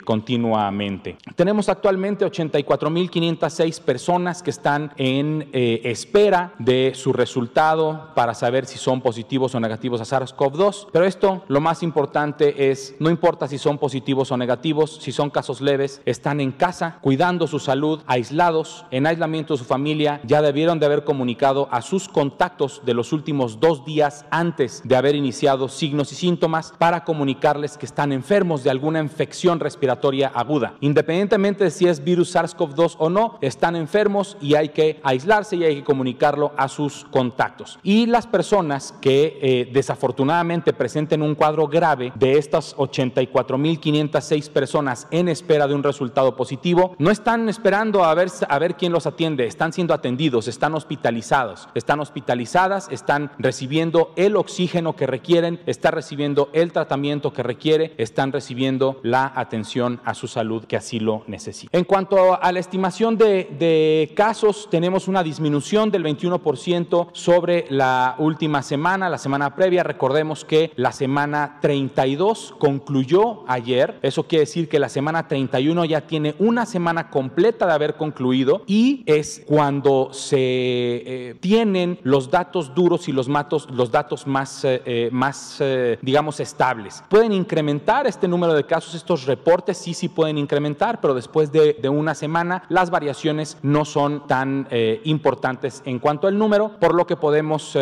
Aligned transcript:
continuamente. 0.05 1.17
Tenemos 1.35 1.69
actualmente 1.69 2.25
84.506 2.25 3.81
personas 3.81 4.43
que 4.43 4.49
están 4.49 4.91
en 4.97 5.49
eh, 5.53 5.81
espera 5.85 6.53
de 6.59 6.91
su 6.95 7.13
resultado 7.13 8.11
para 8.15 8.33
saber 8.33 8.65
si 8.65 8.77
son 8.77 9.01
positivos 9.01 9.55
o 9.55 9.59
negativos 9.59 10.01
a 10.01 10.05
SARS-CoV-2. 10.05 10.87
Pero 10.91 11.05
esto, 11.05 11.43
lo 11.47 11.61
más 11.61 11.83
importante 11.83 12.69
es, 12.69 12.88
no 12.99 13.09
importa 13.09 13.47
si 13.47 13.57
son 13.57 13.77
positivos 13.77 14.31
o 14.31 14.37
negativos, 14.37 14.99
si 15.01 15.11
son 15.11 15.29
casos 15.29 15.61
leves, 15.61 16.01
están 16.05 16.39
en 16.39 16.51
casa 16.51 16.99
cuidando 17.01 17.47
su 17.47 17.59
salud, 17.59 18.01
aislados, 18.07 18.85
en 18.91 19.07
aislamiento 19.07 19.53
de 19.53 19.59
su 19.59 19.65
familia, 19.65 20.21
ya 20.25 20.41
debieron 20.41 20.79
de 20.79 20.85
haber 20.85 21.03
comunicado 21.03 21.67
a 21.71 21.81
sus 21.81 22.07
contactos 22.07 22.81
de 22.85 22.93
los 22.93 23.13
últimos 23.13 23.59
dos 23.59 23.85
días 23.85 24.25
antes 24.31 24.81
de 24.83 24.95
haber 24.95 25.15
iniciado 25.15 25.67
signos 25.67 26.11
y 26.11 26.15
síntomas 26.15 26.73
para 26.77 27.03
comunicarles 27.03 27.77
que 27.77 27.85
están 27.85 28.11
enfermos 28.11 28.63
de 28.63 28.69
alguna 28.69 28.99
infección 28.99 29.59
respiratoria 29.59 30.31
aguda. 30.33 30.73
Independientemente 30.81 31.63
de 31.63 31.71
si 31.71 31.87
es 31.87 32.03
virus 32.03 32.35
SARS-CoV-2 32.35 32.95
o 32.97 33.09
no, 33.09 33.37
están 33.41 33.75
enfermos 33.75 34.37
y 34.41 34.55
hay 34.55 34.69
que 34.69 34.99
aislarse 35.03 35.55
y 35.55 35.63
hay 35.63 35.75
que 35.77 35.83
comunicarlo 35.83 36.51
a 36.57 36.67
sus 36.67 37.05
contactos. 37.11 37.79
Y 37.83 38.05
las 38.05 38.27
personas 38.27 38.93
que 39.01 39.39
eh, 39.41 39.69
desafortunadamente 39.71 40.73
presenten 40.73 41.21
un 41.21 41.35
cuadro 41.35 41.67
grave 41.67 42.11
de 42.15 42.37
estas 42.37 42.73
84.506 42.79 44.49
personas 44.49 45.07
en 45.11 45.27
espera 45.27 45.67
de 45.67 45.75
un 45.75 45.83
resultado 45.83 46.35
positivo, 46.35 46.95
no 46.97 47.11
están 47.11 47.49
esperando 47.49 48.03
a 48.03 48.13
ver, 48.13 48.29
a 48.47 48.59
ver 48.59 48.75
quién 48.75 48.91
los 48.91 49.05
atiende, 49.05 49.45
están 49.45 49.73
siendo 49.73 49.93
atendidos, 49.93 50.47
están 50.47 50.73
hospitalizados, 50.73 51.69
están 51.75 51.99
hospitalizadas, 51.99 52.87
están 52.89 53.31
recibiendo 53.37 54.13
el 54.15 54.35
oxígeno 54.35 54.95
que 54.95 55.07
requieren, 55.07 55.59
están 55.65 55.93
recibiendo 55.93 56.49
el 56.53 56.71
tratamiento 56.71 57.33
que 57.33 57.43
requiere, 57.43 57.93
están 57.97 58.31
recibiendo 58.31 58.99
la 59.03 59.31
atención 59.35 59.99
a 60.05 60.13
su 60.13 60.27
salud 60.27 60.65
que 60.65 60.77
así 60.77 60.99
lo 60.99 61.23
necesita. 61.27 61.77
En 61.77 61.83
cuanto 61.83 62.41
a 62.41 62.51
la 62.51 62.59
estimación 62.59 63.17
de, 63.17 63.49
de 63.59 64.13
casos, 64.15 64.67
tenemos 64.71 65.07
una 65.07 65.23
disminución 65.23 65.91
del 65.91 66.03
21% 66.03 67.09
sobre 67.13 67.65
la 67.69 68.15
última 68.17 68.61
semana, 68.61 69.09
la 69.09 69.17
semana 69.17 69.55
previa. 69.55 69.83
Recordemos 69.83 70.45
que 70.45 70.71
la 70.75 70.91
semana 70.91 71.59
32 71.61 72.53
concluyó 72.69 73.43
ayer. 73.47 73.97
Eso 74.03 74.27
quiere 74.27 74.41
decir 74.41 74.69
que 74.69 74.77
la 74.77 74.89
semana 74.89 75.27
31 75.27 75.85
ya 75.85 76.01
tiene 76.01 76.35
una 76.37 76.67
semana 76.67 77.09
completa 77.09 77.65
de 77.65 77.73
haber 77.73 77.95
concluido 77.95 78.61
y 78.67 79.01
es 79.07 79.41
cuando 79.47 80.09
se 80.11 80.37
eh, 80.37 81.35
tienen 81.39 81.99
los 82.03 82.29
datos 82.29 82.75
duros 82.75 83.07
y 83.07 83.11
los, 83.11 83.27
matos, 83.27 83.67
los 83.71 83.91
datos 83.91 84.27
más, 84.27 84.63
eh, 84.65 84.83
eh 84.85 85.09
más 85.11 85.63
digamos, 86.03 86.39
estables. 86.39 87.03
Pueden 87.09 87.31
incrementar 87.31 88.05
este 88.05 88.27
número 88.27 88.53
de 88.53 88.63
casos, 88.65 88.93
estos 88.93 89.25
reportes 89.25 89.77
sí, 89.77 89.95
sí 89.95 90.07
pueden 90.07 90.37
incrementar, 90.37 91.01
pero 91.01 91.15
después 91.15 91.51
de, 91.51 91.77
una 91.89 92.13
semana 92.13 92.63
las 92.69 92.91
variaciones 92.91 93.57
no 93.63 93.83
son 93.83 94.27
tan 94.27 94.67
importantes 95.03 95.81
en 95.85 95.97
cuanto 95.97 96.27
al 96.27 96.37
número, 96.37 96.77
por 96.79 96.93
lo 96.93 97.07
que 97.07 97.15
podemos 97.15 97.75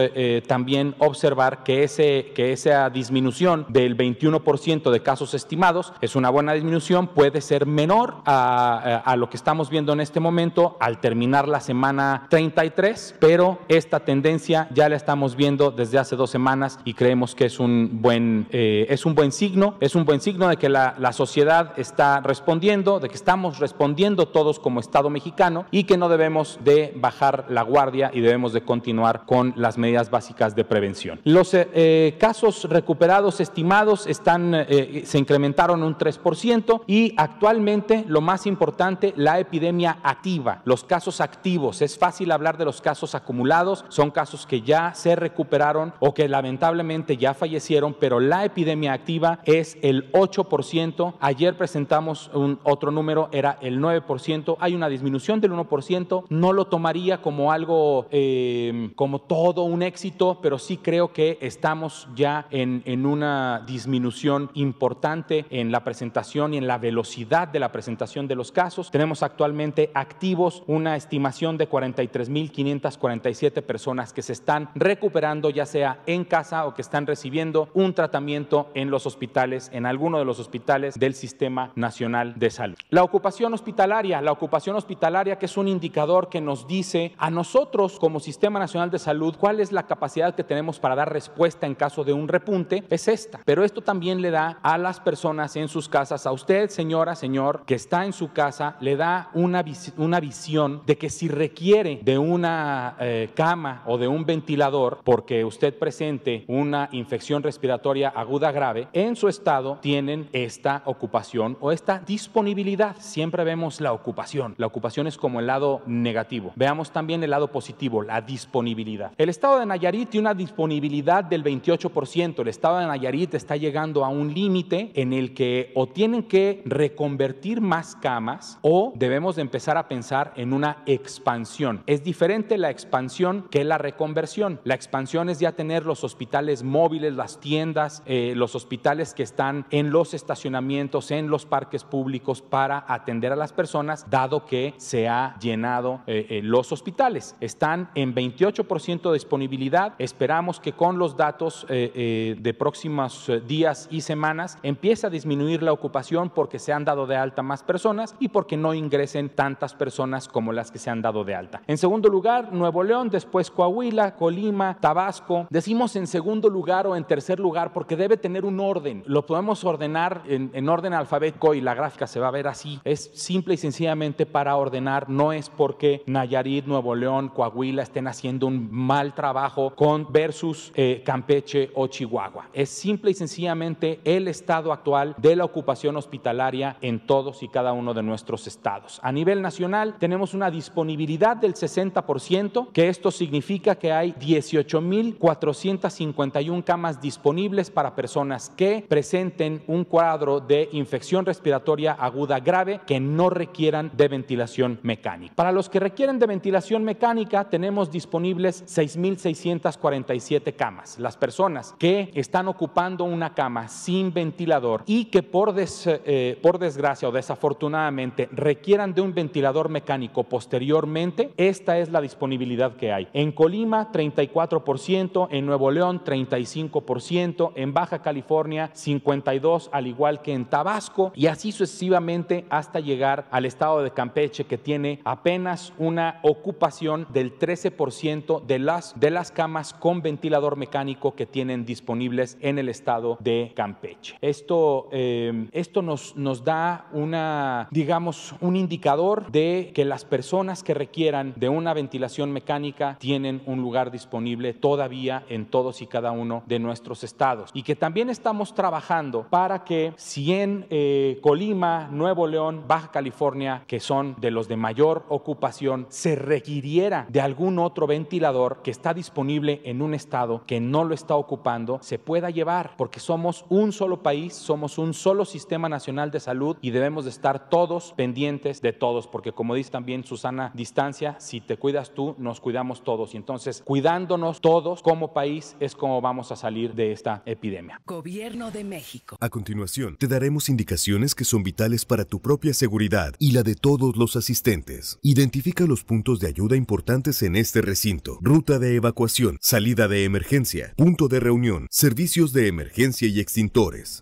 también 0.48 0.96
observar 1.00 1.64
que, 1.64 1.84
ese, 1.84 2.32
que 2.34 2.54
esa 2.54 2.90
disminución 2.90 3.66
del 3.68 3.98
21% 3.98 4.38
de 4.68 5.02
casos 5.02 5.34
estimados 5.34 5.94
es 6.02 6.18
una 6.18 6.30
buena 6.30 6.52
disminución, 6.52 7.08
puede 7.08 7.40
ser 7.40 7.66
menor 7.66 8.16
a, 8.26 9.16
lo 9.18 9.30
que 9.30 9.38
estamos 9.38 9.70
viendo 9.70 9.94
en 9.94 10.02
este 10.02 10.20
momento 10.20 10.76
al 10.82 11.00
terminar 11.00 11.48
la 11.48 11.62
semana 11.62 12.28
33, 12.30 13.16
pero 13.18 13.60
esta 13.70 14.02
tendencia 14.02 14.68
ya 14.74 14.90
la 14.90 14.98
estamos 14.98 15.38
viendo 15.38 15.72
desde 15.72 16.00
hace 16.00 16.18
dos 16.18 16.32
semanas 16.32 16.80
y 16.84 16.96
creemos 16.96 17.34
que 17.34 17.46
es 17.46 17.62
un 17.62 18.02
buen, 18.02 18.48
es 18.52 19.06
un 19.06 19.16
buen 19.16 19.32
signo, 19.32 19.78
es 19.80 19.96
un 19.96 20.04
buen 20.04 20.20
signo 20.20 20.50
de 20.50 20.58
que 20.58 20.68
la, 20.68 20.96
la 21.00 21.14
sociedad 21.14 21.72
está 21.80 22.20
respondiendo, 22.20 23.00
de 23.00 23.08
que 23.08 23.16
estamos 23.16 23.60
respondiendo 23.60 24.28
todos 24.28 24.60
como 24.60 24.82
Estado 24.82 25.10
mexicano 25.10 25.66
y 25.72 25.86
que 25.86 25.96
no 25.98 26.10
debemos 26.10 26.60
de 26.66 26.94
bajar 26.98 27.46
la 27.48 27.62
guardia 27.62 28.12
y 28.14 28.20
debemos 28.20 28.52
de 28.52 28.64
continuar 28.64 29.26
con 29.26 29.54
las 29.56 29.78
medidas 29.78 30.12
básicas 30.12 30.58
de 30.58 30.66
prevención. 30.66 31.22
Los 31.24 31.52
eh, 31.54 32.18
casos 32.20 32.66
recuperados 32.66 33.38
estimados 33.40 34.08
están, 34.08 34.54
eh, 34.68 35.04
se 35.06 35.18
incrementaron 35.18 35.84
un 35.84 35.98
3% 35.98 36.82
y 36.88 37.14
actualmente 37.18 38.06
lo 38.08 38.22
más 38.22 38.46
importante, 38.48 39.14
la 39.16 39.40
epidemia 39.40 40.00
activa, 40.04 40.62
los 40.66 40.84
casos 40.84 41.22
activos. 41.22 41.82
Es 41.82 41.98
fácil 41.98 42.32
hablar 42.32 42.58
de 42.58 42.66
los 42.66 42.82
casos 42.82 43.16
acumulados, 43.16 43.86
son 43.90 44.12
casos 44.12 44.46
que 44.46 44.62
ya 44.62 44.94
se 44.94 45.16
recuperaron 45.16 45.94
o 46.00 46.14
que 46.14 46.28
lamentablemente 46.28 47.18
ya 47.18 47.34
fallecieron, 47.34 47.96
pero 48.00 48.20
la 48.20 48.46
epidemia 48.46 48.94
activa 48.94 49.40
es 49.46 49.78
el 49.82 50.12
8%. 50.12 51.16
Ayer 51.20 51.58
presentamos 51.58 52.30
un 52.34 52.60
otro 52.64 52.92
número, 52.92 53.30
era 53.32 53.58
el 53.62 53.80
9%. 53.80 54.58
Hay 54.60 54.76
una 54.76 54.90
disminución 54.90 55.42
del 55.42 55.52
1%. 55.52 56.26
No 56.30 56.54
lo 56.54 56.66
tomaría 56.66 57.22
como 57.22 57.52
algo, 57.52 58.08
eh, 58.12 58.92
como 58.96 59.20
todo 59.20 59.64
un 59.64 59.82
éxito, 59.82 60.40
pero 60.42 60.60
sí 60.60 60.78
creo 60.78 61.14
que 61.14 61.38
estamos 61.42 62.08
ya 62.16 62.48
en, 62.52 62.82
en 62.86 63.06
una 63.06 63.64
disminución 63.66 64.47
importante 64.54 65.46
en 65.50 65.72
la 65.72 65.84
presentación 65.84 66.54
y 66.54 66.58
en 66.58 66.68
la 66.68 66.78
velocidad 66.78 67.48
de 67.48 67.60
la 67.60 67.72
presentación 67.72 68.28
de 68.28 68.36
los 68.36 68.52
casos. 68.52 68.92
Tenemos 68.92 69.24
actualmente 69.24 69.92
activos 69.94 70.64
una 70.68 70.96
estimación 70.96 71.58
de 71.58 71.70
43.547 71.70 73.62
personas 73.62 74.14
que 74.14 74.22
se 74.22 74.34
están 74.34 74.70
recuperando, 74.76 75.50
ya 75.50 75.66
sea 75.66 76.02
en 76.06 76.26
casa 76.26 76.66
o 76.66 76.74
que 76.74 76.82
están 76.82 77.08
recibiendo 77.08 77.70
un 77.74 77.94
tratamiento 77.94 78.70
en 78.74 78.90
los 78.90 79.06
hospitales, 79.06 79.70
en 79.74 79.86
alguno 79.86 80.20
de 80.20 80.26
los 80.26 80.40
hospitales 80.40 80.96
del 81.00 81.14
Sistema 81.14 81.72
Nacional 81.76 82.34
de 82.38 82.50
Salud. 82.50 82.78
La 82.90 83.04
ocupación 83.04 83.54
hospitalaria, 83.54 84.22
la 84.22 84.32
ocupación 84.32 84.76
hospitalaria 84.76 85.38
que 85.38 85.46
es 85.46 85.58
un 85.58 85.68
indicador 85.68 86.30
que 86.30 86.42
nos 86.42 86.68
dice 86.68 87.14
a 87.18 87.30
nosotros 87.30 88.00
como 88.00 88.20
Sistema 88.20 88.60
Nacional 88.60 88.92
de 88.92 89.00
Salud 89.00 89.36
cuál 89.38 89.60
es 89.60 89.72
la 89.72 89.88
capacidad 89.88 90.36
que 90.36 90.44
tenemos 90.44 90.80
para 90.80 90.96
dar 90.96 91.12
respuesta 91.12 91.66
en 91.66 91.76
caso 91.76 92.04
de 92.04 92.14
un 92.14 92.28
repunte, 92.28 92.84
es 92.90 93.08
esta. 93.08 93.40
Pero 93.46 93.64
esto 93.64 93.82
también 93.82 94.22
le 94.22 94.32
da 94.32 94.37
a 94.38 94.78
las 94.78 95.00
personas 95.00 95.56
en 95.56 95.68
sus 95.68 95.90
casas, 95.90 96.26
a 96.26 96.32
usted, 96.32 96.70
señora, 96.70 97.16
señor, 97.16 97.64
que 97.66 97.76
está 97.76 98.06
en 98.06 98.14
su 98.14 98.32
casa, 98.32 98.76
le 98.80 98.96
da 98.96 99.30
una, 99.34 99.64
vis 99.64 99.94
una 99.98 100.20
visión 100.20 100.82
de 100.86 100.98
que 100.98 101.10
si 101.10 101.28
requiere 101.28 102.00
de 102.04 102.18
una 102.18 102.96
eh, 103.00 103.30
cama 103.34 103.84
o 103.86 103.98
de 103.98 104.08
un 104.08 104.26
ventilador, 104.26 105.00
porque 105.04 105.44
usted 105.44 105.78
presente 105.78 106.46
una 106.48 106.90
infección 106.92 107.44
respiratoria 107.44 108.10
aguda 108.10 108.52
grave, 108.52 108.88
en 108.94 109.16
su 109.16 109.28
estado 109.28 109.80
tienen 109.82 110.30
esta 110.34 110.82
ocupación 110.86 111.58
o 111.60 111.72
esta 111.72 112.00
disponibilidad. 112.00 112.96
Siempre 113.00 113.44
vemos 113.44 113.82
la 113.82 113.94
ocupación. 113.94 114.56
La 114.58 114.68
ocupación 114.68 115.08
es 115.08 115.18
como 115.18 115.40
el 115.40 115.48
lado 115.48 115.82
negativo. 115.86 116.52
Veamos 116.56 116.92
también 116.92 117.24
el 117.24 117.32
lado 117.32 117.48
positivo, 117.52 118.02
la 118.04 118.22
disponibilidad. 118.22 119.12
El 119.18 119.30
estado 119.30 119.60
de 119.60 119.66
Nayarit 119.66 120.10
tiene 120.10 120.28
una 120.28 120.34
disponibilidad 120.34 121.24
del 121.24 121.44
28%. 121.44 122.40
El 122.40 122.48
estado 122.48 122.80
de 122.80 122.88
Nayarit 122.88 123.34
está 123.34 123.56
llegando 123.56 124.06
a 124.06 124.10
un 124.10 124.27
límite 124.34 124.92
en 124.96 125.14
el 125.14 125.34
que 125.34 125.72
o 125.76 125.88
tienen 125.88 126.24
que 126.24 126.62
reconvertir 126.66 127.62
más 127.62 127.96
camas 127.96 128.60
o 128.62 128.94
debemos 128.96 129.36
de 129.36 129.42
empezar 129.42 129.78
a 129.78 129.88
pensar 129.88 130.34
en 130.36 130.54
una 130.54 130.84
expansión. 130.86 131.84
Es 131.86 132.04
diferente 132.04 132.58
la 132.58 132.70
expansión 132.70 133.48
que 133.50 133.64
la 133.64 133.78
reconversión. 133.78 134.60
La 134.64 134.76
expansión 134.76 135.30
es 135.30 135.40
ya 135.40 135.54
tener 135.54 135.86
los 135.86 136.04
hospitales 136.04 136.64
móviles, 136.64 137.14
las 137.14 137.40
tiendas, 137.40 138.04
eh, 138.06 138.34
los 138.36 138.56
hospitales 138.56 139.14
que 139.14 139.24
están 139.24 139.66
en 139.72 139.92
los 139.92 140.14
estacionamientos, 140.14 141.12
en 141.12 141.30
los 141.30 141.46
parques 141.46 141.84
públicos 141.84 142.42
para 142.42 142.86
atender 142.88 143.32
a 143.32 143.36
las 143.36 143.54
personas, 143.54 144.10
dado 144.10 144.46
que 144.46 144.74
se 144.78 145.08
ha 145.08 145.38
llenado 145.40 146.02
eh, 146.08 146.28
eh, 146.30 146.42
los 146.44 146.72
hospitales. 146.72 147.36
Están 147.40 147.90
en 147.96 148.14
28% 148.14 149.10
de 149.10 149.14
disponibilidad. 149.14 149.94
Esperamos 150.00 150.60
que 150.60 150.74
con 150.74 150.98
los 150.98 151.16
datos 151.18 151.66
de 151.68 152.56
próximos 152.58 153.32
días 153.48 153.88
y 153.92 154.02
semanas 154.02 154.17
empiece 154.64 155.08
a 155.08 155.10
disminuir 155.10 155.64
la 155.64 155.74
ocupación 155.74 156.30
porque 156.30 156.60
se 156.60 156.74
han 156.74 156.86
dado 156.86 157.08
de 157.08 157.16
alta 157.16 157.42
más 157.42 157.64
personas 157.64 158.16
y 158.20 158.30
porque 158.30 158.58
no 158.58 158.74
ingresen 158.74 159.30
tantas 159.30 159.74
personas 159.74 160.28
como 160.28 160.54
las 160.54 160.72
que 160.72 160.80
se 160.80 160.90
han 160.90 161.02
dado 161.02 161.24
de 161.24 161.36
alta. 161.36 161.62
En 161.68 161.78
segundo 161.78 162.10
lugar, 162.10 162.54
Nuevo 162.54 162.84
León, 162.84 163.10
después 163.10 163.52
Coahuila, 163.52 164.16
Colima, 164.16 164.78
Tabasco. 164.80 165.48
Decimos 165.50 165.96
en 165.96 166.08
segundo 166.08 166.50
lugar 166.50 166.88
o 166.88 166.96
en 166.96 167.04
tercer 167.04 167.40
lugar 167.40 167.74
porque 167.74 167.96
debe 167.96 168.18
tener 168.18 168.46
un 168.46 168.60
orden. 168.60 169.04
Lo 169.06 169.26
podemos 169.26 169.64
ordenar 169.64 170.24
en, 170.28 170.52
en 170.54 170.70
orden 170.70 170.94
alfabético 170.94 171.54
y 171.54 171.62
la 171.62 171.74
gráfica 171.74 172.08
se 172.08 172.20
va 172.20 172.28
a 172.28 172.32
ver 172.32 172.48
así. 172.48 172.80
Es 172.84 173.12
simple 173.14 173.54
y 173.54 173.58
sencillamente 173.58 174.26
para 174.26 174.56
ordenar, 174.56 175.10
no 175.10 175.34
es 175.34 175.50
porque 175.50 176.04
Nayarit, 176.06 176.66
Nuevo 176.66 176.96
León, 176.96 177.30
Coahuila 177.30 177.84
estén 177.84 178.08
haciendo 178.08 178.48
un 178.48 178.70
mal 178.72 179.14
trabajo 179.14 179.74
con 179.76 180.12
versus 180.12 180.72
eh, 180.76 181.02
Campeche 181.06 181.72
o 181.76 181.88
Chihuahua. 181.88 182.50
Es 182.54 182.70
simple 182.70 183.12
y 183.12 183.14
sencillamente 183.14 184.00
el 184.08 184.28
estado 184.30 184.72
actual 184.72 185.14
de 185.18 185.36
la 185.36 185.44
ocupación 185.44 185.98
hospitalaria 185.98 186.78
en 186.80 187.06
todos 187.06 187.44
y 187.44 187.50
cada 187.50 187.74
uno 187.74 187.94
de 187.94 188.04
nuestros 188.04 188.48
estados. 188.48 189.02
A 189.04 189.12
nivel 189.12 189.42
nacional 189.42 189.98
tenemos 190.00 190.34
una 190.34 190.50
disponibilidad 190.50 191.36
del 191.36 191.56
60%, 191.56 192.72
que 192.72 192.88
esto 192.88 193.12
significa 193.12 193.76
que 193.76 193.92
hay 193.92 194.14
18.451 194.14 196.64
camas 196.64 197.02
disponibles 197.02 197.70
para 197.70 197.96
personas 197.96 198.50
que 198.56 198.86
presenten 198.88 199.62
un 199.68 199.84
cuadro 199.84 200.40
de 200.40 200.70
infección 200.72 201.26
respiratoria 201.26 201.92
aguda 201.92 202.40
grave 202.40 202.80
que 202.88 203.02
no 203.02 203.30
requieran 203.30 203.92
de 203.94 204.08
ventilación 204.08 204.80
mecánica. 204.84 205.36
Para 205.36 205.52
los 205.52 205.68
que 205.68 205.82
requieren 205.82 206.18
de 206.18 206.28
ventilación 206.28 206.86
mecánica, 206.86 207.50
tenemos 207.50 207.92
disponibles 207.92 208.64
6.647 208.68 210.56
camas. 210.56 210.98
Las 210.98 211.18
personas 211.18 211.76
que 211.78 212.10
están 212.14 212.48
ocupando 212.48 213.04
una 213.04 213.34
cama 213.34 213.68
sin 213.68 213.97
ventilador 214.14 214.84
y 214.86 215.06
que 215.06 215.24
por, 215.24 215.56
eh, 215.58 216.40
por 216.42 216.60
desgracia 216.60 217.10
o 217.10 217.12
desafortunadamente 217.12 218.30
requieran 218.32 218.94
de 218.94 219.02
un 219.02 219.14
ventilador 219.14 219.70
mecánico 219.70 220.24
posteriormente, 220.24 221.32
esta 221.38 221.78
es 221.80 221.90
la 221.90 222.02
disponibilidad 222.02 222.76
que 222.76 222.92
hay. 222.92 223.08
En 223.14 223.32
Colima, 223.32 223.92
34%, 223.92 225.28
en 225.32 225.46
Nuevo 225.46 225.72
León, 225.72 226.02
35%, 226.04 227.52
en 227.56 227.74
Baja 227.74 228.02
California, 228.02 228.72
52%, 228.74 229.70
al 229.72 229.88
igual 229.88 230.22
que 230.22 230.34
en 230.34 230.46
Tabasco, 230.46 231.12
y 231.16 231.28
así 231.28 231.52
sucesivamente 231.52 232.46
hasta 232.50 232.80
llegar 232.80 233.28
al 233.32 233.46
estado 233.46 233.84
de 233.84 233.92
Campeche, 233.92 234.46
que 234.46 234.58
tiene 234.58 235.02
apenas 235.04 235.74
una 235.78 236.20
ocupación 236.24 237.08
del 237.12 237.38
13% 237.38 238.46
de 238.46 238.60
las, 238.60 239.00
de 239.00 239.12
las 239.12 239.32
camas 239.32 239.74
con 239.74 240.02
ventilador 240.02 240.56
mecánico 240.56 241.16
que 241.16 241.26
tienen 241.26 241.66
disponibles 241.66 242.38
en 242.42 242.60
el 242.60 242.70
estado 242.70 243.18
de 243.20 243.54
Campeche. 243.56 243.77
Esto, 244.22 244.90
eh, 244.92 245.48
esto 245.52 245.82
nos, 245.82 246.16
nos 246.16 246.44
da 246.44 246.88
una, 246.94 247.68
digamos, 247.72 248.36
un 248.42 248.56
indicador 248.56 249.32
de 249.32 249.72
que 249.74 249.86
las 249.86 250.06
personas 250.06 250.64
que 250.64 250.74
requieran 250.74 251.34
de 251.36 251.50
una 251.50 251.74
ventilación 251.74 252.32
mecánica 252.32 252.98
tienen 253.00 253.42
un 253.46 253.62
lugar 253.62 253.92
disponible 253.92 254.54
todavía 254.54 255.24
en 255.30 255.46
todos 255.46 255.82
y 255.82 255.88
cada 255.88 256.12
uno 256.12 256.44
de 256.46 256.60
nuestros 256.60 257.04
estados. 257.04 257.52
Y 257.54 257.64
que 257.64 257.76
también 257.76 258.10
estamos 258.10 258.54
trabajando 258.54 259.28
para 259.30 259.64
que 259.64 259.94
si 259.98 260.34
en 260.34 260.66
eh, 260.70 261.20
Colima, 261.22 261.90
Nuevo 261.92 262.28
León, 262.28 262.64
Baja 262.68 262.92
California, 262.92 263.64
que 263.68 263.80
son 263.80 264.16
de 264.20 264.32
los 264.32 264.48
de 264.48 264.58
mayor 264.58 265.06
ocupación, 265.10 265.86
se 265.90 266.16
requiriera 266.16 267.06
de 267.10 267.22
algún 267.22 267.60
otro 267.60 267.88
ventilador 267.88 268.62
que 268.64 268.72
está 268.72 268.94
disponible 268.94 269.62
en 269.64 269.82
un 269.82 269.94
estado 269.94 270.44
que 270.46 270.60
no 270.60 270.84
lo 270.84 270.94
está 270.94 271.16
ocupando, 271.16 271.80
se 271.82 272.00
pueda 272.00 272.30
llevar, 272.30 272.72
porque 272.78 273.00
somos 273.00 273.46
un 273.50 273.67
solo 273.72 274.04
país, 274.04 274.34
somos 274.34 274.78
un 274.78 274.94
solo 274.94 275.26
sistema 275.26 275.70
nacional 275.70 276.12
de 276.12 276.20
salud 276.20 276.58
y 276.62 276.72
debemos 276.72 277.06
de 277.06 277.12
estar 277.12 277.50
todos 277.50 277.94
pendientes 277.96 278.62
de 278.62 278.74
todos, 278.74 279.08
porque 279.08 279.32
como 279.32 279.56
dice 279.56 279.72
también 279.72 280.04
Susana 280.04 280.52
Distancia, 280.54 281.16
si 281.20 281.42
te 281.42 281.58
cuidas 281.58 281.94
tú, 281.94 282.16
nos 282.18 282.40
cuidamos 282.40 282.84
todos. 282.84 283.14
Y 283.14 283.18
entonces, 283.18 283.62
cuidándonos 283.66 284.42
todos 284.42 284.82
como 284.82 285.14
país 285.14 285.56
es 285.60 285.76
como 285.76 286.02
vamos 286.02 286.32
a 286.32 286.36
salir 286.36 286.74
de 286.74 286.92
esta 286.92 287.24
epidemia. 287.26 287.82
Gobierno 287.86 288.52
de 288.52 288.64
México. 288.64 289.18
A 289.20 289.30
continuación, 289.30 289.98
te 289.98 290.08
daremos 290.08 290.50
indicaciones 290.50 291.16
que 291.16 291.26
son 291.26 291.44
vitales 291.44 291.86
para 291.86 292.06
tu 292.06 292.22
propia 292.22 292.54
seguridad 292.54 293.14
y 293.20 293.32
la 293.32 293.44
de 293.44 293.56
todos 293.56 293.96
los 293.98 294.16
asistentes. 294.16 295.00
Identifica 295.02 295.66
los 295.66 295.84
puntos 295.84 296.20
de 296.20 296.28
ayuda 296.28 296.56
importantes 296.56 297.22
en 297.24 297.36
este 297.36 297.62
recinto. 297.62 298.18
Ruta 298.22 298.60
de 298.60 298.76
evacuación, 298.76 299.38
salida 299.42 299.88
de 299.88 300.04
emergencia, 300.04 300.74
punto 300.76 301.08
de 301.08 301.20
reunión, 301.20 301.68
servicios 301.70 302.34
de 302.34 302.48
emergencia 302.48 303.08
y 303.08 303.20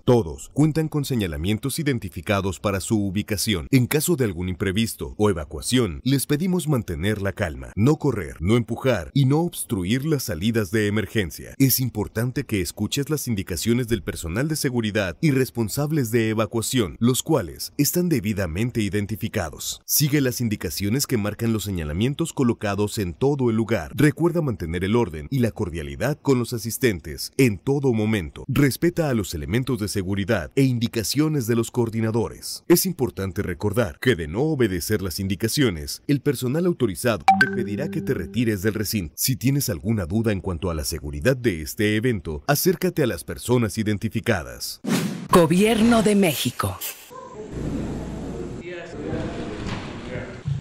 Todos 0.03 0.51
cuentan 0.51 0.89
con 0.89 1.05
señalamientos 1.05 1.79
identificados 1.79 2.59
para 2.59 2.81
su 2.81 2.99
ubicación. 2.99 3.67
En 3.71 3.87
caso 3.87 4.17
de 4.17 4.25
algún 4.25 4.49
imprevisto 4.49 5.15
o 5.17 5.29
evacuación, 5.29 6.01
les 6.03 6.25
pedimos 6.25 6.67
mantener 6.67 7.21
la 7.21 7.31
calma, 7.31 7.71
no 7.77 7.95
correr, 7.95 8.35
no 8.41 8.57
empujar 8.57 9.11
y 9.13 9.23
no 9.23 9.39
obstruir 9.39 10.05
las 10.05 10.23
salidas 10.23 10.71
de 10.71 10.87
emergencia. 10.87 11.55
Es 11.57 11.79
importante 11.79 12.43
que 12.43 12.59
escuches 12.59 13.09
las 13.09 13.29
indicaciones 13.29 13.87
del 13.87 14.03
personal 14.03 14.49
de 14.49 14.57
seguridad 14.57 15.15
y 15.21 15.31
responsables 15.31 16.11
de 16.11 16.31
evacuación, 16.31 16.97
los 16.99 17.23
cuales 17.23 17.71
están 17.77 18.09
debidamente 18.09 18.81
identificados. 18.81 19.81
Sigue 19.85 20.19
las 20.19 20.41
indicaciones 20.41 21.07
que 21.07 21.17
marcan 21.17 21.53
los 21.53 21.63
señalamientos 21.63 22.33
colocados 22.33 22.97
en 22.97 23.13
todo 23.13 23.49
el 23.49 23.55
lugar. 23.55 23.93
Recuerda 23.95 24.41
mantener 24.41 24.83
el 24.83 24.97
orden 24.97 25.29
y 25.31 25.39
la 25.39 25.51
cordialidad 25.51 26.19
con 26.21 26.39
los 26.39 26.51
asistentes 26.51 27.31
en 27.37 27.57
todo 27.57 27.93
momento. 27.93 28.43
Respeta 28.49 29.09
a 29.09 29.13
los 29.13 29.33
elementos 29.33 29.44
de 29.45 29.87
seguridad 29.87 30.51
e 30.55 30.63
indicaciones 30.63 31.47
de 31.47 31.55
los 31.55 31.71
coordinadores. 31.71 32.63
Es 32.67 32.85
importante 32.85 33.41
recordar 33.41 33.99
que 33.99 34.15
de 34.15 34.27
no 34.27 34.41
obedecer 34.41 35.01
las 35.01 35.19
indicaciones, 35.19 36.01
el 36.07 36.19
personal 36.21 36.65
autorizado 36.65 37.23
te 37.39 37.47
pedirá 37.47 37.89
que 37.89 38.01
te 38.01 38.13
retires 38.13 38.61
del 38.63 38.73
recinto. 38.73 39.13
Si 39.15 39.35
tienes 39.35 39.69
alguna 39.69 40.05
duda 40.05 40.31
en 40.31 40.41
cuanto 40.41 40.69
a 40.69 40.73
la 40.73 40.83
seguridad 40.83 41.37
de 41.37 41.61
este 41.61 41.95
evento, 41.95 42.43
acércate 42.47 43.03
a 43.03 43.07
las 43.07 43.23
personas 43.23 43.77
identificadas. 43.77 44.81
Gobierno 45.31 46.01
de 46.01 46.15
México. 46.15 46.77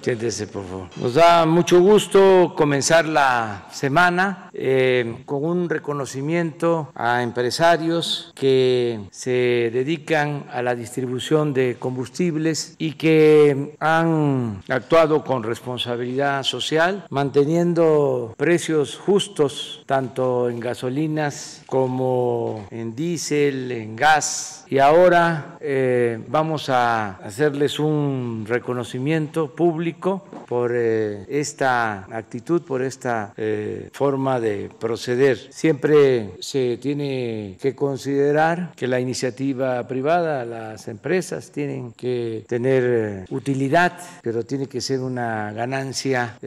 Siéntese, 0.04 0.46
por 0.46 0.66
favor. 0.66 0.88
Nos 1.00 1.14
da 1.14 1.46
mucho 1.46 1.80
gusto 1.80 2.52
comenzar 2.54 3.06
la 3.06 3.68
semana 3.72 4.50
eh, 4.52 5.22
con 5.24 5.46
un 5.46 5.70
reconocimiento 5.70 6.92
a 6.94 7.22
empresarios 7.22 8.30
que 8.34 9.00
se 9.10 9.70
dedican 9.72 10.44
a 10.52 10.60
la 10.60 10.74
distribución 10.74 11.54
de 11.54 11.76
combustibles 11.78 12.74
y 12.76 12.92
que 12.92 13.76
han 13.80 14.62
actuado 14.68 15.24
con 15.24 15.42
responsabilidad 15.42 16.42
social, 16.42 17.06
manteniendo 17.08 18.34
precios 18.36 18.98
justos 18.98 19.84
tanto 19.86 20.50
en 20.50 20.60
gasolinas 20.60 21.62
como 21.64 22.66
en 22.70 22.94
diésel, 22.94 23.72
en 23.72 23.96
gas. 23.96 24.66
Y 24.68 24.80
ahora 24.80 25.56
eh, 25.62 26.22
vamos 26.28 26.68
a 26.68 27.16
hacerles 27.24 27.78
un 27.78 28.44
reconocimiento 28.46 29.54
público 29.54 29.93
por 29.98 30.72
eh, 30.74 31.24
esta 31.28 32.06
actitud, 32.10 32.62
por 32.62 32.82
esta 32.82 33.32
eh, 33.36 33.88
forma 33.92 34.40
de 34.40 34.70
proceder. 34.78 35.38
Siempre 35.50 36.30
se 36.40 36.78
tiene 36.78 37.56
que 37.60 37.74
considerar 37.74 38.72
que 38.76 38.86
la 38.86 39.00
iniciativa 39.00 39.86
privada, 39.88 40.44
las 40.44 40.88
empresas 40.88 41.50
tienen 41.50 41.92
que 41.92 42.44
tener 42.48 42.82
eh, 42.84 43.24
utilidad, 43.30 43.98
pero 44.22 44.44
tiene 44.44 44.66
que 44.66 44.80
ser 44.80 45.00
una 45.00 45.52
ganancia 45.52 46.38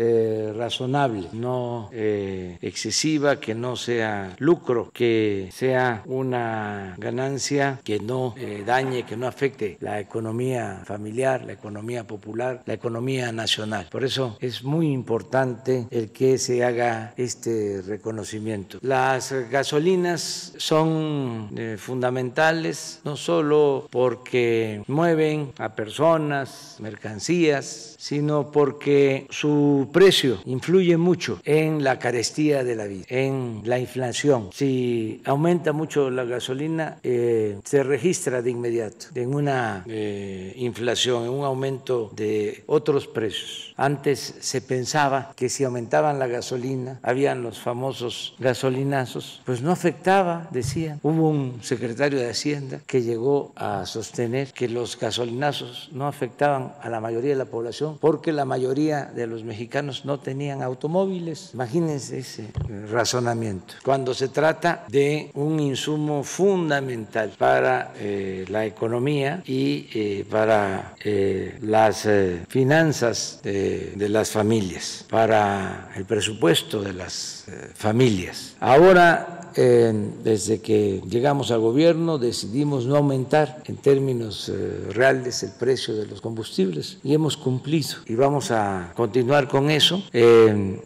razonable, 0.55 1.27
no 1.33 1.89
excesiva, 1.93 3.39
que 3.39 3.55
no 3.55 3.75
sea 3.75 4.35
lucro, 4.39 4.89
que 4.93 5.49
sea 5.51 6.03
una 6.05 6.95
ganancia 6.97 7.79
que 7.83 7.99
no 7.99 8.35
dañe 8.65 9.03
que 9.03 9.17
no 9.17 9.27
afecte 9.27 9.77
la 9.79 9.99
economía 9.99 10.81
familiar, 10.85 11.43
la 11.43 11.53
economía 11.53 12.05
popular, 12.05 12.61
la 12.65 12.73
economía 12.73 13.31
nacional. 13.37 13.87
Por 13.89 14.03
eso 14.03 14.37
es 14.41 14.63
muy 14.63 14.91
importante 14.91 15.87
el 15.91 16.11
que 16.11 16.37
se 16.37 16.65
haga 16.65 17.13
este 17.15 17.81
reconocimiento. 17.81 18.79
Las 18.81 19.31
gasolinas 19.49 20.53
son 20.57 21.51
eh, 21.55 21.77
fundamentales 21.79 22.99
no 23.05 23.15
solo 23.15 23.87
porque 23.91 24.83
mueven 24.87 25.53
a 25.57 25.75
personas, 25.75 26.75
mercancías, 26.79 27.95
sino 27.97 28.51
porque 28.51 29.27
su 29.29 29.89
precio 29.91 30.39
influye 30.45 30.95
mucho 30.97 31.41
en 31.43 31.83
la 31.83 31.99
carestía 31.99 32.63
de 32.63 32.75
la 32.75 32.85
vida, 32.85 33.05
en 33.09 33.61
la 33.65 33.79
inflación. 33.79 34.49
Si 34.53 35.21
aumenta 35.25 35.73
mucho 35.73 36.09
la 36.09 36.23
gasolina, 36.23 36.99
eh, 37.03 37.59
se 37.65 37.83
registra 37.83 38.41
de 38.41 38.51
inmediato 38.51 39.07
en 39.15 39.33
una 39.33 39.83
eh, 39.87 40.53
inflación, 40.57 41.23
en 41.23 41.29
un 41.29 41.43
aumento 41.43 42.11
de 42.15 42.63
otros 42.67 43.07
precios. 43.07 43.73
Antes 43.75 44.35
se 44.39 44.61
pensaba 44.61 45.33
que 45.35 45.49
si 45.49 45.63
aumentaban 45.63 46.19
la 46.19 46.27
gasolina, 46.27 46.99
habían 47.01 47.41
los 47.41 47.59
famosos 47.59 48.35
gasolinazos, 48.39 49.41
pues 49.45 49.61
no 49.61 49.71
afectaba, 49.71 50.47
decían. 50.51 50.99
Hubo 51.01 51.29
un 51.29 51.59
secretario 51.63 52.19
de 52.19 52.29
Hacienda 52.29 52.79
que 52.85 53.01
llegó 53.01 53.51
a 53.55 53.85
sostener 53.85 54.53
que 54.53 54.69
los 54.69 54.99
gasolinazos 54.99 55.89
no 55.91 56.07
afectaban 56.07 56.73
a 56.81 56.89
la 56.89 56.99
mayoría 56.99 57.31
de 57.31 57.37
la 57.37 57.45
población 57.45 57.86
porque 57.99 58.31
la 58.31 58.45
mayoría 58.45 59.05
de 59.05 59.27
los 59.27 59.43
mexicanos 59.43 60.05
no 60.05 60.19
tenían 60.19 60.61
automóviles. 60.61 61.51
Imagínense 61.53 62.19
ese 62.19 62.51
razonamiento. 62.91 63.75
Cuando 63.83 64.13
se 64.13 64.27
trata 64.29 64.85
de 64.87 65.31
un 65.33 65.59
insumo 65.59 66.23
fundamental 66.23 67.33
para 67.37 67.93
eh, 67.97 68.45
la 68.49 68.65
economía 68.65 69.43
y 69.45 69.87
eh, 69.93 70.25
para 70.29 70.95
eh, 71.03 71.57
las 71.61 72.07
finanzas 72.47 73.39
de, 73.43 73.93
de, 73.95 74.09
las 74.09 74.31
familias, 74.31 75.05
para 75.09 75.91
el 75.95 76.05
presupuesto 76.05 76.81
de 76.81 76.93
las 76.93 77.45
familias. 77.75 78.55
Ahora 78.59 79.36
desde 79.57 80.59
que 80.59 81.01
llegamos 81.09 81.51
al 81.51 81.59
gobierno 81.59 82.17
decidimos 82.17 82.85
no 82.85 82.97
aumentar 82.97 83.63
en 83.65 83.77
términos 83.77 84.49
eh, 84.49 84.89
reales 84.91 85.43
el 85.43 85.51
precio 85.51 85.95
de 85.95 86.05
los 86.05 86.21
combustibles 86.21 86.97
y 87.03 87.13
hemos 87.13 87.37
cumplido 87.37 87.97
y 88.05 88.15
vamos 88.15 88.51
a 88.51 88.93
continuar 88.95 89.47
con 89.47 89.69
eso 89.69 90.03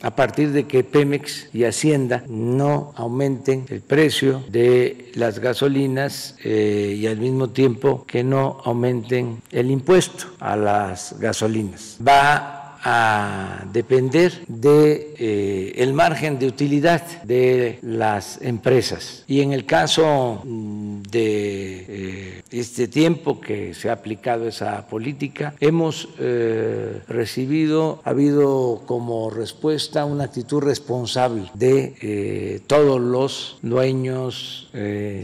a 0.01 0.15
partir 0.15 0.51
de 0.51 0.67
que 0.67 0.83
Pemex 0.83 1.49
y 1.53 1.63
Hacienda 1.63 2.23
no 2.27 2.93
aumenten 2.95 3.65
el 3.69 3.81
precio 3.81 4.43
de 4.49 5.11
las 5.15 5.39
gasolinas 5.39 6.35
eh, 6.43 6.95
y 6.97 7.07
al 7.07 7.17
mismo 7.17 7.49
tiempo 7.49 8.05
que 8.05 8.23
no 8.23 8.61
aumenten 8.63 9.41
el 9.51 9.71
impuesto 9.71 10.27
a 10.39 10.55
las 10.55 11.15
gasolinas. 11.19 11.97
Va 12.05 12.60
a 12.83 13.65
depender 13.71 14.43
de 14.47 15.13
eh, 15.17 15.73
el 15.77 15.93
margen 15.93 16.39
de 16.39 16.47
utilidad 16.47 17.23
de 17.23 17.79
las 17.81 18.41
empresas. 18.41 19.23
Y 19.27 19.41
en 19.41 19.53
el 19.53 19.65
caso 19.65 20.41
mm, 20.43 21.01
de 21.03 21.85
eh, 21.87 22.43
este 22.51 22.87
tiempo 22.87 23.39
que 23.39 23.73
se 23.73 23.89
ha 23.89 23.93
aplicado 23.93 24.47
esa 24.47 24.87
política 24.87 25.53
hemos 25.59 26.09
eh, 26.19 27.01
recibido 27.07 28.01
ha 28.03 28.09
habido 28.11 28.83
como 28.85 29.29
respuesta 29.29 30.05
una 30.05 30.25
actitud 30.25 30.61
responsable 30.61 31.49
de 31.53 32.61
todos 32.67 32.99
los 32.99 33.57
dueños 33.61 34.69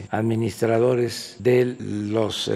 administradores 0.09 1.35
de 1.39 1.75
los 1.79 2.49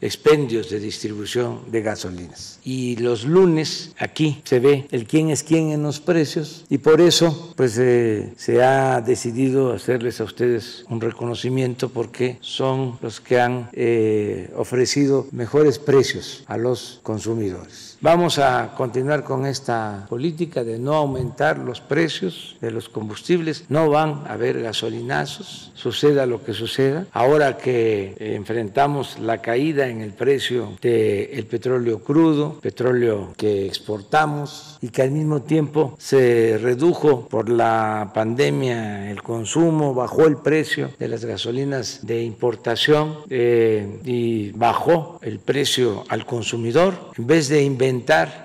expendios 0.00 0.70
de 0.70 0.80
distribución 0.80 1.60
de 1.70 1.82
gasolinas. 1.82 2.58
Y 2.64 2.96
los 2.96 3.24
lunes 3.24 3.94
aquí 3.98 4.40
se 4.48 4.60
ve 4.60 4.86
el 4.92 5.06
quién 5.06 5.28
es 5.28 5.42
quién 5.42 5.72
en 5.72 5.82
los 5.82 6.00
precios 6.00 6.64
y 6.70 6.78
por 6.78 7.02
eso 7.02 7.52
pues 7.54 7.76
eh, 7.78 8.32
se 8.38 8.62
ha 8.62 9.02
decidido 9.02 9.74
hacerles 9.74 10.22
a 10.22 10.24
ustedes 10.24 10.86
un 10.88 11.02
reconocimiento 11.02 11.90
porque 11.90 12.38
son 12.40 12.98
los 13.02 13.20
que 13.20 13.38
han 13.38 13.68
eh, 13.74 14.50
ofrecido 14.56 15.26
mejores 15.32 15.78
precios 15.78 16.44
a 16.46 16.56
los 16.56 17.00
consumidores. 17.02 17.87
Vamos 18.00 18.38
a 18.38 18.74
continuar 18.76 19.24
con 19.24 19.44
esta 19.44 20.06
política 20.08 20.62
de 20.62 20.78
no 20.78 20.94
aumentar 20.94 21.58
los 21.58 21.80
precios 21.80 22.56
de 22.60 22.70
los 22.70 22.88
combustibles. 22.88 23.64
No 23.70 23.90
van 23.90 24.22
a 24.28 24.34
haber 24.34 24.62
gasolinazos, 24.62 25.72
suceda 25.74 26.24
lo 26.24 26.44
que 26.44 26.54
suceda. 26.54 27.06
Ahora 27.12 27.56
que 27.56 28.14
enfrentamos 28.20 29.18
la 29.18 29.38
caída 29.38 29.88
en 29.88 30.00
el 30.00 30.12
precio 30.12 30.78
del 30.80 31.44
petróleo 31.46 31.98
crudo, 31.98 32.60
petróleo 32.60 33.34
que 33.36 33.66
exportamos 33.66 34.78
y 34.80 34.90
que 34.90 35.02
al 35.02 35.10
mismo 35.10 35.42
tiempo 35.42 35.96
se 35.98 36.56
redujo 36.62 37.26
por 37.26 37.48
la 37.48 38.12
pandemia 38.14 39.10
el 39.10 39.22
consumo, 39.24 39.92
bajó 39.92 40.26
el 40.26 40.36
precio 40.36 40.90
de 41.00 41.08
las 41.08 41.24
gasolinas 41.24 42.06
de 42.06 42.22
importación 42.22 43.18
eh, 43.28 44.00
y 44.04 44.52
bajó 44.52 45.18
el 45.22 45.40
precio 45.40 46.04
al 46.08 46.24
consumidor. 46.24 46.94
En 47.16 47.26
vez 47.26 47.48
de 47.48 47.64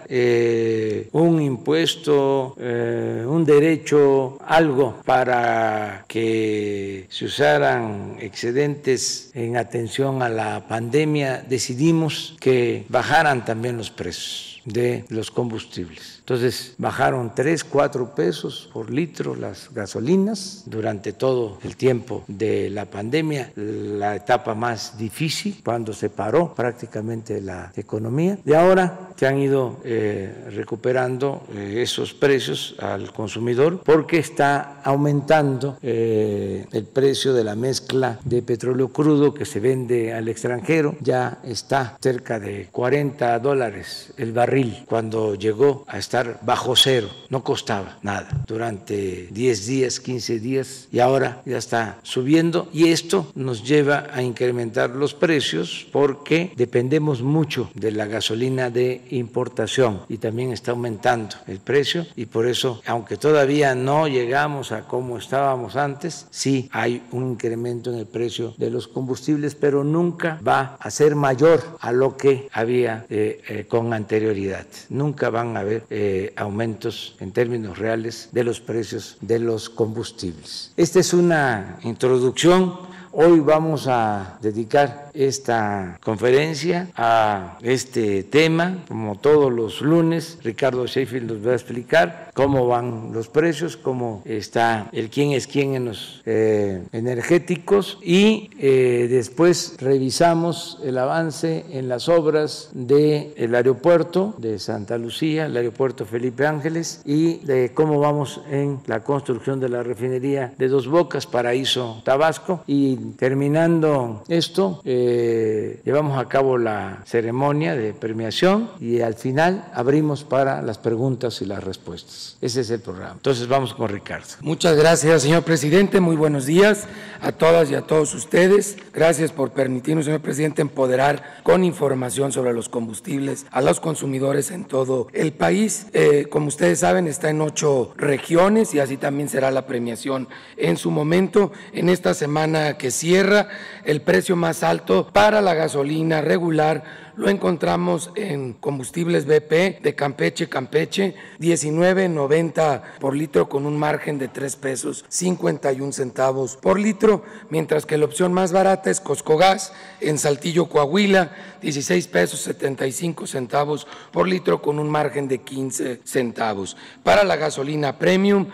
eh, 0.09 1.09
un 1.11 1.41
impuesto, 1.41 2.55
eh, 2.59 3.25
un 3.27 3.45
derecho, 3.45 4.37
algo 4.45 5.01
para 5.05 6.05
que 6.07 7.07
se 7.09 7.25
usaran 7.25 8.17
excedentes 8.19 9.31
en 9.33 9.57
atención 9.57 10.21
a 10.21 10.29
la 10.29 10.67
pandemia, 10.67 11.43
decidimos 11.47 12.35
que 12.39 12.85
bajaran 12.89 13.45
también 13.45 13.77
los 13.77 13.89
precios 13.89 14.61
de 14.65 15.05
los 15.09 15.31
combustibles. 15.31 16.12
Entonces 16.23 16.75
bajaron 16.77 17.33
3, 17.35 17.65
4 17.65 18.15
pesos 18.15 18.69
por 18.71 18.89
litro 18.89 19.35
las 19.35 19.73
gasolinas 19.73 20.63
durante 20.65 21.11
todo 21.11 21.57
el 21.63 21.75
tiempo 21.75 22.23
de 22.27 22.69
la 22.69 22.85
pandemia, 22.85 23.51
la 23.55 24.15
etapa 24.15 24.55
más 24.55 24.97
difícil, 24.97 25.59
cuando 25.65 25.91
se 25.91 26.09
paró 26.09 26.53
prácticamente 26.53 27.41
la 27.41 27.73
economía. 27.75 28.37
De 28.45 28.55
ahora 28.55 29.09
se 29.17 29.27
han 29.27 29.37
ido 29.39 29.79
eh, 29.83 30.49
recuperando 30.51 31.43
eh, 31.53 31.81
esos 31.81 32.13
precios 32.13 32.75
al 32.79 33.11
consumidor 33.11 33.81
porque 33.83 34.17
está 34.17 34.81
aumentando 34.83 35.77
eh, 35.81 36.65
el 36.71 36.85
precio 36.85 37.33
de 37.33 37.43
la 37.43 37.55
mezcla 37.55 38.19
de 38.23 38.41
petróleo 38.41 38.89
crudo 38.89 39.33
que 39.33 39.45
se 39.45 39.59
vende 39.59 40.13
al 40.13 40.29
extranjero. 40.29 40.95
Ya 41.01 41.39
está 41.43 41.97
cerca 42.01 42.39
de 42.39 42.69
40 42.71 43.39
dólares 43.39 44.13
el 44.17 44.31
barril 44.31 44.85
cuando 44.87 45.35
llegó 45.35 45.83
a 45.87 45.97
estar 46.13 46.39
bajo 46.43 46.75
cero, 46.75 47.09
no 47.29 47.43
costaba 47.43 47.97
nada 48.03 48.29
durante 48.45 49.29
10 49.31 49.65
días, 49.65 49.99
15 49.99 50.39
días 50.39 50.87
y 50.91 50.99
ahora 50.99 51.41
ya 51.43 51.57
está 51.57 51.97
subiendo 52.03 52.69
y 52.71 52.89
esto 52.89 53.31
nos 53.33 53.63
lleva 53.63 54.09
a 54.13 54.21
incrementar 54.21 54.91
los 54.91 55.15
precios 55.15 55.87
porque 55.91 56.53
dependemos 56.55 57.23
mucho 57.23 57.71
de 57.73 57.91
la 57.91 58.05
gasolina 58.05 58.69
de 58.69 59.01
importación 59.09 60.01
y 60.07 60.17
también 60.17 60.51
está 60.51 60.69
aumentando 60.69 61.35
el 61.47 61.57
precio 61.57 62.05
y 62.15 62.27
por 62.27 62.45
eso, 62.45 62.79
aunque 62.85 63.17
todavía 63.17 63.73
no 63.73 64.07
llegamos 64.07 64.71
a 64.71 64.83
como 64.87 65.17
estábamos 65.17 65.75
antes, 65.75 66.27
sí 66.29 66.69
hay 66.71 67.01
un 67.11 67.31
incremento 67.31 67.91
en 67.91 67.97
el 67.97 68.05
precio 68.05 68.53
de 68.59 68.69
los 68.69 68.87
combustibles, 68.87 69.55
pero 69.55 69.83
nunca 69.83 70.39
va 70.47 70.77
a 70.79 70.91
ser 70.91 71.15
mayor 71.15 71.63
a 71.79 71.91
lo 71.91 72.17
que 72.17 72.49
había 72.53 73.07
eh, 73.09 73.41
eh, 73.47 73.65
con 73.67 73.91
anterioridad. 73.93 74.67
Nunca 74.89 75.31
van 75.31 75.57
a 75.57 75.61
haber 75.61 75.85
eh, 75.89 76.02
eh, 76.05 76.33
aumentos 76.35 77.15
en 77.21 77.31
términos 77.31 77.77
reales 77.77 78.27
de 78.33 78.43
los 78.43 78.59
precios 78.59 79.15
de 79.21 79.39
los 79.39 79.69
combustibles. 79.69 80.73
Esta 80.75 80.99
es 80.99 81.13
una 81.13 81.79
introducción. 81.83 82.73
Hoy 83.13 83.39
vamos 83.39 83.87
a 83.87 84.37
dedicar 84.41 85.11
esta 85.13 85.97
conferencia 86.03 86.89
a 86.97 87.57
este 87.61 88.23
tema, 88.23 88.83
como 88.89 89.15
todos 89.15 89.49
los 89.53 89.79
lunes. 89.79 90.39
Ricardo 90.43 90.85
Sheffield 90.87 91.31
nos 91.31 91.47
va 91.47 91.51
a 91.51 91.55
explicar 91.55 92.31
cómo 92.33 92.67
van 92.67 93.11
los 93.13 93.27
precios, 93.27 93.77
cómo 93.77 94.21
está 94.25 94.89
el 94.91 95.09
quién 95.09 95.31
es 95.31 95.47
quién 95.47 95.75
en 95.75 95.85
los 95.85 96.21
eh, 96.25 96.83
energéticos 96.91 97.99
y 98.01 98.49
eh, 98.59 99.07
después 99.09 99.75
revisamos 99.79 100.79
el 100.83 100.97
avance 100.97 101.65
en 101.71 101.87
las 101.89 102.09
obras 102.09 102.69
del 102.73 103.55
aeropuerto 103.55 104.35
de 104.37 104.59
Santa 104.59 104.97
Lucía, 104.97 105.45
el 105.45 105.57
aeropuerto 105.57 106.05
Felipe 106.05 106.45
Ángeles 106.45 107.01
y 107.05 107.37
de 107.39 107.71
cómo 107.73 107.99
vamos 107.99 108.41
en 108.49 108.79
la 108.87 109.03
construcción 109.03 109.59
de 109.59 109.69
la 109.69 109.83
refinería 109.83 110.53
de 110.57 110.67
Dos 110.67 110.87
Bocas, 110.87 111.27
Paraíso, 111.27 112.01
Tabasco 112.03 112.63
y 112.67 112.95
terminando 113.17 114.23
esto, 114.27 114.81
eh, 114.85 115.81
llevamos 115.83 116.17
a 116.17 116.27
cabo 116.27 116.57
la 116.57 117.03
ceremonia 117.05 117.75
de 117.75 117.93
premiación 117.93 118.69
y 118.79 119.01
al 119.01 119.13
final 119.15 119.65
abrimos 119.73 120.23
para 120.23 120.61
las 120.61 120.77
preguntas 120.77 121.41
y 121.41 121.45
las 121.45 121.63
respuestas. 121.63 122.22
Ese 122.41 122.61
es 122.61 122.69
el 122.69 122.79
programa. 122.79 123.13
Entonces 123.13 123.47
vamos 123.47 123.73
con 123.73 123.89
Ricardo. 123.89 124.27
Muchas 124.41 124.75
gracias, 124.75 125.21
señor 125.21 125.43
presidente. 125.43 125.99
Muy 125.99 126.15
buenos 126.15 126.45
días 126.45 126.87
a 127.21 127.31
todas 127.31 127.71
y 127.71 127.75
a 127.75 127.81
todos 127.81 128.13
ustedes. 128.13 128.77
Gracias 128.93 129.31
por 129.31 129.51
permitirnos, 129.51 130.05
señor 130.05 130.21
presidente, 130.21 130.61
empoderar 130.61 131.41
con 131.43 131.63
información 131.63 132.31
sobre 132.31 132.53
los 132.53 132.69
combustibles 132.69 133.45
a 133.51 133.61
los 133.61 133.79
consumidores 133.79 134.51
en 134.51 134.65
todo 134.65 135.07
el 135.13 135.31
país. 135.31 135.87
Eh, 135.93 136.27
como 136.29 136.47
ustedes 136.47 136.79
saben, 136.79 137.07
está 137.07 137.29
en 137.29 137.41
ocho 137.41 137.93
regiones 137.95 138.73
y 138.73 138.79
así 138.79 138.97
también 138.97 139.29
será 139.29 139.51
la 139.51 139.65
premiación 139.65 140.27
en 140.57 140.77
su 140.77 140.91
momento. 140.91 141.51
En 141.71 141.89
esta 141.89 142.13
semana 142.13 142.77
que 142.77 142.91
cierra, 142.91 143.47
el 143.85 144.01
precio 144.01 144.35
más 144.35 144.63
alto 144.63 145.09
para 145.11 145.41
la 145.41 145.53
gasolina 145.53 146.21
regular 146.21 147.02
lo 147.15 147.29
encontramos 147.29 148.11
en 148.15 148.53
combustibles 148.53 149.25
BP 149.25 149.81
de 149.81 149.93
Campeche, 149.95 150.49
Campeche, 150.49 151.15
19.90 151.39 152.81
por 152.99 153.15
litro 153.15 153.47
con 153.47 153.65
un 153.65 153.77
margen 153.77 154.17
de 154.17 154.27
3 154.27 154.55
pesos 154.55 155.05
51 155.09 155.91
centavos 155.91 156.57
por 156.57 156.79
litro, 156.79 157.23
mientras 157.49 157.85
que 157.85 157.97
la 157.97 158.05
opción 158.05 158.33
más 158.33 158.51
barata 158.51 158.89
es 158.89 158.99
Coscogas 158.99 159.73
en 160.01 160.17
Saltillo, 160.17 160.67
Coahuila, 160.67 161.31
16 161.61 162.07
pesos 162.07 162.39
75 162.41 163.27
centavos 163.27 163.87
por 164.11 164.27
litro 164.27 164.61
con 164.61 164.79
un 164.79 164.89
margen 164.89 165.27
de 165.27 165.39
15 165.39 166.01
centavos. 166.03 166.75
Para 167.03 167.23
la 167.23 167.35
gasolina 167.35 167.99
premium, 167.99 168.47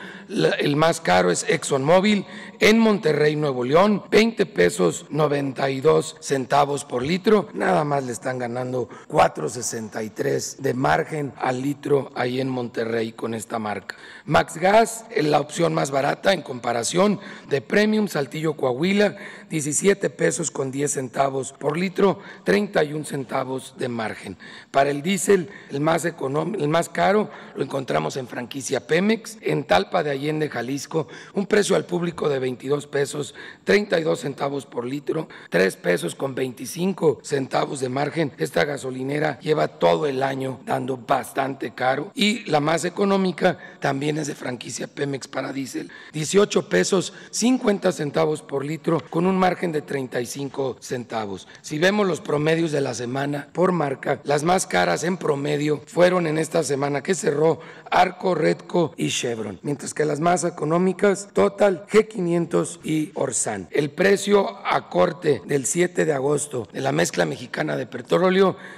el 0.60 0.76
más 0.76 1.00
caro 1.00 1.32
es 1.32 1.46
ExxonMobil 1.48 2.26
en 2.60 2.78
Monterrey, 2.78 3.36
Nuevo 3.36 3.64
León, 3.64 4.04
20 4.12 4.46
pesos 4.48 5.06
92 5.10 6.18
centavos 6.20 6.84
por 6.84 7.04
litro, 7.04 7.48
nada 7.54 7.84
más 7.84 8.04
le 8.04 8.12
están 8.12 8.38
ganando 8.38 8.49
4.63 8.54 10.58
de 10.58 10.74
margen 10.74 11.34
al 11.38 11.62
litro 11.62 12.12
ahí 12.16 12.42
en 12.42 12.50
Monterrey 12.50 13.12
con 13.12 13.34
esta 13.34 13.60
marca. 13.60 13.96
Max 14.26 14.58
Gas, 14.58 15.06
la 15.16 15.40
opción 15.40 15.74
más 15.74 15.92
barata 15.92 16.34
en 16.34 16.42
comparación 16.42 17.20
de 17.50 17.62
Premium 17.62 18.08
Saltillo 18.08 18.56
Coahuila, 18.56 19.18
17 19.50 20.10
pesos 20.12 20.52
con 20.52 20.72
10 20.72 20.92
centavos 20.92 21.54
por 21.54 21.78
litro, 21.78 22.20
31 22.44 23.06
centavos 23.06 23.76
de 23.78 23.90
margen. 23.90 24.38
Para 24.72 24.90
el 24.90 25.02
diésel, 25.02 25.50
el 25.72 25.82
más, 25.82 26.06
el 26.06 26.68
más 26.68 26.90
caro 26.90 27.30
lo 27.56 27.64
encontramos 27.64 28.18
en 28.18 28.28
franquicia 28.28 28.86
Pemex, 28.86 29.38
en 29.42 29.64
Talpa 29.64 30.04
de 30.04 30.12
Allende, 30.12 30.50
Jalisco, 30.50 31.08
un 31.34 31.48
precio 31.48 31.76
al 31.76 31.86
público 31.86 32.30
de 32.30 32.40
22 32.40 32.88
pesos, 32.88 33.36
32 33.64 34.20
centavos 34.20 34.66
por 34.66 34.86
litro, 34.86 35.28
3 35.50 35.76
pesos 35.78 36.16
con 36.16 36.36
25 36.36 37.20
centavos 37.24 37.80
de 37.80 37.90
margen. 37.90 38.32
Esta 38.40 38.64
gasolinera 38.64 39.38
lleva 39.42 39.68
todo 39.68 40.08
el 40.08 40.24
año 40.24 40.62
dando 40.66 40.98
bastante 40.98 41.72
caro 41.72 42.12
y 42.16 42.46
la 42.50 42.62
más 42.62 42.86
económica 42.86 43.58
también 43.80 44.18
es 44.18 44.28
de 44.28 44.36
franquicia 44.36 44.88
Pemex 44.88 45.28
para 45.28 45.52
diésel, 45.52 45.92
18 46.14 46.70
pesos 46.70 47.14
50 47.32 47.92
centavos 47.92 48.42
por 48.42 48.64
litro 48.64 49.04
con 49.10 49.26
un 49.26 49.38
margen 49.38 49.74
de 49.74 49.82
35 49.82 50.78
centavos. 50.80 51.48
Si 51.62 51.80
vemos 51.80 52.08
los 52.08 52.22
promedios 52.22 52.72
de 52.72 52.80
la 52.80 52.94
semana 52.94 53.50
por 53.52 53.74
marca, 53.74 54.22
las 54.24 54.44
más 54.44 54.66
caras 54.66 55.04
en 55.04 55.18
promedio 55.18 55.82
fueron 55.86 56.26
en 56.26 56.38
esta 56.38 56.64
semana 56.64 57.04
que 57.04 57.16
cerró 57.16 57.60
Arco, 57.92 58.36
Redco 58.36 58.94
y 58.96 59.10
Chevron, 59.10 59.60
mientras 59.64 59.94
que 59.94 60.06
las 60.06 60.20
más 60.20 60.44
económicas, 60.44 61.30
Total, 61.34 61.86
G500 61.88 62.80
y 62.84 63.12
Orsan. 63.16 63.68
El 63.72 63.90
precio 63.92 64.58
a 64.66 64.90
corte 64.90 65.42
del 65.46 65.66
7 65.66 66.06
de 66.06 66.14
agosto 66.14 66.68
de 66.72 66.82
la 66.82 66.92
mezcla 66.92 67.26
mexicana 67.26 67.76
de 67.76 67.86
petróleo, 67.86 68.29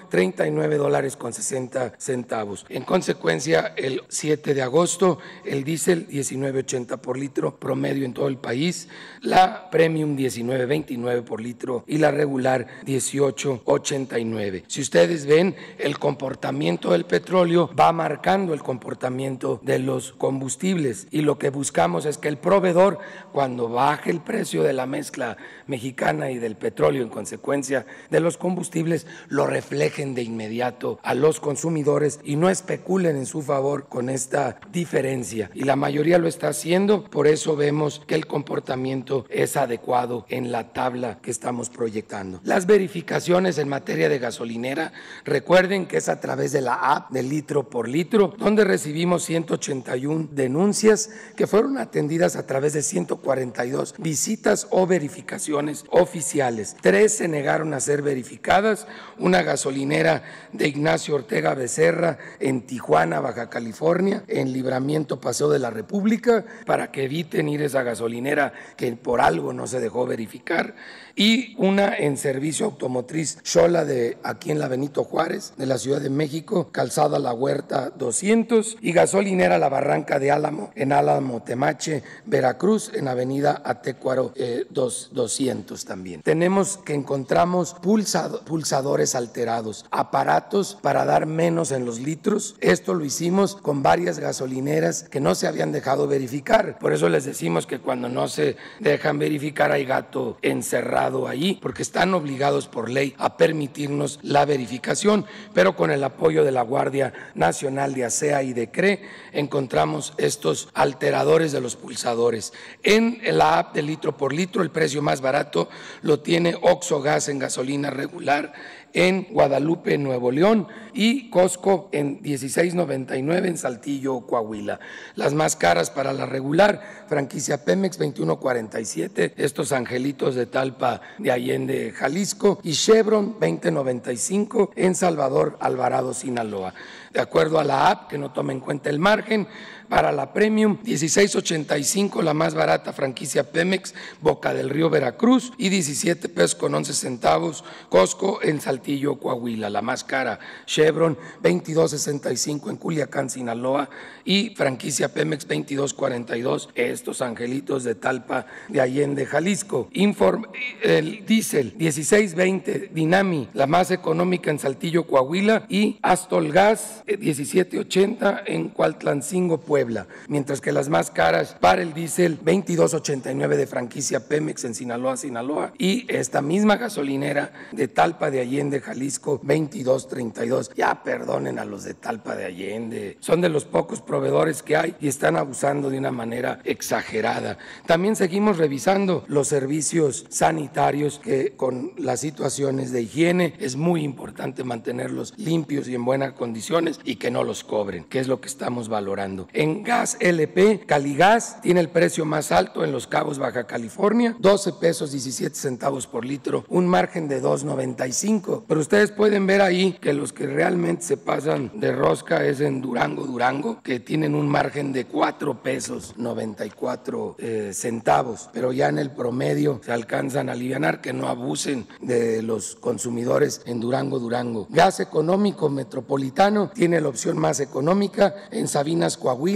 39 0.09 0.77
dólares 0.77 1.15
con 1.17 1.33
60 1.33 1.93
centavos. 1.97 2.65
En 2.69 2.83
consecuencia, 2.83 3.73
el 3.75 4.01
7 4.07 4.53
de 4.53 4.61
agosto, 4.61 5.19
el 5.45 5.63
diésel 5.63 6.07
19.80 6.07 6.99
por 6.99 7.17
litro 7.17 7.57
promedio 7.57 8.05
en 8.05 8.13
todo 8.13 8.27
el 8.27 8.37
país, 8.37 8.87
la 9.21 9.69
premium 9.69 10.15
19.29 10.15 11.23
por 11.23 11.41
litro 11.41 11.83
y 11.87 11.97
la 11.97 12.11
regular 12.11 12.67
18.89. 12.85 14.63
Si 14.67 14.81
ustedes 14.81 15.25
ven, 15.25 15.55
el 15.77 15.99
comportamiento 15.99 16.91
del 16.91 17.05
petróleo 17.05 17.69
va 17.77 17.91
marcando 17.91 18.53
el 18.53 18.63
comportamiento 18.63 19.59
de 19.63 19.79
los 19.79 20.13
combustibles 20.13 21.07
y 21.11 21.21
lo 21.21 21.37
que 21.37 21.49
buscamos 21.49 22.05
es 22.05 22.17
que 22.17 22.27
el 22.27 22.37
proveedor, 22.37 22.99
cuando 23.31 23.69
baje 23.69 24.11
el 24.11 24.21
precio 24.21 24.63
de 24.63 24.73
la 24.73 24.85
mezcla 24.85 25.37
mexicana 25.67 26.31
y 26.31 26.37
del 26.37 26.55
petróleo 26.55 27.03
en 27.03 27.09
consecuencia 27.09 27.85
de 28.09 28.19
los 28.19 28.37
combustibles, 28.37 29.07
lo 29.27 29.40
reflejen 29.45 30.15
de 30.15 30.23
inmediato 30.23 30.99
a 31.03 31.13
los 31.13 31.39
consumidores 31.39 32.19
y 32.23 32.35
no 32.35 32.49
especulen 32.49 33.15
en 33.15 33.25
su 33.25 33.41
favor 33.41 33.87
con 33.87 34.09
esta 34.09 34.59
diferencia. 34.71 35.51
Y 35.53 35.63
la 35.63 35.75
mayoría 35.75 36.17
lo 36.17 36.27
está 36.27 36.49
haciendo, 36.49 37.03
por 37.05 37.27
eso 37.27 37.55
vemos 37.55 38.01
que 38.07 38.15
el 38.15 38.27
comportamiento 38.27 39.25
es 39.29 39.57
adecuado 39.57 40.25
en 40.29 40.51
la 40.51 40.73
tabla 40.73 41.19
que 41.21 41.31
estamos 41.31 41.69
proyectando. 41.69 42.41
Las 42.43 42.65
verificaciones 42.65 43.57
en 43.57 43.69
materia 43.69 44.09
de 44.09 44.19
gasolinera, 44.19 44.93
recuerden 45.23 45.85
que 45.85 45.97
es 45.97 46.09
a 46.09 46.19
través 46.19 46.51
de 46.51 46.61
la 46.61 46.75
app 46.75 47.11
de 47.11 47.23
litro 47.23 47.69
por 47.69 47.87
litro, 47.87 48.33
donde 48.37 48.63
recibimos 48.63 49.23
181 49.23 50.29
denuncias 50.31 51.09
que 51.35 51.47
fueron 51.47 51.77
atendidas 51.77 52.35
a 52.35 52.45
través 52.45 52.73
de 52.73 52.81
142 52.81 53.95
visitas 53.97 54.67
o 54.69 54.87
verificaciones 54.87 55.85
oficiales. 55.89 56.75
Tres 56.81 57.17
se 57.17 57.27
negaron 57.27 57.73
a 57.73 57.79
ser 57.79 58.01
verificadas, 58.01 58.87
una 59.17 59.30
gasolinera 59.41 60.23
de 60.51 60.67
Ignacio 60.67 61.15
Ortega 61.15 61.55
Becerra 61.55 62.17
en 62.39 62.65
Tijuana, 62.65 63.19
Baja 63.19 63.49
California, 63.49 64.23
en 64.27 64.51
Libramiento 64.51 65.21
Paseo 65.21 65.49
de 65.49 65.59
la 65.59 65.69
República, 65.69 66.43
para 66.65 66.91
que 66.91 67.05
eviten 67.05 67.47
ir 67.47 67.61
esa 67.61 67.83
gasolinera 67.83 68.53
que 68.75 68.91
por 68.93 69.21
algo 69.21 69.53
no 69.53 69.65
se 69.65 69.79
dejó 69.79 70.05
verificar 70.05 70.75
y 71.15 71.55
una 71.57 71.95
en 71.97 72.17
servicio 72.17 72.65
automotriz 72.65 73.41
Chola 73.43 73.85
de 73.85 74.17
aquí 74.23 74.51
en 74.51 74.59
la 74.59 74.67
Benito 74.67 75.03
Juárez 75.03 75.53
de 75.57 75.65
la 75.65 75.77
Ciudad 75.77 76.01
de 76.01 76.09
México, 76.09 76.69
Calzada 76.71 77.19
La 77.19 77.33
Huerta 77.33 77.91
200 77.97 78.77
y 78.81 78.91
gasolinera 78.91 79.57
La 79.57 79.69
Barranca 79.69 80.19
de 80.19 80.31
Álamo 80.31 80.71
en 80.75 80.93
Álamo 80.93 81.41
Temache, 81.43 82.03
Veracruz 82.25 82.91
en 82.93 83.07
Avenida 83.07 83.61
Atecuaro 83.63 84.33
200 84.71 85.83
eh, 85.83 85.85
también. 85.87 86.21
Tenemos 86.21 86.77
que 86.77 86.93
encontramos 86.93 87.75
pulsadores 87.81 89.15
alterados, 89.15 89.85
aparatos 89.91 90.77
para 90.81 91.05
dar 91.05 91.25
menos 91.25 91.71
en 91.71 91.85
los 91.85 91.99
litros. 91.99 92.55
Esto 92.59 92.93
lo 92.93 93.05
hicimos 93.05 93.55
con 93.55 93.83
varias 93.83 94.19
gasolineras 94.19 95.03
que 95.09 95.19
no 95.19 95.35
se 95.35 95.47
habían 95.47 95.71
dejado 95.71 96.07
verificar. 96.07 96.77
Por 96.79 96.93
eso 96.93 97.09
les 97.09 97.25
decimos 97.25 97.67
que 97.67 97.79
cuando 97.79 98.09
no 98.09 98.27
se 98.27 98.55
dejan 98.79 99.19
verificar 99.19 99.71
hay 99.71 99.85
gato 99.85 100.37
encerrado 100.41 101.00
ahí 101.27 101.57
porque 101.61 101.81
están 101.81 102.13
obligados 102.13 102.67
por 102.67 102.89
ley 102.89 103.15
a 103.17 103.37
permitirnos 103.37 104.19
la 104.21 104.45
verificación, 104.45 105.25
pero 105.53 105.75
con 105.75 105.91
el 105.91 106.03
apoyo 106.03 106.43
de 106.43 106.51
la 106.51 106.61
Guardia 106.61 107.13
Nacional 107.33 107.93
de 107.93 108.05
ASEA 108.05 108.43
y 108.43 108.53
de 108.53 108.69
CRE 108.69 109.01
encontramos 109.31 110.13
estos 110.17 110.69
alteradores 110.73 111.51
de 111.51 111.61
los 111.61 111.75
pulsadores. 111.75 112.53
En 112.83 113.19
la 113.23 113.59
app 113.59 113.73
de 113.73 113.81
litro 113.81 114.15
por 114.15 114.33
litro, 114.33 114.61
el 114.61 114.71
precio 114.71 115.01
más 115.01 115.21
barato 115.21 115.69
lo 116.01 116.19
tiene 116.19 116.55
Oxo 116.61 117.01
Gas 117.01 117.29
en 117.29 117.39
gasolina 117.39 117.89
regular 117.89 118.53
en 118.93 119.27
Guadalupe, 119.31 119.97
Nuevo 119.97 120.31
León 120.31 120.67
y 120.93 121.29
Costco 121.29 121.89
en 121.91 122.21
16.99 122.21 123.47
en 123.47 123.57
Saltillo, 123.57 124.21
Coahuila. 124.21 124.79
Las 125.15 125.33
más 125.33 125.55
caras 125.55 125.89
para 125.89 126.13
la 126.13 126.25
regular, 126.25 127.05
franquicia 127.07 127.63
Pemex 127.63 127.99
21.47, 127.99 129.33
estos 129.37 129.71
angelitos 129.71 130.35
de 130.35 130.45
Talpa 130.45 131.01
de 131.17 131.31
Allende, 131.31 131.91
Jalisco 131.91 132.59
y 132.63 132.73
Chevron 132.73 133.39
20.95 133.39 134.71
en 134.75 134.95
Salvador, 134.95 135.57
Alvarado, 135.59 136.13
Sinaloa. 136.13 136.73
De 137.13 137.19
acuerdo 137.19 137.59
a 137.59 137.63
la 137.63 137.89
app, 137.89 138.09
que 138.09 138.17
no 138.17 138.31
toma 138.31 138.53
en 138.53 138.61
cuenta 138.61 138.89
el 138.89 138.99
margen, 138.99 139.47
para 139.91 140.13
la 140.13 140.31
Premium, 140.31 140.77
16.85 140.85 142.23
la 142.23 142.33
más 142.33 142.53
barata 142.53 142.93
franquicia 142.93 143.51
Pemex, 143.51 143.93
Boca 144.21 144.53
del 144.53 144.69
Río 144.69 144.89
Veracruz 144.89 145.51
y 145.57 145.67
17 145.67 146.29
pesos 146.29 146.55
con 146.55 146.73
11 146.73 146.93
centavos 146.93 147.65
Costco 147.89 148.41
en 148.41 148.61
Saltillo 148.61 149.19
Coahuila. 149.19 149.69
La 149.69 149.81
más 149.81 150.05
cara, 150.05 150.39
Chevron, 150.65 151.17
2265 151.43 152.69
en 152.69 152.77
Culiacán, 152.77 153.29
Sinaloa. 153.29 153.89
Y 154.23 154.51
franquicia 154.55 155.13
Pemex, 155.13 155.45
2242, 155.45 156.69
estos 156.75 157.21
angelitos 157.21 157.83
de 157.83 157.95
Talpa 157.95 158.45
de 158.69 158.79
Allende, 158.79 159.25
Jalisco. 159.25 159.89
Inform, 159.91 160.45
el 160.83 161.25
diésel, 161.25 161.73
1620, 161.77 162.91
Dinami, 162.93 163.49
la 163.53 163.67
más 163.67 163.91
económica 163.91 164.51
en 164.51 164.59
Saltillo, 164.59 165.05
Coahuila. 165.05 165.65
Y 165.67 165.99
Astol 166.01 166.49
Gas, 166.53 167.03
1780 167.07 168.43
en 168.45 168.69
Cualtlancingo, 168.69 169.59
Puebla. 169.59 169.80
Mientras 170.27 170.61
que 170.61 170.71
las 170.71 170.89
más 170.89 171.11
caras 171.11 171.55
para 171.59 171.81
el 171.81 171.93
diésel, 171.93 172.35
2289 172.37 173.57
de 173.57 173.67
franquicia 173.67 174.27
Pemex 174.27 174.63
en 174.63 174.75
Sinaloa, 174.75 175.17
Sinaloa. 175.17 175.73
Y 175.77 176.05
esta 176.07 176.41
misma 176.41 176.77
gasolinera 176.77 177.51
de 177.71 177.87
Talpa 177.87 178.29
de 178.29 178.41
Allende, 178.41 178.79
Jalisco, 178.79 179.39
2232. 179.43 180.71
Ya 180.75 181.03
perdonen 181.03 181.59
a 181.59 181.65
los 181.65 181.83
de 181.83 181.93
Talpa 181.93 182.35
de 182.35 182.45
Allende. 182.45 183.17
Son 183.19 183.41
de 183.41 183.49
los 183.49 183.65
pocos 183.65 184.01
proveedores 184.01 184.61
que 184.63 184.75
hay 184.77 184.95
y 184.99 185.07
están 185.07 185.35
abusando 185.35 185.89
de 185.89 185.97
una 185.97 186.11
manera 186.11 186.59
exagerada. 186.63 187.57
También 187.85 188.15
seguimos 188.15 188.57
revisando 188.57 189.23
los 189.27 189.47
servicios 189.47 190.25
sanitarios 190.29 191.19
que 191.23 191.53
con 191.55 191.93
las 191.97 192.19
situaciones 192.19 192.91
de 192.91 193.01
higiene 193.01 193.55
es 193.59 193.75
muy 193.75 194.03
importante 194.03 194.63
mantenerlos 194.63 195.33
limpios 195.37 195.87
y 195.87 195.95
en 195.95 196.05
buenas 196.05 196.33
condiciones 196.33 196.99
y 197.03 197.15
que 197.15 197.31
no 197.31 197.43
los 197.43 197.63
cobren, 197.63 198.03
que 198.05 198.19
es 198.19 198.27
lo 198.27 198.41
que 198.41 198.47
estamos 198.47 198.89
valorando. 198.89 199.47
En 199.53 199.70
gas 199.83 200.17
LP, 200.19 200.81
Caligas 200.85 201.61
tiene 201.61 201.79
el 201.79 201.89
precio 201.89 202.25
más 202.25 202.51
alto 202.51 202.83
en 202.83 202.91
Los 202.91 203.07
Cabos, 203.07 203.39
Baja 203.39 203.67
California, 203.67 204.35
12 204.39 204.73
pesos 204.73 205.11
17 205.11 205.55
centavos 205.55 206.07
por 206.07 206.25
litro, 206.25 206.65
un 206.67 206.87
margen 206.87 207.27
de 207.27 207.41
2.95. 207.41 208.63
Pero 208.67 208.81
ustedes 208.81 209.11
pueden 209.11 209.45
ver 209.45 209.61
ahí 209.61 209.93
que 210.01 210.13
los 210.13 210.33
que 210.33 210.47
realmente 210.47 211.03
se 211.03 211.17
pasan 211.17 211.71
de 211.75 211.91
rosca 211.91 212.43
es 212.43 212.59
en 212.59 212.81
Durango, 212.81 213.25
Durango, 213.25 213.81
que 213.81 213.99
tienen 213.99 214.35
un 214.35 214.49
margen 214.49 214.91
de 214.91 215.05
4 215.05 215.61
pesos 215.61 216.15
94 216.17 217.35
eh, 217.37 217.71
centavos. 217.73 218.49
Pero 218.51 218.73
ya 218.73 218.89
en 218.89 218.97
el 218.97 219.11
promedio 219.11 219.79
se 219.83 219.91
alcanzan 219.91 220.49
a 220.49 220.53
aliviar 220.53 220.71
que 221.01 221.11
no 221.11 221.27
abusen 221.27 221.85
de 222.01 222.41
los 222.41 222.75
consumidores 222.75 223.61
en 223.65 223.81
Durango, 223.81 224.19
Durango. 224.19 224.67
Gas 224.69 225.01
económico 225.01 225.69
metropolitano 225.69 226.71
tiene 226.73 227.01
la 227.01 227.09
opción 227.09 227.37
más 227.37 227.59
económica 227.59 228.33
en 228.51 228.69
Sabinas, 228.69 229.17
Coahuila, 229.17 229.50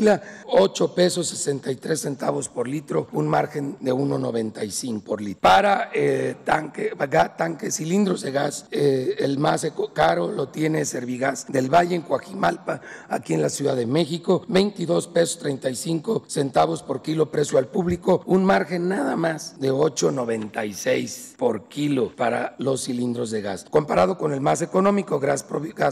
8 0.48 0.96
pesos 0.96 1.28
63 1.28 2.00
centavos 2.00 2.50
por 2.50 2.68
litro, 2.68 3.08
un 3.14 3.28
margen 3.28 3.78
de 3.80 3.94
1.95 3.94 5.04
por 5.04 5.22
litro. 5.22 5.42
Para 5.42 5.90
eh, 5.94 6.36
tanque, 6.44 6.92
tanque, 7.38 7.72
cilindros 7.72 8.22
de 8.22 8.32
gas, 8.32 8.66
eh, 8.72 9.16
el 9.20 9.38
más 9.38 9.66
caro 9.94 10.32
lo 10.32 10.50
tiene 10.50 10.86
Servigas 10.86 11.46
del 11.48 11.74
Valle 11.74 11.96
en 11.96 12.02
Coajimalpa, 12.02 12.82
aquí 13.10 13.34
en 13.34 13.42
la 13.42 13.50
Ciudad 13.50 13.76
de 13.76 13.86
México, 13.86 14.44
22 14.48 15.08
pesos 15.08 15.40
35 15.40 16.24
centavos 16.28 16.84
por 16.84 17.02
kilo 17.02 17.32
precio 17.32 17.58
al 17.58 17.68
público, 17.68 18.22
un 18.26 18.46
margen 18.46 18.90
nada 18.90 19.16
más 19.16 19.60
de 19.60 19.72
8.96 19.72 21.36
por 21.38 21.68
kilo 21.68 22.16
para 22.16 22.56
los 22.60 22.84
cilindros 22.84 23.32
de 23.32 23.42
gas. 23.42 23.66
Comparado 23.70 24.18
con 24.18 24.34
el 24.34 24.42
más 24.42 24.62
económico, 24.62 25.20
gas 25.20 25.44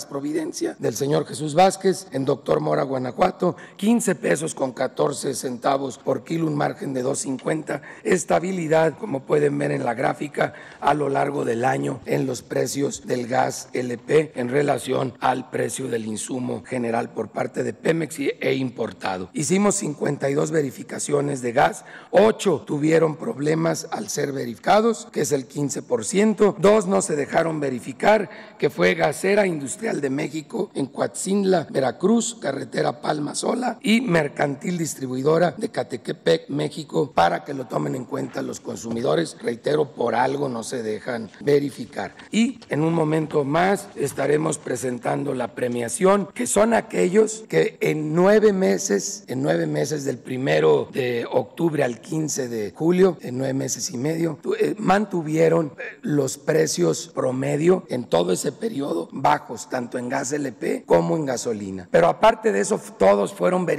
Providencia, 0.06 0.76
del 0.80 0.96
señor 0.96 1.26
Jesús 1.26 1.54
Vázquez, 1.54 2.08
en 2.12 2.26
Doctor 2.26 2.60
Mora, 2.60 2.84
Guanajuato, 2.84 3.56
15 3.78 3.93
pesos 4.02 4.56
con 4.56 4.72
14 4.72 5.36
centavos 5.36 6.00
por 6.00 6.24
kilo, 6.24 6.48
un 6.48 6.56
margen 6.56 6.94
de 6.94 7.06
2.50. 7.06 7.82
Estabilidad, 8.04 8.98
como 8.98 9.22
pueden 9.22 9.56
ver 9.60 9.72
en 9.72 9.86
la 9.86 9.94
gráfica, 9.94 10.54
a 10.82 10.96
lo 10.96 11.10
largo 11.10 11.46
del 11.46 11.64
año 11.64 12.00
en 12.06 12.26
los 12.26 12.42
precios 12.42 13.06
del 13.06 13.28
gas 13.28 13.70
LP 13.74 14.32
en 14.36 14.50
relación 14.50 15.14
al 15.20 15.52
precio 15.52 15.88
del 15.90 16.08
insumo 16.08 16.64
general 16.66 17.12
por 17.12 17.30
parte 17.30 17.64
de 17.64 17.74
Pemex 17.74 18.18
e 18.40 18.56
importado. 18.56 19.30
Hicimos 19.34 19.76
52 19.76 20.50
verificaciones 20.50 21.42
de 21.42 21.52
gas, 21.52 21.86
8 22.12 22.64
tuvieron 22.66 23.16
problemas 23.16 23.88
al 23.92 24.10
ser 24.10 24.32
verificados, 24.32 25.08
que 25.12 25.22
es 25.22 25.32
el 25.32 25.48
15%, 25.48 26.56
dos 26.58 26.88
no 26.88 27.02
se 27.02 27.16
dejaron 27.16 27.60
verificar, 27.60 28.30
que 28.58 28.72
fue 28.72 28.96
Gasera 28.96 29.46
Industrial 29.46 30.02
de 30.02 30.10
México 30.10 30.72
en 30.74 30.88
Coatzinla, 30.88 31.68
Veracruz, 31.70 32.36
carretera 32.42 33.02
Palma 33.02 33.36
Sola 33.36 33.78
y 33.84 34.00
Mercantil 34.00 34.78
Distribuidora 34.78 35.54
de 35.58 35.70
Catequepec, 35.70 36.48
México, 36.48 37.12
para 37.14 37.44
que 37.44 37.54
lo 37.54 37.68
tomen 37.68 37.96
en 37.96 38.06
cuenta 38.06 38.42
los 38.42 38.62
consumidores. 38.62 39.36
Reitero, 39.42 39.92
por 39.94 40.16
algo 40.16 40.48
no 40.48 40.64
se 40.64 40.82
dejan 40.82 41.30
verificar. 41.42 42.16
Y 42.32 42.60
en 42.70 42.82
un 42.82 42.94
momento 42.94 43.44
más 43.44 43.90
estaremos 43.96 44.58
presentando 44.58 45.34
la 45.34 45.50
premiación, 45.54 46.30
que 46.34 46.48
son 46.48 46.74
aquellos 46.74 47.44
que 47.50 47.78
en 47.82 48.16
nueve 48.16 48.54
meses, 48.54 49.26
en 49.28 49.44
nueve 49.44 49.68
meses 49.68 50.06
del 50.06 50.18
primero 50.18 50.88
de 50.94 51.28
octubre 51.30 51.84
al 51.84 52.00
15 52.00 52.48
de 52.48 52.72
julio, 52.72 53.18
en 53.22 53.38
nueve 53.38 53.54
meses 53.54 53.92
y 53.92 53.98
medio, 53.98 54.40
eh, 54.60 54.76
mantuvieron 54.78 55.74
eh, 55.78 55.98
los 56.02 56.38
precios 56.38 57.12
promedio 57.14 57.84
en 57.90 58.06
todo 58.06 58.32
ese 58.32 58.54
periodo 58.54 59.10
bajos, 59.12 59.70
tanto 59.70 59.98
en 59.98 60.08
gas 60.08 60.32
LP 60.32 60.84
como 60.86 61.18
en 61.18 61.26
gasolina. 61.26 61.90
Pero 61.92 62.08
aparte 62.08 62.54
de 62.54 62.62
eso, 62.62 62.80
todos 62.98 63.34
fueron 63.34 63.66
verificados 63.66 63.73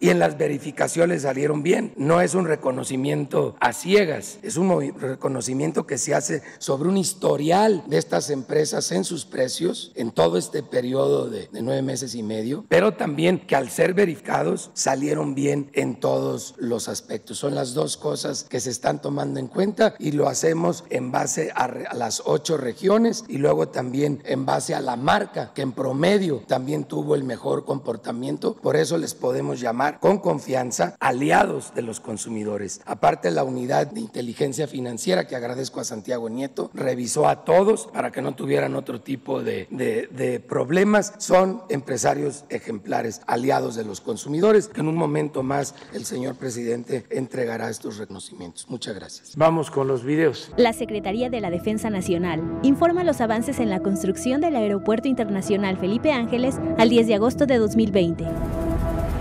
y 0.00 0.10
en 0.10 0.18
las 0.18 0.38
verificaciones 0.38 1.22
salieron 1.22 1.62
bien. 1.62 1.92
No 1.96 2.20
es 2.20 2.34
un 2.34 2.46
reconocimiento 2.46 3.56
a 3.60 3.72
ciegas, 3.72 4.38
es 4.42 4.56
un 4.56 4.94
reconocimiento 4.98 5.86
que 5.86 5.98
se 5.98 6.14
hace 6.14 6.42
sobre 6.58 6.88
un 6.88 6.96
historial 6.96 7.82
de 7.86 7.98
estas 7.98 8.30
empresas 8.30 8.92
en 8.92 9.04
sus 9.04 9.24
precios 9.24 9.92
en 9.94 10.12
todo 10.12 10.38
este 10.38 10.62
periodo 10.62 11.28
de, 11.28 11.48
de 11.48 11.62
nueve 11.62 11.82
meses 11.82 12.14
y 12.14 12.22
medio, 12.22 12.64
pero 12.68 12.94
también 12.94 13.38
que 13.38 13.56
al 13.56 13.70
ser 13.70 13.94
verificados 13.94 14.70
salieron 14.74 15.34
bien 15.34 15.70
en 15.74 15.98
todos 15.98 16.54
los 16.58 16.88
aspectos. 16.88 17.38
Son 17.38 17.54
las 17.54 17.74
dos 17.74 17.96
cosas 17.96 18.44
que 18.44 18.60
se 18.60 18.70
están 18.70 19.00
tomando 19.02 19.40
en 19.40 19.48
cuenta 19.48 19.94
y 19.98 20.12
lo 20.12 20.28
hacemos 20.28 20.84
en 20.90 21.10
base 21.12 21.50
a, 21.54 21.64
a 21.64 21.94
las 21.94 22.22
ocho 22.24 22.56
regiones 22.56 23.24
y 23.28 23.38
luego 23.38 23.68
también 23.68 24.22
en 24.24 24.46
base 24.46 24.74
a 24.74 24.80
la 24.80 24.96
marca 24.96 25.52
que 25.54 25.62
en 25.62 25.72
promedio 25.72 26.42
también 26.46 26.84
tuvo 26.84 27.14
el 27.14 27.24
mejor 27.24 27.64
comportamiento. 27.64 28.54
Por 28.54 28.76
eso 28.76 28.96
les 28.98 29.07
podemos 29.14 29.60
llamar 29.60 30.00
con 30.00 30.18
confianza 30.18 30.96
aliados 31.00 31.74
de 31.74 31.82
los 31.82 32.00
consumidores. 32.00 32.80
Aparte 32.86 33.30
la 33.30 33.44
unidad 33.44 33.86
de 33.88 34.00
inteligencia 34.00 34.66
financiera 34.66 35.26
que 35.26 35.36
agradezco 35.36 35.80
a 35.80 35.84
Santiago 35.84 36.28
Nieto, 36.28 36.70
revisó 36.74 37.28
a 37.28 37.44
todos 37.44 37.88
para 37.92 38.10
que 38.10 38.22
no 38.22 38.34
tuvieran 38.34 38.74
otro 38.74 39.00
tipo 39.00 39.42
de, 39.42 39.66
de, 39.70 40.08
de 40.08 40.40
problemas. 40.40 41.14
Son 41.18 41.62
empresarios 41.68 42.44
ejemplares, 42.48 43.20
aliados 43.26 43.74
de 43.74 43.84
los 43.84 44.00
consumidores, 44.00 44.68
que 44.68 44.80
en 44.80 44.88
un 44.88 44.96
momento 44.96 45.42
más 45.42 45.74
el 45.92 46.04
señor 46.04 46.36
presidente 46.36 47.04
entregará 47.10 47.70
estos 47.70 47.98
reconocimientos. 47.98 48.68
Muchas 48.68 48.94
gracias. 48.94 49.32
Vamos 49.36 49.70
con 49.70 49.88
los 49.88 50.04
videos. 50.04 50.52
La 50.56 50.72
Secretaría 50.72 51.30
de 51.30 51.40
la 51.40 51.50
Defensa 51.50 51.90
Nacional 51.90 52.42
informa 52.62 53.04
los 53.04 53.20
avances 53.20 53.58
en 53.60 53.70
la 53.70 53.80
construcción 53.80 54.40
del 54.40 54.56
Aeropuerto 54.56 55.08
Internacional 55.08 55.76
Felipe 55.78 56.12
Ángeles 56.12 56.56
al 56.78 56.88
10 56.88 57.06
de 57.06 57.14
agosto 57.14 57.46
de 57.46 57.58
2020. 57.58 58.24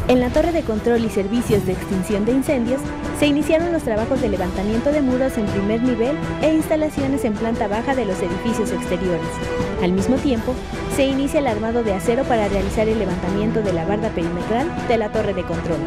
En 0.07 0.21
la 0.21 0.29
torre 0.29 0.53
de 0.53 0.61
control 0.61 1.03
y 1.03 1.09
servicios 1.09 1.65
de 1.65 1.73
extinción 1.73 2.23
de 2.23 2.31
incendios 2.31 2.79
se 3.19 3.27
iniciaron 3.27 3.73
los 3.73 3.83
trabajos 3.83 4.21
de 4.21 4.29
levantamiento 4.29 4.93
de 4.93 5.01
muros 5.01 5.37
en 5.37 5.45
primer 5.47 5.83
nivel 5.83 6.15
e 6.41 6.53
instalaciones 6.53 7.25
en 7.25 7.33
planta 7.33 7.67
baja 7.67 7.93
de 7.93 8.05
los 8.05 8.17
edificios 8.21 8.71
exteriores. 8.71 9.27
Al 9.83 9.91
mismo 9.91 10.15
tiempo, 10.15 10.55
se 10.95 11.05
inicia 11.05 11.41
el 11.41 11.47
armado 11.47 11.83
de 11.83 11.93
acero 11.93 12.23
para 12.23 12.47
realizar 12.47 12.87
el 12.87 12.99
levantamiento 12.99 13.61
de 13.61 13.73
la 13.73 13.83
barda 13.83 14.09
perimetral 14.11 14.69
de 14.87 14.97
la 14.97 15.11
torre 15.11 15.33
de 15.33 15.43
control. 15.43 15.79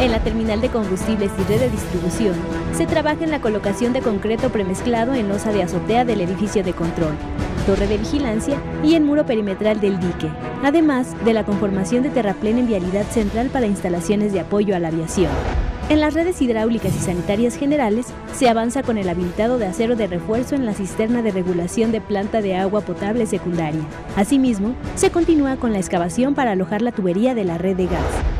En 0.00 0.10
la 0.10 0.18
terminal 0.18 0.60
de 0.60 0.70
combustibles 0.70 1.30
y 1.38 1.42
red 1.44 1.60
de 1.60 1.70
distribución, 1.70 2.34
se 2.76 2.86
trabaja 2.86 3.22
en 3.22 3.30
la 3.30 3.40
colocación 3.40 3.92
de 3.92 4.00
concreto 4.00 4.50
premezclado 4.50 5.14
en 5.14 5.28
losa 5.28 5.52
de 5.52 5.62
azotea 5.62 6.04
del 6.04 6.20
edificio 6.22 6.64
de 6.64 6.72
control, 6.72 7.14
torre 7.60 7.86
de 7.86 7.98
vigilancia 7.98 8.60
y 8.82 8.94
en 8.94 9.04
muro 9.04 9.26
perimetral 9.26 9.80
del 9.80 9.98
dique, 9.98 10.28
además 10.62 11.14
de 11.24 11.32
la 11.32 11.44
conformación 11.44 12.02
de 12.02 12.10
terraplén 12.10 12.58
en 12.58 12.66
vialidad 12.66 13.06
central 13.06 13.48
para 13.50 13.66
instalaciones 13.66 14.32
de 14.32 14.40
apoyo 14.40 14.74
a 14.74 14.78
la 14.78 14.88
aviación. 14.88 15.30
En 15.90 15.98
las 15.98 16.14
redes 16.14 16.40
hidráulicas 16.40 16.94
y 16.94 17.00
sanitarias 17.00 17.56
generales 17.56 18.06
se 18.32 18.48
avanza 18.48 18.84
con 18.84 18.96
el 18.96 19.08
habilitado 19.08 19.58
de 19.58 19.66
acero 19.66 19.96
de 19.96 20.06
refuerzo 20.06 20.54
en 20.54 20.64
la 20.64 20.72
cisterna 20.72 21.20
de 21.20 21.32
regulación 21.32 21.90
de 21.90 22.00
planta 22.00 22.40
de 22.40 22.54
agua 22.54 22.82
potable 22.82 23.26
secundaria. 23.26 23.82
Asimismo, 24.14 24.74
se 24.94 25.10
continúa 25.10 25.56
con 25.56 25.72
la 25.72 25.78
excavación 25.78 26.36
para 26.36 26.52
alojar 26.52 26.80
la 26.80 26.92
tubería 26.92 27.34
de 27.34 27.44
la 27.44 27.58
red 27.58 27.76
de 27.76 27.86
gas. 27.86 28.39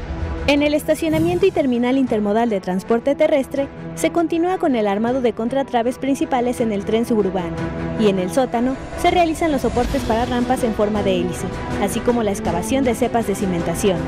En 0.50 0.64
el 0.64 0.74
estacionamiento 0.74 1.46
y 1.46 1.52
terminal 1.52 1.96
intermodal 1.96 2.50
de 2.50 2.60
transporte 2.60 3.14
terrestre 3.14 3.68
se 3.94 4.10
continúa 4.10 4.58
con 4.58 4.74
el 4.74 4.88
armado 4.88 5.20
de 5.20 5.32
contratraves 5.32 5.96
principales 5.96 6.60
en 6.60 6.72
el 6.72 6.84
tren 6.84 7.06
suburbano 7.06 7.54
y 8.00 8.08
en 8.08 8.18
el 8.18 8.32
sótano 8.32 8.74
se 9.00 9.12
realizan 9.12 9.52
los 9.52 9.60
soportes 9.60 10.02
para 10.02 10.24
rampas 10.24 10.64
en 10.64 10.74
forma 10.74 11.04
de 11.04 11.20
hélice, 11.20 11.46
así 11.80 12.00
como 12.00 12.24
la 12.24 12.32
excavación 12.32 12.82
de 12.82 12.96
cepas 12.96 13.28
de 13.28 13.36
cimentación. 13.36 13.98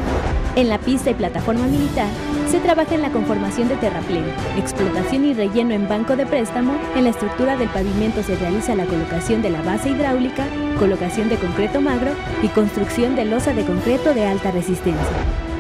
En 0.56 0.68
la 0.68 0.78
pista 0.78 1.10
y 1.10 1.14
plataforma 1.14 1.64
militar 1.68 2.08
Se 2.50 2.58
trabaja 2.58 2.96
en 2.96 3.02
la 3.02 3.12
conformación 3.12 3.68
de 3.68 3.76
terraplén, 3.76 4.24
explotación 4.58 5.24
y 5.24 5.34
relleno 5.34 5.74
en 5.74 5.88
banco 5.88 6.16
de 6.16 6.26
préstamo. 6.26 6.74
En 6.96 7.04
la 7.04 7.10
estructura 7.10 7.56
del 7.56 7.68
pavimento 7.68 8.24
se 8.24 8.34
realiza 8.34 8.74
la 8.74 8.84
colocación 8.86 9.42
de 9.42 9.50
la 9.50 9.62
base 9.62 9.90
hidráulica, 9.90 10.44
colocación 10.80 11.28
de 11.28 11.36
concreto 11.36 11.80
magro 11.80 12.10
y 12.42 12.48
construcción 12.48 13.14
de 13.14 13.26
losa 13.26 13.54
de 13.54 13.64
concreto 13.64 14.12
de 14.12 14.26
alta 14.26 14.50
resistencia. 14.50 15.51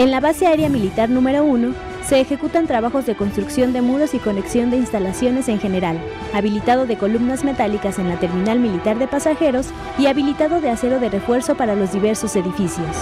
En 0.00 0.10
la 0.10 0.18
base 0.18 0.46
aérea 0.46 0.68
militar 0.70 1.10
número 1.10 1.44
1 1.44 1.74
se 2.08 2.22
ejecutan 2.22 2.66
trabajos 2.66 3.04
de 3.04 3.14
construcción 3.14 3.74
de 3.74 3.82
muros 3.82 4.14
y 4.14 4.18
conexión 4.18 4.70
de 4.70 4.78
instalaciones 4.78 5.46
en 5.50 5.60
general, 5.60 6.00
habilitado 6.32 6.86
de 6.86 6.96
columnas 6.96 7.44
metálicas 7.44 7.98
en 7.98 8.08
la 8.08 8.18
terminal 8.18 8.60
militar 8.60 8.98
de 8.98 9.06
pasajeros 9.06 9.66
y 9.98 10.06
habilitado 10.06 10.62
de 10.62 10.70
acero 10.70 11.00
de 11.00 11.10
refuerzo 11.10 11.54
para 11.54 11.74
los 11.74 11.92
diversos 11.92 12.34
edificios. 12.34 12.96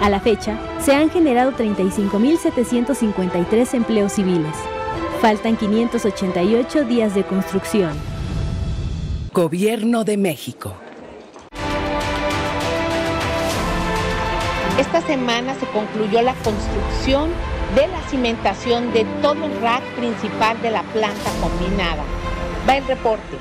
A 0.00 0.08
la 0.08 0.20
fecha, 0.20 0.58
se 0.80 0.94
han 0.94 1.10
generado 1.10 1.52
35.753 1.52 3.74
empleos 3.74 4.12
civiles. 4.12 4.56
Faltan 5.20 5.58
588 5.58 6.86
días 6.86 7.14
de 7.14 7.24
construcción. 7.24 7.92
Gobierno 9.34 10.04
de 10.04 10.16
México. 10.16 10.76
Esta 14.82 15.00
semana 15.02 15.54
se 15.54 15.66
concluyó 15.66 16.22
la 16.22 16.34
construcción 16.34 17.30
de 17.76 17.86
la 17.86 18.02
cimentación 18.10 18.92
de 18.92 19.04
todo 19.22 19.44
el 19.44 19.60
rack 19.60 19.84
principal 19.94 20.60
de 20.60 20.72
la 20.72 20.82
planta 20.82 21.30
combinada. 21.40 22.02
Va 22.68 22.78
el 22.78 22.84
reporte. 22.88 23.38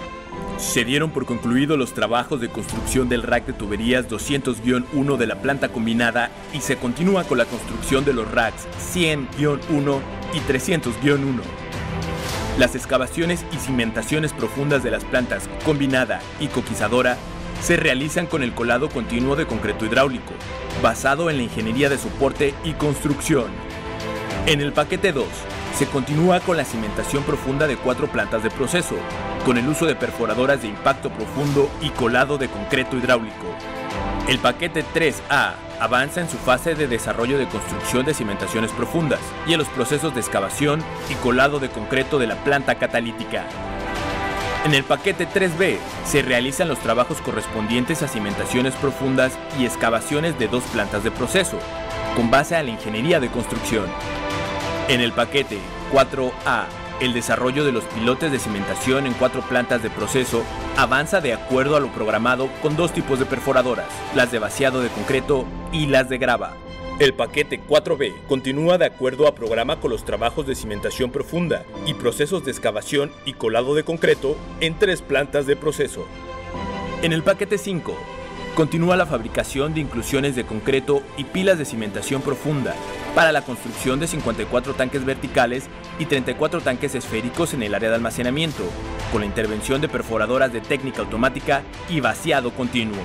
Se 0.58 0.86
dieron 0.86 1.10
por 1.10 1.26
concluidos 1.26 1.80
los 1.80 1.96
trabajos 1.96 2.42
de 2.42 2.50
construcción 2.50 3.10
del 3.10 3.24
rack 3.24 3.48
de 3.48 3.54
tuberías 3.54 4.08
200-1 4.08 5.18
de 5.18 5.26
la 5.26 5.42
planta 5.42 5.70
combinada 5.70 6.30
y 6.54 6.62
se 6.62 6.78
continúa 6.78 7.24
con 7.24 7.40
la 7.40 7.46
construcción 7.46 8.06
de 8.06 8.14
los 8.14 8.30
racks 8.30 8.68
100-1 8.94 10.00
y 10.36 10.40
300-1. 10.42 11.42
Las 12.60 12.76
excavaciones 12.76 13.44
y 13.52 13.58
cimentaciones 13.58 14.32
profundas 14.32 14.84
de 14.84 14.92
las 14.92 15.04
plantas 15.06 15.50
combinada 15.66 16.22
y 16.40 16.50
coquizadora 16.50 17.18
se 17.62 17.78
realizan 17.78 18.26
con 18.26 18.44
el 18.44 18.54
colado 18.54 18.90
continuo 18.90 19.36
de 19.36 19.46
concreto 19.46 19.86
hidráulico, 19.86 20.34
basado 20.82 21.30
en 21.30 21.38
la 21.38 21.44
ingeniería 21.44 21.90
de 21.90 21.98
soporte 21.98 22.54
y 22.64 22.74
construcción. 22.74 23.52
En 24.48 24.62
el 24.62 24.74
paquete 24.74 25.12
2, 25.12 25.26
se 25.78 25.86
continúa 25.86 26.40
con 26.40 26.58
la 26.58 26.66
cimentación 26.66 27.24
profunda 27.24 27.68
de 27.68 27.78
cuatro 27.78 28.08
plantas 28.08 28.44
de 28.44 28.50
proceso, 28.50 28.96
con 29.46 29.58
el 29.58 29.68
uso 29.68 29.86
de 29.86 29.96
perforadoras 29.96 30.62
de 30.62 30.68
impacto 30.68 31.12
profundo 31.12 31.70
y 31.82 31.90
colado 31.92 32.38
de 32.38 32.50
concreto 32.50 32.98
hidráulico. 32.98 33.56
El 34.28 34.40
paquete 34.40 34.84
3A 34.84 35.54
avanza 35.80 36.22
en 36.22 36.30
su 36.30 36.38
fase 36.38 36.76
de 36.76 36.88
desarrollo 36.88 37.38
de 37.38 37.48
construcción 37.48 38.06
de 38.06 38.14
cimentaciones 38.14 38.72
profundas 38.72 39.20
y 39.48 39.54
en 39.54 39.60
los 39.60 39.68
procesos 39.70 40.14
de 40.14 40.22
excavación 40.22 40.84
y 41.10 41.16
colado 41.16 41.60
de 41.60 41.70
concreto 41.70 42.20
de 42.20 42.28
la 42.28 42.44
planta 42.44 42.76
catalítica. 42.76 43.46
En 44.64 44.76
el 44.76 44.84
paquete 44.84 45.28
3B 45.28 45.78
se 46.06 46.22
realizan 46.22 46.68
los 46.68 46.78
trabajos 46.78 47.20
correspondientes 47.22 48.04
a 48.04 48.08
cimentaciones 48.08 48.76
profundas 48.76 49.34
y 49.60 49.66
excavaciones 49.66 50.38
de 50.38 50.48
dos 50.48 50.64
plantas 50.66 51.04
de 51.04 51.10
proceso, 51.10 51.58
con 52.16 52.30
base 52.30 52.56
a 52.56 52.62
la 52.62 52.70
ingeniería 52.70 53.20
de 53.20 53.30
construcción. 53.30 53.86
En 54.88 55.02
el 55.02 55.14
paquete 55.14 55.58
4A, 55.92 56.66
el 57.00 57.14
desarrollo 57.14 57.66
de 57.66 57.72
los 57.72 57.86
pilotes 57.86 58.32
de 58.32 58.38
cimentación 58.38 59.08
en 59.08 59.14
cuatro 59.14 59.42
plantas 59.42 59.82
de 59.82 59.90
proceso 59.90 60.44
avanza 60.78 61.22
de 61.22 61.34
acuerdo 61.34 61.76
a 61.76 61.80
lo 61.80 61.92
programado 61.92 62.48
con 62.62 62.76
dos 62.76 62.94
tipos 62.94 63.18
de 63.18 63.26
perforadoras, 63.26 63.90
las 64.14 64.32
de 64.32 64.38
vaciado 64.38 64.82
de 64.82 64.90
concreto 64.90 65.48
y 65.72 65.88
las 65.88 66.08
de 66.08 66.20
grava. 66.20 66.54
El 67.00 67.14
paquete 67.14 67.60
4B 67.60 68.14
continúa 68.28 68.78
de 68.78 68.86
acuerdo 68.86 69.28
a 69.28 69.34
programa 69.34 69.80
con 69.80 69.90
los 69.90 70.06
trabajos 70.06 70.46
de 70.46 70.56
cimentación 70.56 71.12
profunda 71.12 71.66
y 71.86 71.96
procesos 71.96 72.46
de 72.46 72.52
excavación 72.52 73.12
y 73.26 73.34
colado 73.34 73.74
de 73.74 73.84
concreto 73.84 74.38
en 74.60 74.78
tres 74.78 75.02
plantas 75.02 75.48
de 75.48 75.56
proceso. 75.56 76.06
En 77.02 77.14
el 77.14 77.24
paquete 77.24 77.58
5, 77.58 77.98
continúa 78.54 78.96
la 78.96 79.08
fabricación 79.08 79.74
de 79.74 79.82
inclusiones 79.82 80.36
de 80.36 80.46
concreto 80.46 81.02
y 81.18 81.24
pilas 81.24 81.58
de 81.58 81.66
cimentación 81.66 82.22
profunda 82.22 82.76
para 83.16 83.32
la 83.32 83.42
construcción 83.42 84.00
de 84.00 84.08
54 84.08 84.76
tanques 84.76 85.04
verticales 85.04 85.66
y 85.98 86.06
34 86.06 86.62
tanques 86.62 86.94
esféricos 86.94 87.54
en 87.54 87.64
el 87.64 87.74
área 87.74 87.90
de 87.90 87.96
almacenamiento, 87.96 88.64
con 89.12 89.22
la 89.22 89.28
intervención 89.28 89.82
de 89.82 89.90
perforadoras 89.90 90.54
de 90.54 90.62
técnica 90.62 91.02
automática 91.02 91.64
y 91.90 92.00
vaciado 92.00 92.52
continuo. 92.52 93.02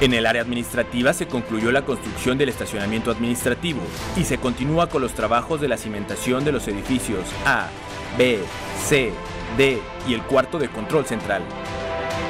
En 0.00 0.14
el 0.14 0.26
área 0.26 0.42
administrativa 0.42 1.12
se 1.12 1.26
concluyó 1.26 1.72
la 1.72 1.82
construcción 1.82 2.38
del 2.38 2.48
estacionamiento 2.48 3.10
administrativo 3.10 3.80
y 4.16 4.22
se 4.24 4.38
continúa 4.38 4.88
con 4.88 5.02
los 5.02 5.12
trabajos 5.12 5.60
de 5.60 5.66
la 5.66 5.76
cimentación 5.76 6.44
de 6.44 6.52
los 6.52 6.68
edificios 6.68 7.26
A, 7.44 7.68
B, 8.16 8.38
C, 8.86 9.12
D 9.56 9.80
y 10.06 10.14
el 10.14 10.22
cuarto 10.22 10.60
de 10.60 10.68
control 10.68 11.04
central. 11.04 11.42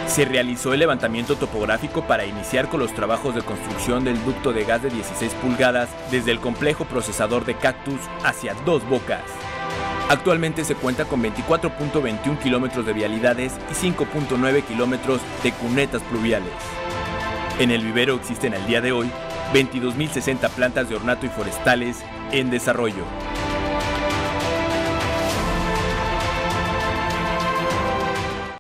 Se 0.07 0.24
realizó 0.24 0.72
el 0.72 0.81
levantamiento 0.81 1.37
topográfico 1.37 2.07
para 2.07 2.24
iniciar 2.24 2.70
con 2.70 2.81
los 2.81 2.94
trabajos 2.94 3.35
de 3.35 3.42
construcción 3.42 4.02
del 4.02 4.24
ducto 4.24 4.54
de 4.54 4.64
gas 4.64 4.83
de 4.83 4.88
16 4.88 5.35
pulgadas 5.35 5.90
desde 6.11 6.31
el 6.31 6.40
complejo 6.40 6.87
procesador 6.87 7.44
de 7.44 7.54
Cactus 7.54 8.00
hacia 8.24 8.54
Dos 8.64 8.83
Bocas. 8.88 9.24
Actualmente 10.09 10.64
se 10.64 10.74
cuenta 10.74 11.04
con 11.04 11.22
24.21 11.22 12.38
kilómetros 12.38 12.87
de 12.87 12.94
vialidades 12.94 13.52
y 13.70 13.74
5.9 13.74 14.62
kilómetros 14.64 15.20
de 15.42 15.52
cunetas 15.52 16.00
pluviales. 16.04 16.54
En 17.59 17.73
el 17.73 17.85
vivero 17.85 18.14
existen 18.14 18.55
al 18.55 18.64
día 18.68 18.81
de 18.81 18.92
hoy 18.92 19.11
22.060 19.53 20.49
plantas 20.51 20.88
de 20.88 20.94
ornato 20.94 21.27
y 21.27 21.29
forestales 21.29 22.05
en 22.31 22.51
desarrollo. 22.51 23.05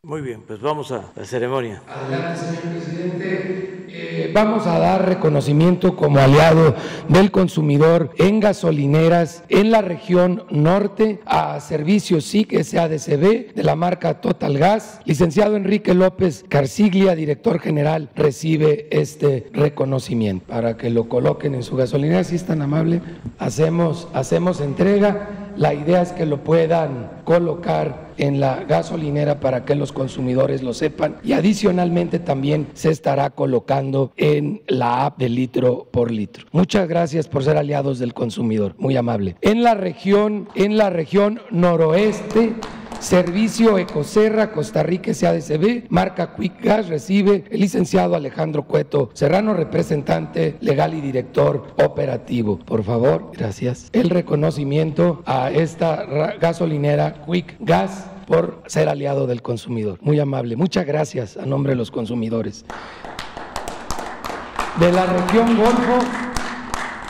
Muy 0.08 0.22
bien, 0.22 0.40
pues 0.46 0.62
vamos 0.62 0.90
a 0.90 1.12
la 1.14 1.24
ceremonia. 1.26 1.82
Adelante, 1.86 2.40
señor 2.40 2.62
presidente. 2.62 3.84
Eh, 3.90 4.30
vamos 4.32 4.66
a 4.66 4.78
dar 4.78 5.06
reconocimiento 5.06 5.96
como 5.96 6.18
aliado 6.18 6.74
del 7.08 7.30
consumidor 7.30 8.12
en 8.16 8.40
gasolineras 8.40 9.44
en 9.50 9.70
la 9.70 9.82
región 9.82 10.44
norte 10.48 11.20
a 11.26 11.60
Servicios 11.60 12.24
SIC 12.24 12.62
SADCB 12.62 13.52
de 13.52 13.62
la 13.62 13.76
marca 13.76 14.22
Total 14.22 14.56
Gas. 14.56 15.02
Licenciado 15.04 15.56
Enrique 15.56 15.92
López 15.92 16.46
Carciglia, 16.48 17.14
director 17.14 17.60
general, 17.60 18.08
recibe 18.16 18.88
este 18.90 19.50
reconocimiento 19.52 20.46
para 20.46 20.78
que 20.78 20.88
lo 20.88 21.10
coloquen 21.10 21.54
en 21.54 21.62
su 21.62 21.76
gasolinera. 21.76 22.24
Si 22.24 22.36
es 22.36 22.46
tan 22.46 22.62
amable, 22.62 23.02
hacemos, 23.38 24.08
hacemos 24.14 24.62
entrega. 24.62 25.50
La 25.58 25.74
idea 25.74 26.00
es 26.00 26.12
que 26.12 26.24
lo 26.24 26.44
puedan 26.44 27.17
colocar 27.28 28.14
en 28.16 28.40
la 28.40 28.64
gasolinera 28.64 29.38
para 29.38 29.66
que 29.66 29.74
los 29.74 29.92
consumidores 29.92 30.62
lo 30.62 30.72
sepan 30.72 31.16
y 31.22 31.34
adicionalmente 31.34 32.18
también 32.18 32.68
se 32.72 32.90
estará 32.90 33.28
colocando 33.28 34.12
en 34.16 34.62
la 34.66 35.04
app 35.04 35.18
de 35.18 35.28
litro 35.28 35.86
por 35.90 36.10
litro. 36.10 36.46
Muchas 36.52 36.88
gracias 36.88 37.28
por 37.28 37.44
ser 37.44 37.58
aliados 37.58 37.98
del 37.98 38.14
consumidor, 38.14 38.74
muy 38.78 38.96
amable. 38.96 39.36
En 39.42 39.62
la 39.62 39.74
región, 39.74 40.48
en 40.54 40.78
la 40.78 40.88
región 40.88 41.42
noroeste 41.50 42.54
Servicio 43.00 43.78
Ecoserra, 43.78 44.50
Costa 44.50 44.82
Rica 44.82 45.14
SADCB, 45.14 45.86
marca 45.88 46.34
Quick 46.34 46.62
Gas, 46.62 46.88
recibe 46.88 47.44
el 47.50 47.60
licenciado 47.60 48.16
Alejandro 48.16 48.64
Cueto 48.64 49.10
Serrano, 49.14 49.54
representante 49.54 50.56
legal 50.60 50.94
y 50.94 51.00
director 51.00 51.74
operativo. 51.82 52.58
Por 52.58 52.82
favor, 52.82 53.30
gracias. 53.32 53.88
El 53.92 54.10
reconocimiento 54.10 55.22
a 55.26 55.50
esta 55.50 56.04
gasolinera 56.40 57.24
Quick 57.24 57.56
Gas 57.60 58.06
por 58.26 58.62
ser 58.66 58.88
aliado 58.88 59.26
del 59.26 59.42
consumidor. 59.42 59.98
Muy 60.02 60.20
amable. 60.20 60.56
Muchas 60.56 60.84
gracias 60.84 61.36
a 61.36 61.46
nombre 61.46 61.72
de 61.72 61.76
los 61.76 61.90
consumidores. 61.90 62.64
De 64.78 64.92
la 64.92 65.06
región 65.06 65.56
Golfo, 65.56 65.98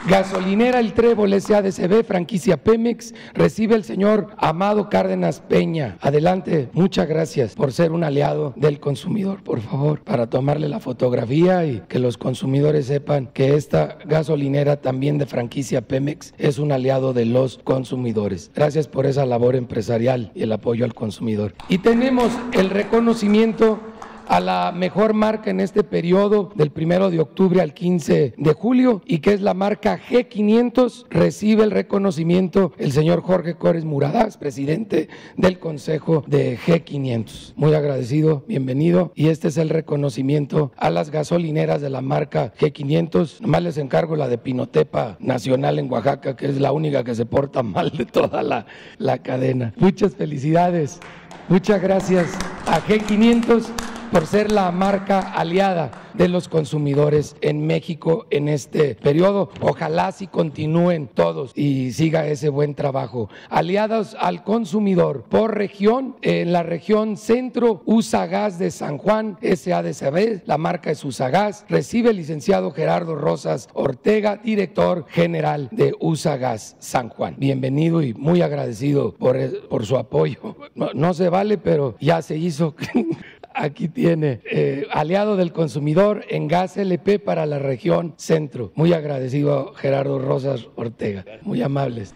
Gasolinera 0.09 0.81
El 0.81 0.95
Trébol 0.95 1.39
SADCB, 1.39 2.03
franquicia 2.03 2.57
Pemex, 2.57 3.13
recibe 3.35 3.75
el 3.75 3.85
señor 3.85 4.29
Amado 4.39 4.89
Cárdenas 4.89 5.41
Peña. 5.41 5.99
Adelante, 6.01 6.71
muchas 6.73 7.07
gracias 7.07 7.55
por 7.55 7.73
ser 7.73 7.93
un 7.93 8.03
aliado 8.03 8.55
del 8.57 8.81
consumidor, 8.81 9.43
por 9.43 9.61
favor, 9.61 10.01
para 10.01 10.27
tomarle 10.27 10.71
la 10.71 10.81
fotografía 10.81 11.67
y 11.67 11.83
que 11.89 11.99
los 11.99 12.17
consumidores 12.17 12.87
sepan 12.87 13.27
que 13.27 13.55
esta 13.55 13.99
gasolinera 14.07 14.79
también 14.79 15.19
de 15.19 15.27
franquicia 15.27 15.83
Pemex 15.83 16.33
es 16.39 16.59
un 16.59 16.73
aliado 16.73 17.13
de 17.13 17.27
los 17.27 17.59
consumidores. 17.63 18.51
Gracias 18.55 18.89
por 18.89 19.05
esa 19.05 19.27
labor 19.27 19.57
empresarial 19.57 20.33
y 20.35 20.45
el 20.45 20.53
apoyo 20.53 20.87
al 20.87 20.95
consumidor. 20.95 21.53
Y 21.69 21.79
tenemos 21.79 22.33
el 22.55 22.71
reconocimiento 22.71 23.79
a 24.29 24.41
la 24.41 24.73
mejor 24.73 25.15
marca 25.15 25.51
en 25.51 25.61
este 25.61 25.83
periodo 25.83 26.53
del 26.55 26.71
primero 26.71 27.11
de 27.11 27.19
octubre 27.19 27.63
al 27.63 27.73
15 27.73 28.35
de 28.37 28.53
julio 28.53 29.03
y 29.07 29.19
que 29.19 29.33
es 29.33 29.41
la 29.41 29.55
marca 29.55 29.99
G500, 29.99 31.07
recibe 31.09 31.65
el 31.65 31.71
reconocimiento 31.71 32.73
el 32.79 32.93
señor 32.93 33.23
Jorge 33.23 33.55
Cores 33.55 33.85
Muradas, 33.85 34.37
presidente 34.37 35.09
del 35.37 35.59
Consejo 35.59 36.25
de 36.27 36.59
G500. 36.59 37.55
Muy 37.57 37.73
agradecido, 37.75 38.45
bienvenido. 38.47 39.13
Y 39.15 39.29
este 39.29 39.49
es 39.49 39.57
el 39.57 39.71
reconocimiento 39.71 40.73
a 40.77 40.91
las 40.91 41.11
gasolineras 41.11 41.81
de 41.81 41.91
la 41.91 42.03
marca 42.03 42.53
G500. 42.61 43.41
Nomás 43.41 43.63
les 43.63 43.79
encargo 43.79 44.15
la 44.15 44.29
de 44.29 44.37
Pinotepa 44.37 45.17
Nacional 45.21 45.79
en 45.79 45.91
Oaxaca, 45.91 46.37
que 46.37 46.47
es 46.47 46.61
la 46.61 46.73
única 46.73 47.03
que 47.03 47.15
se 47.15 47.25
porta 47.25 47.63
mal 47.63 47.91
de 47.91 48.05
toda 48.05 48.43
la, 48.43 48.67
la 48.99 49.19
cadena. 49.19 49.73
Muchas 49.77 50.15
felicidades. 50.15 51.01
Muchas 51.49 51.81
gracias 51.81 52.37
a 52.67 52.79
G500 52.81 53.88
por 54.11 54.27
ser 54.27 54.51
la 54.51 54.71
marca 54.71 55.21
aliada 55.21 55.91
de 56.15 56.29
los 56.29 56.49
consumidores 56.49 57.37
en 57.41 57.67
México 57.67 58.27
en 58.31 58.49
este 58.49 58.95
periodo. 58.95 59.51
Ojalá 59.61 60.13
si 60.13 60.27
continúen 60.27 61.09
todos 61.09 61.53
y 61.55 61.93
siga 61.93 62.27
ese 62.27 62.49
buen 62.49 62.75
trabajo. 62.75 63.29
Aliados 63.51 64.17
al 64.19 64.43
consumidor 64.45 65.25
por 65.29 65.57
región, 65.57 66.17
en 66.23 66.53
la 66.53 66.63
región 66.63 67.17
centro, 67.17 67.83
Usagas 67.85 68.59
de 68.59 68.71
San 68.71 68.99
Juan, 68.99 69.39
SADCB, 69.43 70.43
la 70.47 70.59
marca 70.59 70.91
es 70.91 71.05
Usagas, 71.05 71.65
recibe 71.69 72.11
el 72.11 72.17
licenciado 72.17 72.73
Gerardo 72.73 73.15
Rosas 73.15 73.69
Ortega, 73.75 74.41
director 74.43 75.07
general 75.09 75.69
de 75.71 75.95
Usagas 76.01 76.77
San 76.79 77.09
Juan. 77.11 77.37
Bienvenido 77.39 78.03
y 78.03 78.15
muy 78.15 78.43
agradecido 78.43 79.15
por, 79.15 79.39
por 79.69 79.87
su 79.87 79.97
apoyo. 79.97 80.57
No 80.75 81.15
se 81.15 81.29
vale, 81.29 81.59
pero 81.59 81.97
ya 82.01 82.23
se 82.23 82.37
hizo. 82.37 82.75
Aquí 83.61 83.89
tiene 83.89 84.41
eh, 84.49 84.87
aliado 84.93 85.37
del 85.37 85.53
consumidor 85.53 86.25
en 86.29 86.47
gas 86.47 86.77
LP 86.77 87.19
para 87.19 87.45
la 87.45 87.59
región 87.59 88.15
centro. 88.17 88.71
Muy 88.77 88.93
agradecido 88.93 89.75
Gerardo 89.75 90.21
Rosas 90.21 90.69
Ortega. 90.77 91.25
Muy 91.43 91.61
amables. 91.61 92.13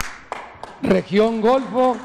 Región 0.82 1.40
Golfo, 1.40 1.96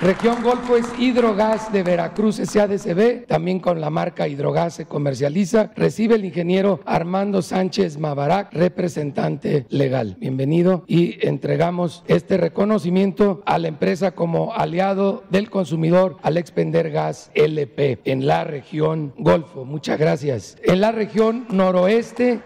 Región 0.00 0.42
Golfo 0.42 0.78
es 0.78 0.86
Hidrogas 0.98 1.70
de 1.74 1.82
Veracruz 1.82 2.36
SADCB, 2.36 3.26
también 3.26 3.60
con 3.60 3.82
la 3.82 3.90
marca 3.90 4.26
Hidrogas 4.26 4.72
se 4.72 4.86
comercializa. 4.86 5.72
Recibe 5.76 6.14
el 6.14 6.24
ingeniero 6.24 6.80
Armando 6.86 7.42
Sánchez 7.42 7.98
Mavarac, 7.98 8.50
representante 8.54 9.66
legal. 9.68 10.16
Bienvenido 10.18 10.84
y 10.86 11.18
entregamos 11.26 12.02
este 12.08 12.38
reconocimiento 12.38 13.42
a 13.44 13.58
la 13.58 13.68
empresa 13.68 14.12
como 14.12 14.54
aliado 14.54 15.22
del 15.28 15.50
consumidor 15.50 16.16
al 16.22 16.38
expender 16.38 16.90
gas 16.90 17.30
LP 17.34 17.98
en 18.06 18.26
la 18.26 18.44
región 18.44 19.12
Golfo. 19.18 19.66
Muchas 19.66 19.98
gracias. 19.98 20.56
En 20.62 20.80
la 20.80 20.92
región 20.92 21.44
noroeste 21.50 22.40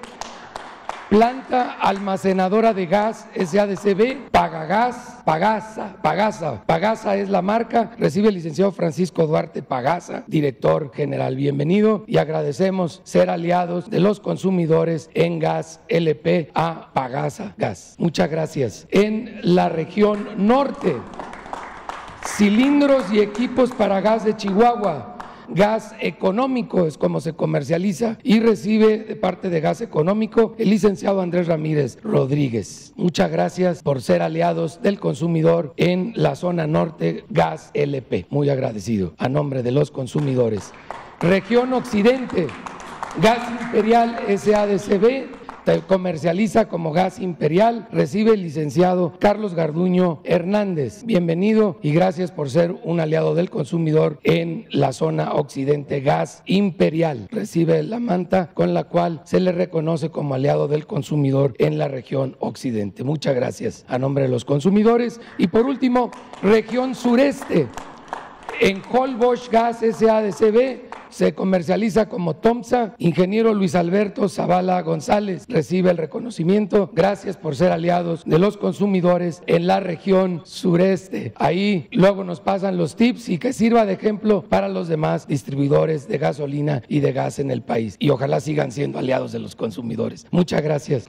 Planta 1.14 1.76
almacenadora 1.80 2.74
de 2.74 2.86
gas 2.86 3.28
SADCB, 3.36 4.30
Pagagas, 4.32 5.22
Pagasa, 5.24 5.96
Pagasa. 6.02 6.64
Pagasa 6.66 7.14
es 7.14 7.28
la 7.28 7.40
marca. 7.40 7.92
Recibe 8.00 8.30
el 8.30 8.34
licenciado 8.34 8.72
Francisco 8.72 9.24
Duarte 9.24 9.62
Pagasa, 9.62 10.24
director 10.26 10.90
general. 10.92 11.36
Bienvenido 11.36 12.02
y 12.08 12.16
agradecemos 12.16 13.00
ser 13.04 13.30
aliados 13.30 13.90
de 13.90 14.00
los 14.00 14.18
consumidores 14.18 15.08
en 15.14 15.38
gas 15.38 15.78
LP 15.86 16.50
a 16.52 16.90
Pagasa 16.92 17.54
Gas. 17.58 17.94
Muchas 17.96 18.28
gracias. 18.28 18.88
En 18.90 19.38
la 19.44 19.68
región 19.68 20.30
norte, 20.36 20.96
cilindros 22.26 23.12
y 23.12 23.20
equipos 23.20 23.70
para 23.70 24.00
gas 24.00 24.24
de 24.24 24.36
Chihuahua 24.36 25.13
gas 25.48 25.94
económico, 26.00 26.86
es 26.86 26.98
como 26.98 27.20
se 27.20 27.34
comercializa, 27.34 28.18
y 28.22 28.40
recibe 28.40 28.98
de 28.98 29.16
parte 29.16 29.50
de 29.50 29.60
gas 29.60 29.80
económico 29.80 30.54
el 30.58 30.70
licenciado 30.70 31.20
Andrés 31.20 31.46
Ramírez 31.46 31.98
Rodríguez. 32.02 32.92
Muchas 32.96 33.30
gracias 33.30 33.82
por 33.82 34.02
ser 34.02 34.22
aliados 34.22 34.80
del 34.82 35.00
consumidor 35.00 35.74
en 35.76 36.12
la 36.16 36.36
zona 36.36 36.66
norte 36.66 37.24
Gas 37.30 37.70
LP. 37.74 38.26
Muy 38.30 38.48
agradecido 38.48 39.14
a 39.18 39.28
nombre 39.28 39.62
de 39.62 39.72
los 39.72 39.90
consumidores. 39.90 40.72
Región 41.20 41.72
Occidente, 41.72 42.48
Gas 43.20 43.48
Imperial 43.62 44.18
SADCB 44.28 45.43
comercializa 45.86 46.68
como 46.68 46.92
gas 46.92 47.18
imperial, 47.18 47.88
recibe 47.90 48.32
el 48.32 48.42
licenciado 48.42 49.14
Carlos 49.18 49.54
Garduño 49.54 50.20
Hernández. 50.24 51.04
Bienvenido 51.04 51.78
y 51.82 51.92
gracias 51.92 52.30
por 52.30 52.50
ser 52.50 52.76
un 52.84 53.00
aliado 53.00 53.34
del 53.34 53.50
consumidor 53.50 54.18
en 54.24 54.66
la 54.70 54.92
zona 54.92 55.32
occidente 55.32 56.00
gas 56.00 56.42
imperial. 56.46 57.28
Recibe 57.30 57.82
la 57.82 57.98
manta 57.98 58.50
con 58.52 58.74
la 58.74 58.84
cual 58.84 59.22
se 59.24 59.40
le 59.40 59.52
reconoce 59.52 60.10
como 60.10 60.34
aliado 60.34 60.68
del 60.68 60.86
consumidor 60.86 61.54
en 61.58 61.78
la 61.78 61.88
región 61.88 62.36
occidente. 62.40 63.02
Muchas 63.02 63.34
gracias 63.34 63.84
a 63.88 63.98
nombre 63.98 64.24
de 64.24 64.30
los 64.30 64.44
consumidores. 64.44 65.20
Y 65.38 65.48
por 65.48 65.64
último, 65.64 66.10
región 66.42 66.94
sureste. 66.94 67.68
En 68.60 68.82
Holbosch 68.92 69.50
Gas 69.50 69.80
SADCB 69.80 70.93
se 71.10 71.34
comercializa 71.34 72.08
como 72.08 72.34
Tomsa. 72.36 72.94
Ingeniero 72.98 73.54
Luis 73.54 73.74
Alberto 73.74 74.28
Zavala 74.28 74.80
González 74.82 75.46
recibe 75.48 75.90
el 75.90 75.96
reconocimiento. 75.96 76.90
Gracias 76.92 77.36
por 77.36 77.56
ser 77.56 77.72
aliados 77.72 78.24
de 78.24 78.38
los 78.38 78.56
consumidores 78.56 79.42
en 79.46 79.66
la 79.66 79.80
región 79.80 80.42
sureste. 80.44 81.32
Ahí 81.36 81.88
luego 81.92 82.24
nos 82.24 82.40
pasan 82.40 82.76
los 82.76 82.96
tips 82.96 83.28
y 83.28 83.38
que 83.38 83.52
sirva 83.52 83.86
de 83.86 83.94
ejemplo 83.94 84.42
para 84.42 84.68
los 84.68 84.88
demás 84.88 85.26
distribuidores 85.26 86.08
de 86.08 86.18
gasolina 86.18 86.82
y 86.88 87.00
de 87.00 87.12
gas 87.12 87.38
en 87.38 87.50
el 87.50 87.62
país. 87.62 87.96
Y 87.98 88.10
ojalá 88.10 88.40
sigan 88.40 88.72
siendo 88.72 88.98
aliados 88.98 89.32
de 89.32 89.38
los 89.38 89.54
consumidores. 89.56 90.26
Muchas 90.30 90.62
gracias. 90.62 91.06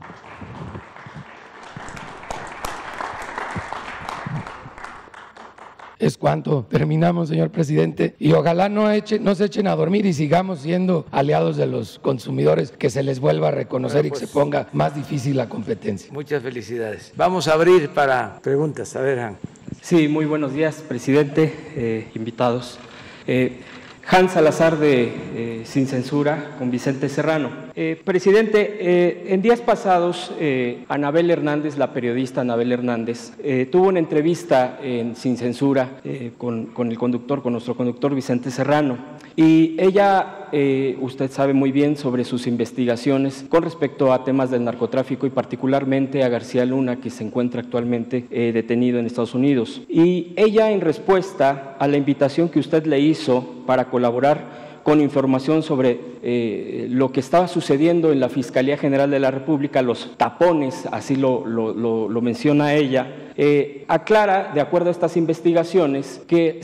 Es 6.00 6.18
cuanto 6.18 6.66
terminamos, 6.70 7.30
señor 7.30 7.50
presidente. 7.50 8.16
Y 8.20 8.34
ojalá 8.34 8.70
no, 8.70 8.90
eche, 8.92 9.20
no 9.20 9.36
se 9.36 9.46
echen 9.46 9.68
a 9.68 9.76
dormir 9.76 10.06
y 10.06 10.14
sigamos 10.14 10.60
siendo 10.60 11.06
aliados 11.12 11.58
de 11.58 11.68
los 11.68 12.00
consumidores, 12.00 12.72
que 12.72 12.90
se 12.90 13.04
les 13.04 13.20
vuelva 13.20 13.50
a 13.50 13.52
reconocer 13.52 14.06
y 14.06 14.12
que 14.12 14.18
se 14.18 14.28
pues, 14.28 14.34
ponga 14.34 14.68
más 14.74 14.96
difícil 14.96 15.38
la 15.38 15.50
competencia. 15.50 16.12
Muchas 16.12 16.44
felicidades. 16.44 17.14
Vamos 17.16 17.48
a 17.48 17.54
abrir 17.54 17.90
para 17.90 18.40
preguntas. 18.42 18.96
A 18.96 19.02
ver, 19.02 19.20
Han. 19.20 19.38
Sí, 19.82 20.08
muy 20.08 20.26
buenos 20.26 20.54
días, 20.54 20.84
presidente, 20.88 21.54
eh, 21.76 22.08
invitados. 22.16 22.80
Eh, 23.28 23.62
Hans 24.08 24.34
Salazar 24.34 24.78
de 24.78 25.14
eh, 25.36 25.64
Sin 25.66 25.88
Censura 25.88 26.56
con 26.58 26.72
Vicente 26.72 27.10
Serrano. 27.10 27.65
Eh, 27.78 28.00
presidente, 28.06 28.78
eh, 28.80 29.26
en 29.34 29.42
días 29.42 29.60
pasados, 29.60 30.32
Anabel 30.88 31.30
Hernández, 31.30 31.78
la 31.78 31.92
periodista 31.92 32.40
Anabel 32.40 32.72
Hernández, 32.72 33.34
tuvo 33.70 33.90
una 33.90 34.00
entrevista 34.00 34.80
en 34.82 35.16
Sin 35.18 35.36
Censura 35.36 36.00
con, 36.38 36.72
el 36.78 36.98
conductor, 36.98 37.42
con 37.42 37.52
nuestro 37.52 37.76
conductor 37.76 38.16
Vicente 38.16 38.50
Serrano. 38.50 38.98
Y 39.36 39.76
ella, 39.78 40.48
usted 41.02 41.30
sabe 41.30 41.54
muy 41.54 41.74
bien 41.74 41.98
sobre 41.98 42.24
sus 42.24 42.48
investigaciones 42.48 43.46
con 43.50 43.64
respecto 43.64 44.14
a 44.14 44.24
temas 44.24 44.52
del 44.52 44.64
narcotráfico 44.64 45.28
y 45.28 45.32
particularmente 45.32 46.24
a 46.24 46.30
García 46.30 46.66
Luna, 46.66 47.02
que 47.02 47.10
se 47.10 47.26
encuentra 47.26 47.62
actualmente 47.62 48.26
detenido 48.30 49.00
en 49.00 49.06
Estados 49.06 49.36
Unidos. 49.36 49.82
Y 49.90 50.34
ella, 50.38 50.72
en 50.72 50.80
respuesta 50.80 51.76
a 51.78 51.88
la 51.88 51.98
invitación 51.98 52.48
que 52.48 52.60
usted 52.60 52.86
le 52.86 53.02
hizo 53.02 53.64
para 53.66 53.90
colaborar 53.90 54.65
con 54.86 55.02
información 55.02 55.64
sobre 55.64 56.00
eh, 56.22 56.86
lo 56.92 57.12
que 57.12 57.20
estaba 57.20 57.48
sucediendo 57.48 58.12
en 58.12 58.20
la 58.20 58.30
Fiscalía 58.30 58.78
General 58.78 59.10
de 59.10 59.20
la 59.20 59.32
República, 59.32 59.82
los 59.82 60.16
tapones, 60.16 60.88
así 60.92 61.16
lo, 61.16 61.42
menciona 62.22 62.76
ella, 62.76 63.32
eh, 63.36 63.84
aclara, 63.88 64.52
de 64.54 64.62
acuerdo 64.62 64.90
a 64.90 64.92
estas 64.92 65.18
investigaciones, 65.18 66.22
que 66.28 66.62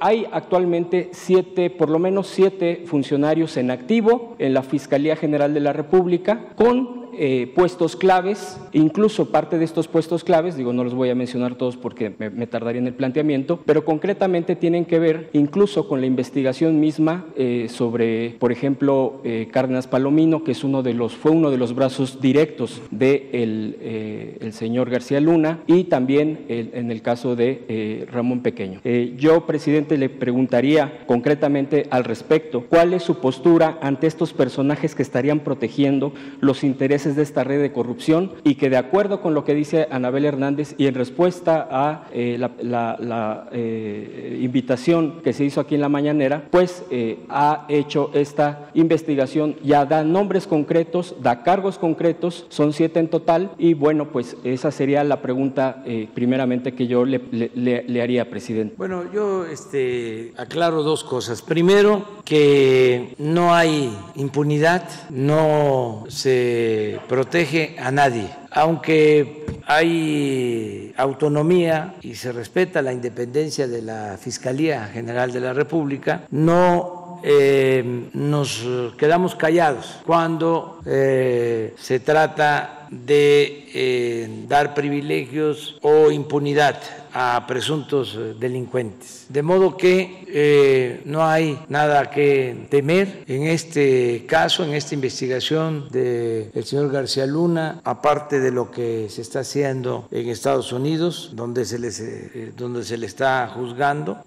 hay 0.00 0.24
actualmente 0.30 1.08
siete, 1.10 1.68
por 1.68 1.90
lo 1.90 1.98
menos 1.98 2.28
siete 2.28 2.84
funcionarios 2.86 3.56
en 3.56 3.72
activo 3.72 4.36
en 4.38 4.54
la 4.54 4.62
Fiscalía 4.62 5.16
General 5.16 5.52
de 5.52 5.58
la 5.58 5.72
República 5.72 6.50
con 6.54 7.03
eh, 7.18 7.52
puestos 7.54 7.96
claves, 7.96 8.58
incluso 8.72 9.30
parte 9.30 9.58
de 9.58 9.64
estos 9.64 9.88
puestos 9.88 10.24
claves, 10.24 10.56
digo, 10.56 10.72
no 10.72 10.84
los 10.84 10.94
voy 10.94 11.10
a 11.10 11.14
mencionar 11.14 11.56
todos 11.56 11.76
porque 11.76 12.14
me, 12.18 12.46
tardaría 12.46 12.80
en 12.80 12.86
el 12.86 12.94
planteamiento, 12.94 13.60
pero 13.64 13.84
concretamente 13.84 14.56
tienen 14.56 14.84
que 14.84 14.98
ver 14.98 15.30
incluso 15.32 15.88
con 15.88 16.00
la 16.00 16.06
investigación 16.06 16.80
misma 16.80 17.26
eh, 17.36 17.66
sobre, 17.68 18.36
por 18.38 18.52
ejemplo, 18.52 19.20
eh, 19.24 19.48
Cárdenas 19.50 19.86
Palomino, 19.86 20.44
que 20.44 20.52
es 20.52 20.64
uno 20.64 20.82
de 20.82 20.94
los, 20.94 21.14
fue 21.14 21.32
uno 21.32 21.50
de 21.50 21.58
los 21.58 21.74
brazos 21.74 22.20
directos 22.20 22.80
del 22.90 23.78
de 23.80 24.38
el 24.40 24.52
señor 24.52 24.90
García 24.90 25.20
Luna, 25.20 25.60
y 25.66 25.84
también 25.84 26.44
en 26.48 26.90
el 26.90 27.02
caso 27.02 27.36
de 27.36 28.06
Ramón 28.10 28.40
Pequeño. 28.40 28.80
yo, 29.16 29.46
presidente, 29.46 29.96
le 29.98 30.08
preguntaría 30.08 31.04
concretamente 31.06 31.86
al 31.90 32.04
respecto, 32.04 32.64
¿cuál 32.68 32.92
es 32.94 33.02
su 33.02 33.20
postura 33.20 33.78
ante 33.80 34.06
estos 34.06 34.32
personajes 34.32 34.94
que 34.94 35.02
estarían 35.02 35.40
protegiendo 35.40 36.12
los 36.40 36.64
intereses 36.64 37.03
de 37.04 37.22
esta 37.22 37.44
red 37.44 37.60
de 37.60 37.72
corrupción 37.72 38.32
y 38.44 38.54
que 38.54 38.70
de 38.70 38.78
acuerdo 38.78 39.20
con 39.20 39.34
lo 39.34 39.44
que 39.44 39.54
dice 39.54 39.86
Anabel 39.90 40.24
Hernández 40.24 40.74
y 40.78 40.86
en 40.86 40.94
respuesta 40.94 41.68
a 41.70 42.08
eh, 42.12 42.38
la, 42.38 43.48
eh, 43.52 44.38
invitación 44.40 45.20
que 45.22 45.32
se 45.32 45.44
hizo 45.44 45.60
aquí 45.60 45.74
en 45.74 45.82
la 45.82 45.88
mañanera, 45.90 46.48
pues 46.50 46.84
eh, 46.90 47.18
ha 47.28 47.66
hecho 47.68 48.10
esta 48.14 48.70
investigación, 48.74 49.56
ya 49.62 49.84
da 49.84 50.02
nombres 50.02 50.46
concretos, 50.46 51.16
da 51.20 51.42
cargos 51.42 51.78
concretos, 51.78 52.46
son 52.48 52.72
siete 52.72 53.00
en 53.00 53.08
total 53.08 53.50
y 53.58 53.74
bueno, 53.74 54.10
pues 54.10 54.36
esa 54.44 54.70
sería 54.70 55.04
la 55.04 55.20
pregunta 55.20 55.84
primeramente 56.14 56.74
que 56.74 56.86
yo 56.86 57.04
le, 57.04 57.20
le, 57.30 58.02
haría, 58.02 58.30
presidente. 58.30 58.74
Bueno, 58.78 59.04
yo 59.12 59.44
este, 59.44 60.32
aclaro 60.36 60.82
dos 60.82 61.04
cosas. 61.04 61.42
Primero, 61.42 62.04
que 62.24 63.14
no 63.18 63.54
hay 63.54 63.96
impunidad, 64.14 64.88
no 65.10 66.04
se 66.08 66.93
protege 67.08 67.76
a 67.78 67.90
nadie. 67.90 68.28
Aunque 68.50 69.44
hay 69.66 70.92
autonomía 70.96 71.94
y 72.02 72.14
se 72.14 72.32
respeta 72.32 72.82
la 72.82 72.92
independencia 72.92 73.66
de 73.66 73.82
la 73.82 74.16
Fiscalía 74.20 74.86
General 74.86 75.32
de 75.32 75.40
la 75.40 75.52
República, 75.52 76.22
no 76.30 77.04
eh, 77.26 77.82
nos 78.12 78.66
quedamos 78.98 79.34
callados 79.34 80.00
cuando 80.04 80.80
eh, 80.84 81.74
se 81.78 82.00
trata 82.00 82.86
de 82.90 83.66
eh, 83.72 84.44
dar 84.46 84.74
privilegios 84.74 85.78
o 85.80 86.10
impunidad 86.10 86.78
a 87.14 87.44
presuntos 87.46 88.18
delincuentes. 88.38 89.24
De 89.30 89.42
modo 89.42 89.76
que 89.76 90.23
eh, 90.36 91.00
no 91.04 91.24
hay 91.24 91.58
nada 91.68 92.10
que 92.10 92.66
temer 92.68 93.22
en 93.28 93.44
este 93.44 94.24
caso, 94.26 94.64
en 94.64 94.74
esta 94.74 94.94
investigación 94.94 95.88
del 95.90 96.64
señor 96.64 96.90
García 96.90 97.24
Luna, 97.24 97.80
aparte 97.84 98.40
de 98.40 98.50
lo 98.50 98.70
que 98.72 99.08
se 99.08 99.22
está 99.22 99.40
haciendo 99.40 100.08
en 100.10 100.28
Estados 100.28 100.72
Unidos, 100.72 101.30
donde 101.34 101.64
se, 101.64 101.78
les, 101.78 102.00
eh, 102.00 102.52
donde 102.56 102.82
se 102.82 102.98
le 102.98 103.06
está 103.06 103.46
juzgando. 103.54 104.22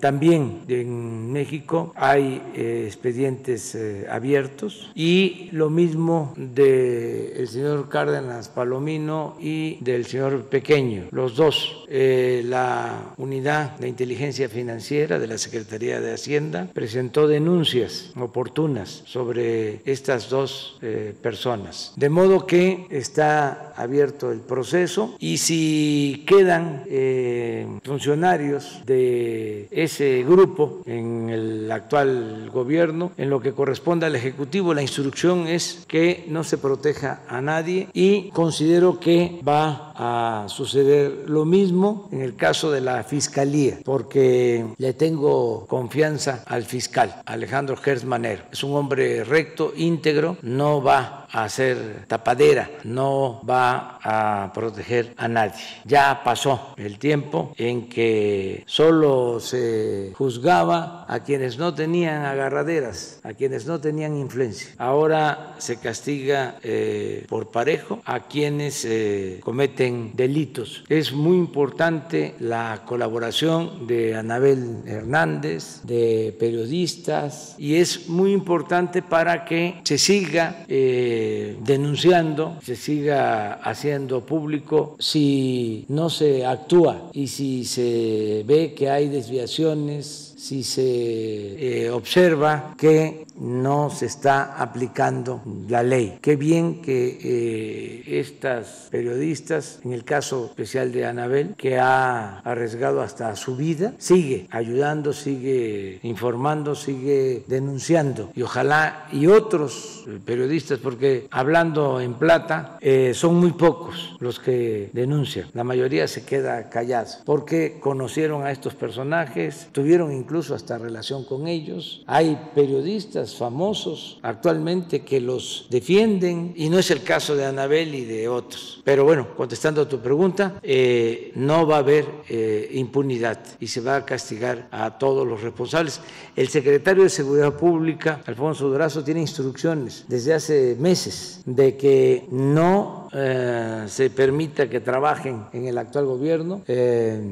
también 0.00 0.62
en 0.68 1.32
México 1.32 1.92
hay 1.96 2.40
expedientes 2.54 3.76
abiertos 4.08 4.90
y 4.94 5.50
lo 5.52 5.68
mismo 5.68 6.32
del 6.36 7.46
señor 7.46 7.90
Cárdenas 7.90 8.48
Palomino 8.48 9.36
y 9.38 9.76
del 9.84 10.06
señor 10.06 10.44
Pequeño, 10.44 11.08
los 11.10 11.36
dos 11.36 11.84
eh, 11.88 12.42
la 12.46 13.14
unidad 13.18 13.78
de 13.78 13.88
inteligencia 13.88 14.48
financiera 14.48 14.93
de 14.94 15.26
la 15.26 15.38
Secretaría 15.38 16.00
de 16.00 16.14
Hacienda 16.14 16.68
presentó 16.72 17.26
denuncias 17.26 18.12
oportunas 18.16 19.02
sobre 19.06 19.80
estas 19.84 20.30
dos 20.30 20.78
eh, 20.82 21.12
personas. 21.20 21.92
De 21.96 22.08
modo 22.08 22.46
que 22.46 22.86
está 22.90 23.74
abierto 23.76 24.30
el 24.30 24.38
proceso 24.38 25.16
y 25.18 25.38
si 25.38 26.22
quedan 26.28 26.84
eh, 26.86 27.66
funcionarios 27.82 28.82
de 28.86 29.66
ese 29.72 30.22
grupo 30.22 30.82
en 30.86 31.28
el 31.28 31.72
actual 31.72 32.50
gobierno, 32.52 33.10
en 33.16 33.30
lo 33.30 33.40
que 33.40 33.52
corresponde 33.52 34.06
al 34.06 34.14
Ejecutivo, 34.14 34.74
la 34.74 34.82
instrucción 34.82 35.48
es 35.48 35.84
que 35.88 36.24
no 36.28 36.44
se 36.44 36.56
proteja 36.56 37.22
a 37.28 37.40
nadie 37.40 37.88
y 37.92 38.30
considero 38.30 39.00
que 39.00 39.40
va 39.46 39.92
a 39.94 40.46
suceder 40.48 41.24
lo 41.26 41.44
mismo 41.44 42.08
en 42.12 42.22
el 42.22 42.36
caso 42.36 42.70
de 42.70 42.80
la 42.80 43.02
Fiscalía, 43.04 43.78
porque 43.84 44.64
le 44.78 44.92
tengo 44.92 45.66
confianza 45.66 46.42
al 46.46 46.64
fiscal 46.64 47.22
Alejandro 47.26 47.76
Gersmanero. 47.76 48.44
Es 48.52 48.62
un 48.64 48.76
hombre 48.76 49.24
recto, 49.24 49.72
íntegro, 49.76 50.36
no 50.42 50.82
va 50.82 51.23
a 51.34 51.44
hacer 51.44 52.06
tapadera, 52.06 52.70
no 52.84 53.40
va 53.48 53.98
a 54.02 54.52
proteger 54.54 55.14
a 55.16 55.26
nadie. 55.26 55.64
Ya 55.84 56.22
pasó 56.24 56.74
el 56.76 56.98
tiempo 56.98 57.52
en 57.58 57.88
que 57.88 58.62
solo 58.66 59.40
se 59.40 60.12
juzgaba 60.14 61.04
a 61.08 61.20
quienes 61.20 61.58
no 61.58 61.74
tenían 61.74 62.24
agarraderas, 62.24 63.18
a 63.24 63.34
quienes 63.34 63.66
no 63.66 63.80
tenían 63.80 64.16
influencia. 64.16 64.68
Ahora 64.78 65.56
se 65.58 65.78
castiga 65.78 66.56
eh, 66.62 67.26
por 67.28 67.50
parejo 67.50 68.00
a 68.04 68.20
quienes 68.20 68.84
eh, 68.84 69.40
cometen 69.42 70.12
delitos. 70.14 70.84
Es 70.88 71.12
muy 71.12 71.36
importante 71.36 72.36
la 72.38 72.82
colaboración 72.86 73.88
de 73.88 74.14
Anabel 74.14 74.82
Hernández, 74.86 75.80
de 75.82 76.36
periodistas, 76.38 77.56
y 77.58 77.76
es 77.76 78.08
muy 78.08 78.32
importante 78.32 79.02
para 79.02 79.44
que 79.44 79.80
se 79.82 79.98
siga 79.98 80.64
eh, 80.68 81.23
denunciando, 81.60 82.56
se 82.62 82.76
siga 82.76 83.54
haciendo 83.54 84.20
público 84.22 84.96
si 84.98 85.84
no 85.88 86.10
se 86.10 86.44
actúa 86.44 87.10
y 87.12 87.28
si 87.28 87.64
se 87.64 88.44
ve 88.46 88.74
que 88.74 88.90
hay 88.90 89.08
desviaciones 89.08 90.34
si 90.44 90.62
se 90.62 91.86
eh, 91.86 91.90
observa 91.90 92.74
que 92.76 93.24
no 93.38 93.90
se 93.90 94.06
está 94.06 94.56
aplicando 94.60 95.42
la 95.68 95.82
ley. 95.82 96.18
Qué 96.22 96.36
bien 96.36 96.80
que 96.80 97.18
eh, 97.22 98.18
estas 98.20 98.88
periodistas, 98.90 99.80
en 99.84 99.92
el 99.92 100.04
caso 100.04 100.46
especial 100.46 100.92
de 100.92 101.06
Anabel, 101.06 101.54
que 101.56 101.78
ha 101.78 102.38
arriesgado 102.40 103.02
hasta 103.02 103.34
su 103.36 103.56
vida, 103.56 103.94
sigue 103.98 104.46
ayudando, 104.50 105.12
sigue 105.12 106.00
informando, 106.02 106.74
sigue 106.74 107.44
denunciando. 107.46 108.30
Y 108.34 108.42
ojalá 108.42 109.06
y 109.12 109.26
otros 109.26 110.04
periodistas, 110.24 110.78
porque 110.78 111.26
hablando 111.30 112.00
en 112.00 112.14
plata, 112.14 112.78
eh, 112.80 113.12
son 113.14 113.36
muy 113.36 113.52
pocos 113.52 114.16
los 114.20 114.38
que 114.38 114.90
denuncian. 114.92 115.48
La 115.52 115.64
mayoría 115.64 116.08
se 116.08 116.24
queda 116.24 116.70
callado 116.70 116.94
porque 117.24 117.78
conocieron 117.80 118.44
a 118.44 118.50
estos 118.50 118.74
personajes, 118.74 119.68
tuvieron 119.72 120.12
incluso 120.12 120.54
hasta 120.54 120.78
relación 120.78 121.24
con 121.24 121.48
ellos. 121.48 122.02
Hay 122.06 122.38
periodistas 122.54 123.23
famosos 123.32 124.18
actualmente 124.22 125.04
que 125.04 125.20
los 125.20 125.66
defienden 125.70 126.52
y 126.56 126.68
no 126.68 126.78
es 126.78 126.90
el 126.90 127.02
caso 127.02 127.36
de 127.36 127.46
Anabel 127.46 127.94
y 127.94 128.04
de 128.04 128.28
otros. 128.28 128.80
Pero 128.84 129.04
bueno, 129.04 129.34
contestando 129.36 129.82
a 129.82 129.88
tu 129.88 130.00
pregunta, 130.00 130.60
eh, 130.62 131.32
no 131.36 131.66
va 131.66 131.76
a 131.76 131.78
haber 131.78 132.06
eh, 132.28 132.70
impunidad 132.72 133.38
y 133.60 133.68
se 133.68 133.80
va 133.80 133.96
a 133.96 134.04
castigar 134.04 134.68
a 134.70 134.98
todos 134.98 135.26
los 135.26 135.40
responsables. 135.42 136.00
El 136.36 136.48
secretario 136.48 137.04
de 137.04 137.10
Seguridad 137.10 137.52
Pública, 137.54 138.20
Alfonso 138.26 138.68
Durazo, 138.68 139.04
tiene 139.04 139.20
instrucciones 139.20 140.04
desde 140.08 140.34
hace 140.34 140.76
meses 140.80 141.40
de 141.46 141.76
que 141.76 142.26
no 142.32 143.08
eh, 143.12 143.84
se 143.86 144.10
permita 144.10 144.68
que 144.68 144.80
trabajen 144.80 145.44
en 145.52 145.66
el 145.66 145.78
actual 145.78 146.06
gobierno 146.06 146.62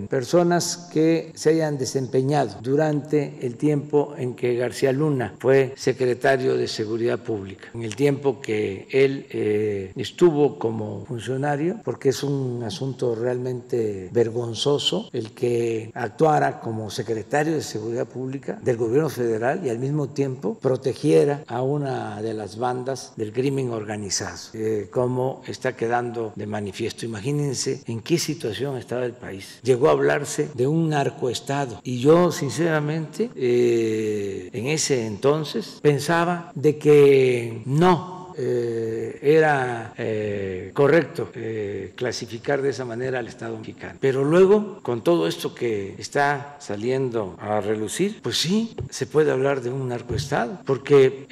personas 0.08 0.88
que 0.92 1.32
se 1.34 1.50
hayan 1.50 1.78
desempeñado 1.78 2.60
durante 2.62 3.38
el 3.42 3.56
tiempo 3.56 4.14
en 4.16 4.34
que 4.34 4.54
García 4.54 4.92
Luna 4.92 5.34
fue 5.40 5.72
secretario 5.76 6.56
de 6.56 6.68
Seguridad 6.68 7.18
Pública, 7.18 7.68
en 7.74 7.82
el 7.82 7.96
tiempo 7.96 8.40
que 8.40 8.86
él 8.90 9.26
eh, 9.30 9.92
estuvo 9.96 10.58
como 10.58 11.04
funcionario, 11.06 11.80
porque 11.82 12.10
es 12.10 12.22
un 12.22 12.62
asunto 12.62 13.16
realmente 13.16 14.10
vergonzoso 14.12 15.08
el 15.12 15.32
que 15.32 15.90
actuara 15.94 16.60
como 16.60 16.90
secretario 16.90 17.54
de 17.54 17.62
Seguridad 17.62 18.06
Pública 18.06 18.60
del 18.62 18.76
gobierno 18.76 18.91
federal 19.08 19.64
y 19.64 19.70
al 19.70 19.78
mismo 19.78 20.08
tiempo 20.08 20.58
protegiera 20.60 21.44
a 21.46 21.62
una 21.62 22.20
de 22.22 22.34
las 22.34 22.58
bandas 22.58 23.12
del 23.16 23.32
crimen 23.32 23.70
organizado, 23.70 24.38
eh, 24.54 24.88
como 24.90 25.42
está 25.46 25.74
quedando 25.76 26.32
de 26.36 26.46
manifiesto. 26.46 27.06
Imagínense 27.06 27.82
en 27.86 28.00
qué 28.00 28.18
situación 28.18 28.76
estaba 28.76 29.04
el 29.04 29.12
país. 29.12 29.58
Llegó 29.62 29.88
a 29.88 29.92
hablarse 29.92 30.48
de 30.54 30.66
un 30.66 30.90
narcoestado 30.90 31.80
y 31.82 32.00
yo 32.00 32.32
sinceramente 32.32 33.30
eh, 33.34 34.50
en 34.52 34.66
ese 34.66 35.06
entonces 35.06 35.78
pensaba 35.82 36.52
de 36.54 36.78
que 36.78 37.62
no 37.66 38.21
eh, 38.36 39.18
era 39.22 39.92
eh, 39.96 40.70
correcto 40.74 41.30
eh, 41.34 41.92
clasificar 41.94 42.62
de 42.62 42.70
esa 42.70 42.84
manera 42.84 43.18
al 43.18 43.28
Estado 43.28 43.56
mexicano. 43.58 43.98
Pero 44.00 44.24
luego, 44.24 44.80
con 44.82 45.02
todo 45.02 45.26
esto 45.28 45.54
que 45.54 45.94
está 45.98 46.56
saliendo 46.58 47.36
a 47.40 47.60
relucir, 47.60 48.20
pues 48.22 48.38
sí, 48.38 48.74
se 48.90 49.06
puede 49.06 49.30
hablar 49.30 49.60
de 49.60 49.70
un 49.70 49.88
narcoestado, 49.88 50.60
porque 50.64 51.26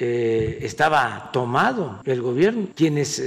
estaba 0.61 1.29
tomado 1.33 2.01
el 2.05 2.21
gobierno. 2.21 2.67
Quienes 2.75 3.21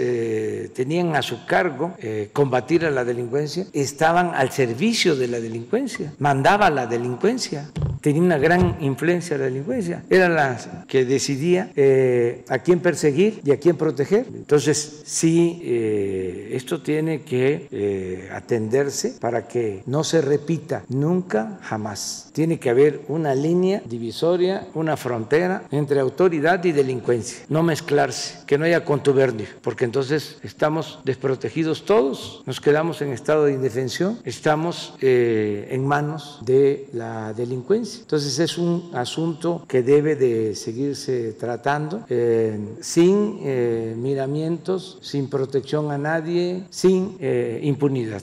tenían 0.74 1.16
a 1.16 1.22
su 1.22 1.44
cargo 1.46 1.96
combatir 2.32 2.84
a 2.84 2.90
la 2.90 3.04
delincuencia 3.04 3.66
estaban 3.72 4.34
al 4.34 4.50
servicio 4.50 5.16
de 5.16 5.28
la 5.28 5.40
delincuencia, 5.40 6.12
mandaba 6.18 6.70
la 6.70 6.86
delincuencia. 6.86 7.70
tenía 8.00 8.22
una 8.22 8.38
gran 8.38 8.76
influencia 8.80 9.38
la 9.38 9.44
delincuencia. 9.44 10.02
Era 10.10 10.28
la 10.28 10.84
que 10.86 11.04
decidía 11.04 11.70
eh, 11.76 12.44
a 12.48 12.58
quién 12.58 12.80
perseguir 12.80 13.40
y 13.44 13.52
a 13.52 13.58
quién 13.58 13.63
proteger. 13.72 14.26
Entonces, 14.34 15.02
sí, 15.04 15.60
eh, 15.64 16.50
esto 16.52 16.82
tiene 16.82 17.22
que 17.22 17.68
eh, 17.70 18.28
atenderse 18.32 19.16
para 19.18 19.48
que 19.48 19.82
no 19.86 20.04
se 20.04 20.20
repita 20.20 20.84
nunca, 20.88 21.58
jamás. 21.62 22.30
Tiene 22.34 22.58
que 22.58 22.68
haber 22.68 23.02
una 23.08 23.34
línea 23.34 23.80
divisoria, 23.86 24.66
una 24.74 24.98
frontera 24.98 25.62
entre 25.70 26.00
autoridad 26.00 26.62
y 26.64 26.72
delincuencia. 26.72 27.44
No 27.48 27.62
mezclarse, 27.62 28.40
que 28.46 28.58
no 28.58 28.66
haya 28.66 28.84
contubernio, 28.84 29.46
porque 29.62 29.86
entonces 29.86 30.36
estamos 30.42 30.98
desprotegidos 31.04 31.86
todos, 31.86 32.42
nos 32.44 32.60
quedamos 32.60 33.00
en 33.00 33.12
estado 33.12 33.44
de 33.44 33.52
indefensión, 33.52 34.18
estamos 34.24 34.94
en 35.00 35.86
manos 35.86 36.40
de 36.44 36.88
la 36.92 37.32
delincuencia. 37.32 38.00
Entonces 38.00 38.38
es 38.38 38.58
un 38.58 38.90
asunto 38.94 39.64
que 39.68 39.82
debe 39.82 40.16
de 40.16 40.54
seguirse 40.54 41.32
tratando 41.32 42.04
eh, 42.08 42.58
sin 42.80 43.38
eh, 43.56 43.94
miramientos, 43.96 44.98
sin 45.00 45.28
protección 45.28 45.92
a 45.92 45.98
nadie, 45.98 46.64
sin 46.70 47.16
eh, 47.20 47.60
impunidad. 47.62 48.22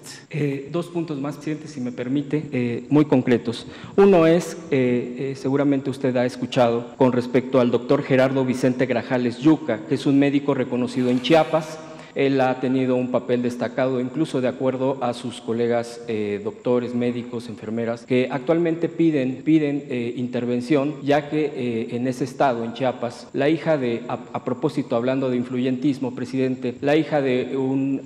dos 0.71 0.87
puntos 0.87 1.19
más, 1.21 1.35
presidente, 1.35 1.67
si 1.67 1.79
me 1.79 1.91
permite, 1.93 2.85
muy 2.89 3.05
concretos. 3.05 3.65
Uno 3.95 4.27
es, 4.27 4.57
seguramente 5.35 5.89
usted 5.89 6.15
ha 6.17 6.25
escuchado 6.25 6.95
con 6.97 7.13
respecto 7.13 7.61
al 7.61 7.71
doctor 7.71 8.03
Gerardo 8.03 8.43
Vicente 8.43 8.85
Grajales 8.85 9.37
Yuca, 9.39 9.79
que 9.87 9.95
es 9.95 10.05
un 10.05 10.19
médico 10.19 10.53
reconocido 10.53 11.09
en 11.09 11.21
Chiapas 11.21 11.79
él 12.15 12.41
ha 12.41 12.59
tenido 12.59 12.95
un 12.95 13.11
papel 13.11 13.41
destacado, 13.41 13.99
incluso 13.99 14.41
de 14.41 14.47
acuerdo 14.47 14.97
a 15.01 15.13
sus 15.13 15.41
colegas 15.41 16.01
eh, 16.07 16.41
doctores, 16.43 16.95
médicos, 16.95 17.49
enfermeras, 17.49 18.05
que 18.05 18.27
actualmente 18.31 18.89
piden, 18.89 19.41
piden 19.43 19.83
eh, 19.89 20.13
intervención, 20.17 20.95
ya 21.03 21.29
que 21.29 21.51
eh, 21.55 21.95
en 21.95 22.07
ese 22.07 22.23
estado, 22.23 22.63
en 22.63 22.73
Chiapas, 22.73 23.27
la 23.33 23.49
hija 23.49 23.77
de, 23.77 24.03
a, 24.07 24.43
propósito, 24.43 24.95
hablando 24.95 25.29
de 25.29 25.37
influyentismo, 25.37 26.15
presidente, 26.15 26.75
la 26.81 26.95
hija 26.95 27.21
de 27.21 27.55
un, 27.57 28.01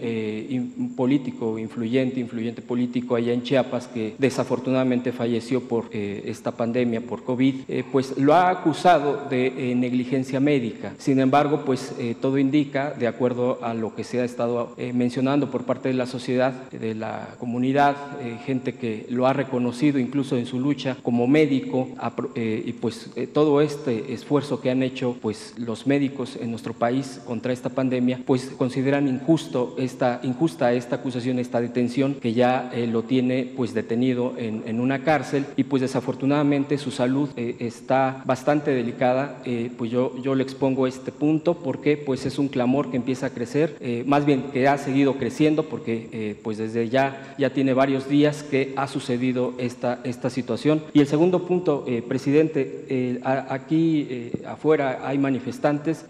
político 0.96 1.58
influyente, 1.58 2.20
influyente 2.20 2.62
político 2.62 3.16
allá 3.16 3.34
en 3.34 3.44
Chiapas, 3.44 3.88
que 3.88 4.16
desafortunadamente 4.18 5.12
falleció 5.12 5.62
por 5.62 5.90
esta 5.92 6.52
pandemia, 6.52 7.02
por 7.02 7.24
COVID, 7.24 7.56
pues 7.92 8.18
lo 8.18 8.34
ha 8.34 8.50
acusado 8.50 9.28
de 9.30 9.74
negligencia 9.76 10.40
médica. 10.40 10.94
Sin 10.98 11.20
embargo, 11.20 11.64
pues 11.66 11.94
todo 12.22 12.38
indica, 12.38 12.92
de 12.92 13.08
acuerdo 13.08 13.60
a 13.64 13.74
lo 13.74 13.95
que 13.96 14.04
se 14.04 14.20
ha 14.20 14.26
estado 14.26 14.74
eh, 14.78 14.94
mencionando 14.94 15.50
por 15.50 15.66
parte 15.66 15.90
de 15.90 15.96
la 15.96 16.06
sociedad, 16.06 16.54
de 16.72 16.96
la 16.96 17.36
comunidad, 17.40 17.96
eh, 18.22 18.38
gente 18.46 18.76
que 18.76 19.06
lo 19.10 19.28
ha 19.28 19.34
reconocido 19.34 20.00
incluso 20.00 20.38
en 20.38 20.46
su 20.46 20.60
lucha 20.60 20.98
como 21.02 21.28
médico 21.28 21.90
eh, 22.36 22.64
y 22.66 22.74
pues 22.74 23.10
todo 23.34 23.62
este 23.62 24.14
esfuerzo 24.14 24.62
que 24.62 24.70
han 24.70 24.84
hecho 24.84 25.16
pues 25.22 25.54
los 25.58 25.88
médicos 25.88 26.38
en 26.40 26.52
nuestro 26.52 26.74
país 26.74 27.22
contra 27.26 27.54
esta 27.54 27.70
pandemia, 27.70 28.20
pues 28.26 28.52
consideran 28.58 29.08
injusto 29.08 29.76
esta 29.78 30.20
injusta 30.24 30.74
esta 30.74 30.98
acusación, 30.98 31.40
esta 31.40 31.62
detención 31.62 32.16
que 32.16 32.34
ya 32.34 32.72
lo 32.92 33.04
tiene 33.04 33.52
pues 33.56 33.74
detenido 33.74 34.34
en, 34.38 34.80
una 34.80 35.04
cárcel. 35.04 35.46
Y 35.56 35.64
pues 35.64 35.82
desafortunadamente 35.82 36.78
su 36.78 36.92
salud 36.92 37.30
está 37.36 38.22
bastante 38.26 38.72
delicada, 38.72 39.42
pues 39.78 39.92
yo 39.92 40.16
yo 40.22 40.36
le 40.36 40.44
expongo 40.44 40.88
este 40.88 41.12
punto 41.12 41.56
porque 41.56 41.98
pues 41.98 42.26
es 42.26 42.38
un 42.40 42.48
clamor 42.48 42.92
que 42.92 42.98
empieza 42.98 43.28
a 43.28 43.30
crecer 43.30 43.78
eh, 43.88 44.04
más 44.08 44.26
bien 44.26 44.46
que 44.52 44.68
ha 44.68 44.80
seguido 44.80 45.14
creciendo 45.14 45.62
porque 45.62 46.10
eh, 46.12 46.36
pues 46.42 46.58
desde 46.58 46.90
ya, 46.90 47.36
ya 47.38 47.52
tiene 47.52 47.76
varios 47.76 48.10
días 48.10 48.42
que 48.42 48.74
ha 48.78 48.88
sucedido 48.88 49.54
esta, 49.60 50.00
esta 50.04 50.32
situación. 50.32 50.82
Y 50.92 51.02
el 51.02 51.08
segundo 51.08 51.46
punto, 51.46 51.84
eh, 51.88 52.02
presidente, 52.02 53.20
aquí 53.24 54.32
afuera 54.48 55.02
hay 55.04 55.20
manifestantes, 55.20 56.06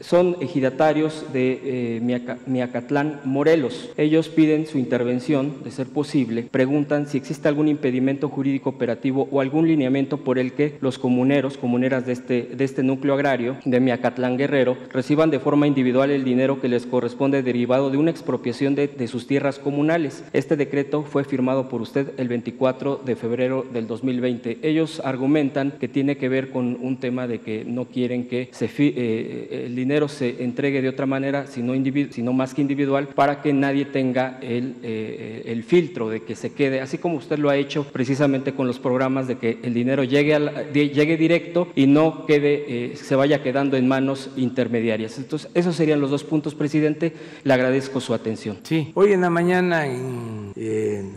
son 0.00 0.36
ejidatarios 0.40 1.24
de 1.32 2.00
Miacatlán, 2.46 3.22
Morelos. 3.24 3.90
Ellos 3.96 4.28
piden 4.28 4.68
su 4.68 4.78
intervención, 4.78 5.64
de 5.64 5.72
ser 5.72 5.88
posible, 5.88 6.44
preguntan 6.48 7.08
si 7.08 7.18
existe 7.18 7.48
algún 7.48 7.66
impedimento 7.66 8.28
jurídico 8.28 8.70
operativo 8.70 9.28
o 9.32 9.40
algún 9.40 9.66
lineamiento 9.66 10.18
por 10.18 10.38
el 10.38 10.52
que 10.52 10.76
los 10.80 10.98
comuneros, 10.98 11.56
comuneras 11.56 12.06
de 12.06 12.12
este, 12.12 12.42
de 12.54 12.64
este 12.64 12.84
núcleo 12.84 13.14
agrario 13.14 13.56
de 13.64 13.80
Miacatlán 13.80 14.36
Guerrero, 14.36 14.76
reciban 14.92 15.30
de 15.30 15.40
forma 15.40 15.66
individual 15.66 16.12
el 16.12 16.22
dinero 16.22 16.60
que 16.60 16.68
les 16.68 16.83
corresponde 16.86 17.42
derivado 17.42 17.90
de 17.90 17.98
una 17.98 18.10
expropiación 18.10 18.74
de, 18.74 19.08
sus 19.08 19.26
tierras 19.26 19.58
comunales. 19.58 20.24
Este 20.32 20.56
decreto 20.56 21.02
fue 21.02 21.24
firmado 21.24 21.68
por 21.68 21.82
usted 21.82 22.12
el 22.16 22.28
24 22.28 23.00
de 23.04 23.16
febrero 23.16 23.66
del 23.72 23.86
2020. 23.86 24.58
Ellos 24.62 25.00
argumentan 25.04 25.72
que 25.78 25.88
tiene 25.88 26.16
que 26.16 26.28
ver 26.28 26.50
con 26.50 26.78
un 26.80 26.98
tema 26.98 27.26
de 27.26 27.40
que 27.40 27.64
no 27.64 27.86
quieren 27.86 28.26
que 28.28 28.48
se, 28.52 28.70
eh, 28.78 29.64
el 29.66 29.76
dinero 29.76 30.08
se 30.08 30.42
entregue 30.42 30.82
de 30.82 30.88
otra 30.88 31.06
manera, 31.06 31.46
sino, 31.46 31.74
sino 32.10 32.32
más 32.32 32.54
que 32.54 32.62
individual, 32.62 33.08
para 33.08 33.42
que 33.42 33.52
nadie 33.52 33.84
tenga 33.84 34.38
el, 34.40 34.76
eh, 34.82 35.42
el 35.46 35.62
filtro 35.64 36.08
de 36.08 36.22
que 36.22 36.34
se 36.36 36.52
quede, 36.52 36.80
así 36.80 36.98
como 36.98 37.16
usted 37.16 37.38
lo 37.38 37.50
ha 37.50 37.56
hecho 37.56 37.84
precisamente 37.84 38.52
con 38.52 38.66
los 38.66 38.78
programas 38.78 39.26
de 39.26 39.36
que 39.36 39.58
el 39.62 39.74
dinero 39.74 40.04
llegue, 40.04 40.34
al, 40.34 40.72
llegue 40.72 41.16
directo 41.16 41.68
y 41.74 41.86
no 41.86 42.26
quede, 42.26 42.64
eh, 42.68 42.96
se 42.96 43.14
vaya 43.14 43.42
quedando 43.42 43.76
en 43.76 43.88
manos 43.88 44.30
intermediarias. 44.36 45.18
Entonces, 45.18 45.50
esos 45.54 45.76
serían 45.76 46.00
los 46.00 46.10
dos 46.10 46.24
puntos 46.24 46.54
presidente. 46.74 47.14
Le 47.44 47.54
agradezco 47.54 48.00
su 48.00 48.14
atención. 48.14 48.58
Sí, 48.64 48.90
hoy 48.94 49.12
en 49.12 49.20
la 49.20 49.30
mañana 49.30 49.86
en, 49.86 50.52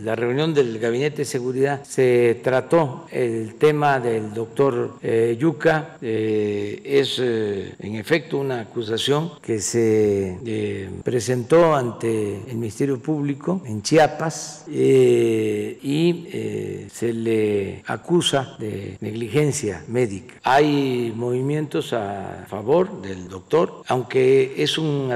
la 0.02 0.14
reunión 0.14 0.54
del 0.54 0.78
Gabinete 0.78 1.18
de 1.18 1.24
Seguridad 1.24 1.82
se 1.84 2.40
trató 2.42 3.06
el 3.10 3.54
tema 3.54 3.98
del 3.98 4.32
doctor 4.32 4.98
eh, 5.02 5.36
Yuca. 5.38 5.96
Eh, 6.00 6.80
es 6.84 7.18
eh, 7.20 7.74
en 7.78 7.96
efecto 7.96 8.38
una 8.38 8.60
acusación 8.60 9.32
que 9.42 9.60
se 9.60 10.88
presentó 11.02 11.74
ante 11.74 12.42
el 12.48 12.56
Ministerio 12.56 13.00
Público 13.00 13.62
en 13.64 13.82
Chiapas 13.82 14.64
y 14.68 16.86
se 16.92 17.12
le 17.12 17.82
acusa 17.86 18.56
de 18.58 18.96
negligencia 19.00 19.82
médica. 19.88 20.34
Hay 20.42 21.12
movimientos 21.16 21.92
a 21.92 22.46
favor 22.48 23.02
del 23.02 23.28
doctor, 23.28 23.82
aunque 23.88 24.54
es 24.58 24.78
un 24.78 25.10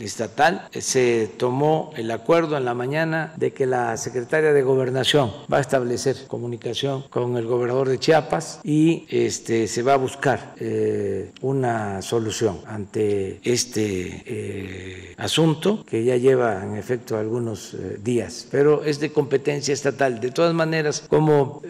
estatal. 0.00 0.68
Se 0.72 1.30
tomó 1.36 1.92
el 1.96 2.10
acuerdo 2.10 2.56
en 2.56 2.64
la 2.64 2.74
mañana 2.74 3.32
de 3.36 3.52
que 3.52 3.66
la 3.66 3.96
secretaria 3.96 4.52
de 4.52 4.62
Gobernación 4.62 5.32
va 5.52 5.58
a 5.58 5.60
establecer 5.60 6.16
comunicación 6.28 7.04
con 7.10 7.36
el 7.36 7.46
gobernador 7.46 7.88
de 7.88 7.98
Chiapas 7.98 8.60
y 8.64 9.06
este, 9.08 9.66
se 9.66 9.82
va 9.82 9.94
a 9.94 9.96
buscar 9.96 10.54
eh, 10.58 11.32
una 11.40 12.02
solución 12.02 12.60
ante 12.66 13.40
este 13.42 14.22
eh, 14.26 15.14
asunto 15.18 15.84
que 15.86 16.04
ya 16.04 16.16
lleva 16.16 16.62
en 16.62 16.76
efecto 16.76 17.16
algunos 17.16 17.74
eh, 17.74 17.98
días, 18.02 18.46
pero 18.50 18.84
es 18.84 19.00
de 19.00 19.12
competencia 19.12 19.74
estatal. 19.74 20.20
De 20.20 20.30
todas 20.30 20.54
maneras, 20.54 21.04
como 21.08 21.62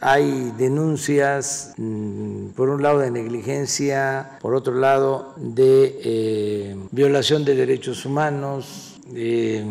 hay 0.00 0.52
denuncias, 0.58 1.74
mm, 1.76 2.48
por 2.56 2.70
un 2.70 2.82
lado 2.82 2.98
de 2.98 3.10
negligencia, 3.10 4.38
por 4.40 4.54
otro 4.54 4.74
lado 4.74 5.34
de 5.36 6.76
violación 6.90 7.44
de 7.44 7.54
derechos 7.54 8.04
humanos, 8.04 8.95
eh, 9.14 9.64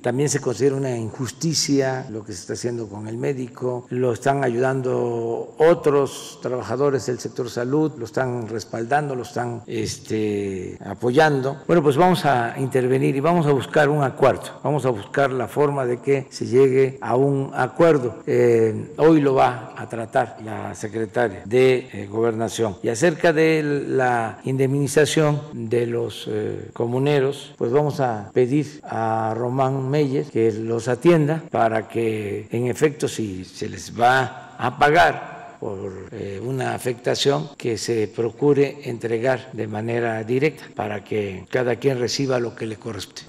también 0.00 0.28
se 0.28 0.40
considera 0.40 0.76
una 0.76 0.96
injusticia 0.96 2.06
lo 2.10 2.24
que 2.24 2.32
se 2.32 2.40
está 2.40 2.52
haciendo 2.52 2.88
con 2.88 3.08
el 3.08 3.16
médico, 3.16 3.86
lo 3.90 4.12
están 4.12 4.44
ayudando 4.44 5.54
otros 5.58 6.38
trabajadores 6.42 7.06
del 7.06 7.18
sector 7.18 7.50
salud, 7.50 7.92
lo 7.96 8.04
están 8.04 8.48
respaldando, 8.48 9.14
lo 9.14 9.22
están 9.22 9.62
este, 9.66 10.78
apoyando. 10.84 11.62
Bueno, 11.66 11.82
pues 11.82 11.96
vamos 11.96 12.24
a 12.24 12.54
intervenir 12.58 13.16
y 13.16 13.20
vamos 13.20 13.46
a 13.46 13.52
buscar 13.52 13.88
un 13.88 14.02
acuerdo, 14.02 14.60
vamos 14.62 14.86
a 14.86 14.90
buscar 14.90 15.30
la 15.30 15.48
forma 15.48 15.84
de 15.84 16.00
que 16.00 16.26
se 16.30 16.46
llegue 16.46 16.98
a 17.00 17.16
un 17.16 17.50
acuerdo. 17.54 18.22
Eh, 18.26 18.92
hoy 18.98 19.20
lo 19.20 19.34
va 19.34 19.74
a 19.76 19.88
tratar 19.88 20.38
la 20.44 20.74
secretaria 20.74 21.42
de 21.44 21.88
eh, 21.92 22.08
Gobernación. 22.10 22.76
Y 22.82 22.88
acerca 22.88 23.32
de 23.32 23.62
la 23.88 24.38
indemnización 24.44 25.40
de 25.52 25.86
los 25.86 26.28
comuneros, 26.72 27.54
pues 27.56 27.72
vamos 27.72 28.00
a 28.00 28.30
pedir 28.32 28.51
a 28.84 29.34
Román 29.34 29.88
Meyes 29.88 30.30
que 30.30 30.52
los 30.52 30.88
atienda 30.88 31.42
para 31.50 31.88
que 31.88 32.48
en 32.50 32.66
efecto 32.66 33.08
si 33.08 33.44
se 33.44 33.68
les 33.68 33.98
va 33.98 34.54
a 34.58 34.78
pagar 34.78 35.56
por 35.58 36.08
eh, 36.10 36.40
una 36.44 36.74
afectación 36.74 37.50
que 37.56 37.78
se 37.78 38.08
procure 38.08 38.80
entregar 38.82 39.52
de 39.52 39.68
manera 39.68 40.24
directa 40.24 40.64
para 40.74 41.04
que 41.04 41.46
cada 41.48 41.76
quien 41.76 42.00
reciba 42.00 42.40
lo 42.40 42.54
que 42.54 42.66
le 42.66 42.76
corresponde. 42.76 43.22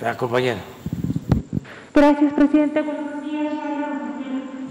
La 0.00 0.16
compañera. 0.16 0.60
Gracias, 1.92 2.32
presidente. 2.34 2.82
Buenos 2.82 3.24
días. 3.24 3.52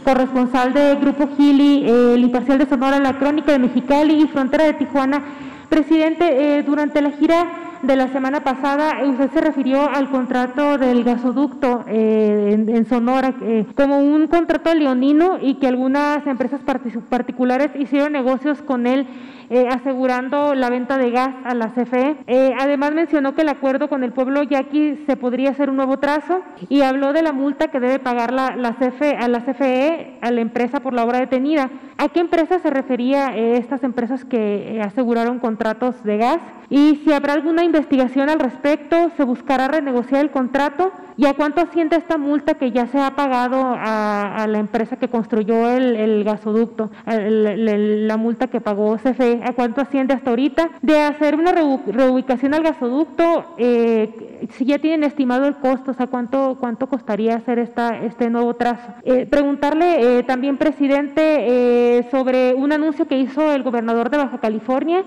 Corresponsal 0.06 0.74
de 0.74 0.96
Grupo 0.96 1.30
Gili, 1.36 1.86
eh, 1.86 2.14
el 2.16 2.24
imparcial 2.24 2.58
de 2.58 2.66
Sonora, 2.66 2.98
la 3.00 3.20
crónica 3.20 3.52
de 3.52 3.60
Mexicali 3.60 4.24
y 4.24 4.28
Frontera 4.28 4.64
de 4.64 4.74
Tijuana. 4.74 5.22
Presidente, 5.70 6.26
eh, 6.60 6.64
durante 6.64 7.02
la 7.02 7.12
gira 7.12 7.71
de 7.84 7.96
la 7.96 8.08
semana 8.10 8.42
pasada, 8.42 9.04
usted 9.04 9.32
se 9.32 9.42
refirió 9.42 9.90
al 9.90 10.10
contrato 10.10 10.78
del 10.78 11.04
gasoducto 11.04 11.84
eh, 11.88 12.56
en, 12.68 12.86
Sonora 12.86 13.34
eh, 13.42 13.66
como 13.76 14.00
un 14.00 14.28
contrato 14.28 14.74
leonino 14.74 15.38
y 15.42 15.56
que 15.56 15.68
algunas 15.68 16.26
empresas 16.28 16.62
particulares 17.10 17.72
hicieron 17.76 18.14
negocios 18.14 18.62
con 18.62 18.86
él 18.88 19.08
eh, 19.54 19.68
asegurando 19.70 20.56
la 20.56 20.70
venta 20.70 20.98
de 20.98 21.12
gas 21.12 21.36
a 21.44 21.54
la 21.54 21.74
CFE. 21.74 22.16
Eh, 22.28 22.54
además 22.58 22.94
mencionó 22.94 23.36
que 23.36 23.42
el 23.42 23.50
acuerdo 23.50 23.90
con 23.90 24.02
el 24.06 24.14
pueblo 24.14 24.44
yaqui 24.44 25.04
se 25.06 25.18
podría 25.18 25.50
hacer 25.50 25.70
un 25.70 25.76
nuevo 25.76 26.00
trazo 26.00 26.42
y 26.70 26.84
habló 26.84 27.12
de 27.12 27.22
la 27.22 27.34
multa 27.34 27.68
que 27.68 27.82
debe 27.82 28.00
pagar 28.00 28.32
la, 28.32 28.56
la 28.56 28.78
CFE, 28.78 29.18
a 29.18 29.28
la 29.28 29.42
CFE, 29.42 30.20
a 30.22 30.32
la 30.32 30.40
empresa 30.40 30.80
por 30.80 30.94
la 30.94 31.04
obra 31.04 31.20
detenida. 31.20 31.70
¿A 31.98 32.08
qué 32.08 32.22
empresas 32.22 32.62
se 32.62 32.70
refería 32.70 33.36
eh, 33.36 33.58
estas 33.58 33.84
empresas 33.84 34.24
que 34.24 34.80
aseguraron 34.82 35.40
contratos 35.40 36.02
de 36.06 36.16
gas? 36.16 36.40
Y 36.70 37.02
si 37.04 37.12
habrá 37.12 37.34
alguna 37.34 37.66
investigación 37.72 38.30
al 38.30 38.40
respecto, 38.40 39.12
se 39.16 39.24
buscará 39.24 39.70
renegociar 39.70 40.22
el 40.22 40.30
contrato 40.30 40.92
¿Y 41.18 41.26
a 41.26 41.34
cuánto 41.34 41.62
asciende 41.62 41.98
esta 41.98 42.18
multa 42.18 42.56
que 42.56 42.72
ya 42.72 42.88
se 42.88 43.00
ha 43.00 43.16
pagado 43.16 43.76
a, 43.78 44.46
la 44.48 44.60
empresa 44.60 44.96
que 44.96 45.08
construyó 45.08 45.70
el, 45.70 46.24
gasoducto? 46.24 46.90
la 47.06 48.18
multa 48.18 48.48
que 48.48 48.62
pagó 48.62 48.98
CFE, 48.98 49.42
¿a 49.44 49.54
cuánto 49.54 49.82
asciende 49.82 50.14
hasta 50.14 50.30
ahorita? 50.30 50.70
De 50.82 51.00
hacer 51.00 51.36
una 51.36 51.52
reubicación 51.52 52.54
al 52.54 52.64
gasoducto, 52.64 53.56
eh, 53.58 54.48
si 54.52 54.66
ya 54.66 54.80
tienen 54.80 55.04
estimado 55.04 55.46
el 55.46 55.56
costo, 55.56 55.92
o 55.92 55.94
sea, 55.94 56.08
¿cuánto, 56.08 56.58
cuánto 56.60 56.88
costaría 56.88 57.36
hacer 57.36 57.60
esta, 57.60 57.98
este 58.00 58.30
nuevo 58.30 58.56
trazo? 58.56 58.94
Eh, 59.04 59.26
preguntarle 59.26 60.20
eh, 60.20 60.24
también, 60.24 60.58
presidente, 60.58 62.08
sobre 62.12 62.54
un 62.54 62.72
anuncio 62.72 63.08
que 63.08 63.18
hizo 63.18 63.52
el 63.52 63.64
gobernador 63.64 64.10
de 64.10 64.18
Baja 64.18 64.40
California, 64.40 65.04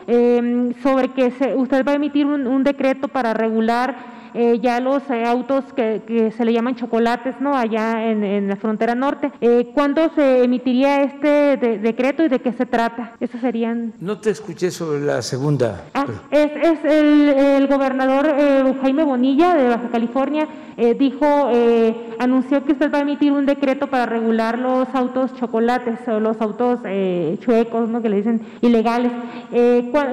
sobre 0.82 1.08
que 1.08 1.32
usted 1.56 1.86
va 1.86 1.92
a 1.92 1.96
emitir 1.96 2.26
un 2.26 2.64
decreto 2.64 3.08
para 3.08 3.34
regular 3.34 4.13
eh, 4.34 4.58
ya 4.60 4.80
los 4.80 5.00
eh, 5.10 5.24
autos 5.24 5.64
que, 5.76 6.32
se 6.36 6.44
le 6.44 6.52
llaman 6.52 6.74
chocolates, 6.74 7.40
¿no? 7.40 7.56
Allá 7.56 8.04
en, 8.10 8.48
la 8.48 8.56
frontera 8.56 8.96
norte. 8.96 9.30
Eh, 9.40 9.70
¿Cuándo 9.72 10.10
se 10.16 10.42
emitiría 10.42 11.02
este 11.02 11.56
decreto 11.56 12.24
y 12.24 12.28
de 12.28 12.40
qué 12.40 12.52
se 12.52 12.66
trata? 12.66 13.12
Esos 13.20 13.40
serían... 13.40 13.92
No 14.00 14.18
te 14.18 14.30
escuché 14.30 14.72
sobre 14.72 15.00
la 15.00 15.22
segunda. 15.22 15.84
Ah, 15.94 16.06
es, 16.32 16.50
es 16.50 16.84
el, 16.84 17.66
gobernador 17.68 18.26
Jaime 18.82 19.04
Bonilla 19.04 19.54
de 19.54 19.68
Baja 19.68 19.88
California 19.90 20.46
dijo, 20.98 21.50
anunció 22.18 22.64
que 22.64 22.72
usted 22.72 22.92
va 22.92 22.98
a 22.98 23.02
emitir 23.02 23.32
un 23.32 23.46
decreto 23.46 23.86
para 23.86 24.06
regular 24.06 24.58
los 24.58 24.88
autos 24.92 25.34
chocolates 25.36 26.00
o 26.08 26.20
los 26.20 26.40
autos 26.40 26.80
chuecos, 27.40 27.88
¿no? 27.88 28.02
Que 28.02 28.08
le 28.08 28.16
dicen 28.16 28.42
ilegales. 28.60 29.12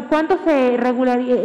¿Cuándo 0.10 0.38
se, 0.46 0.78
regularía, 0.78 1.36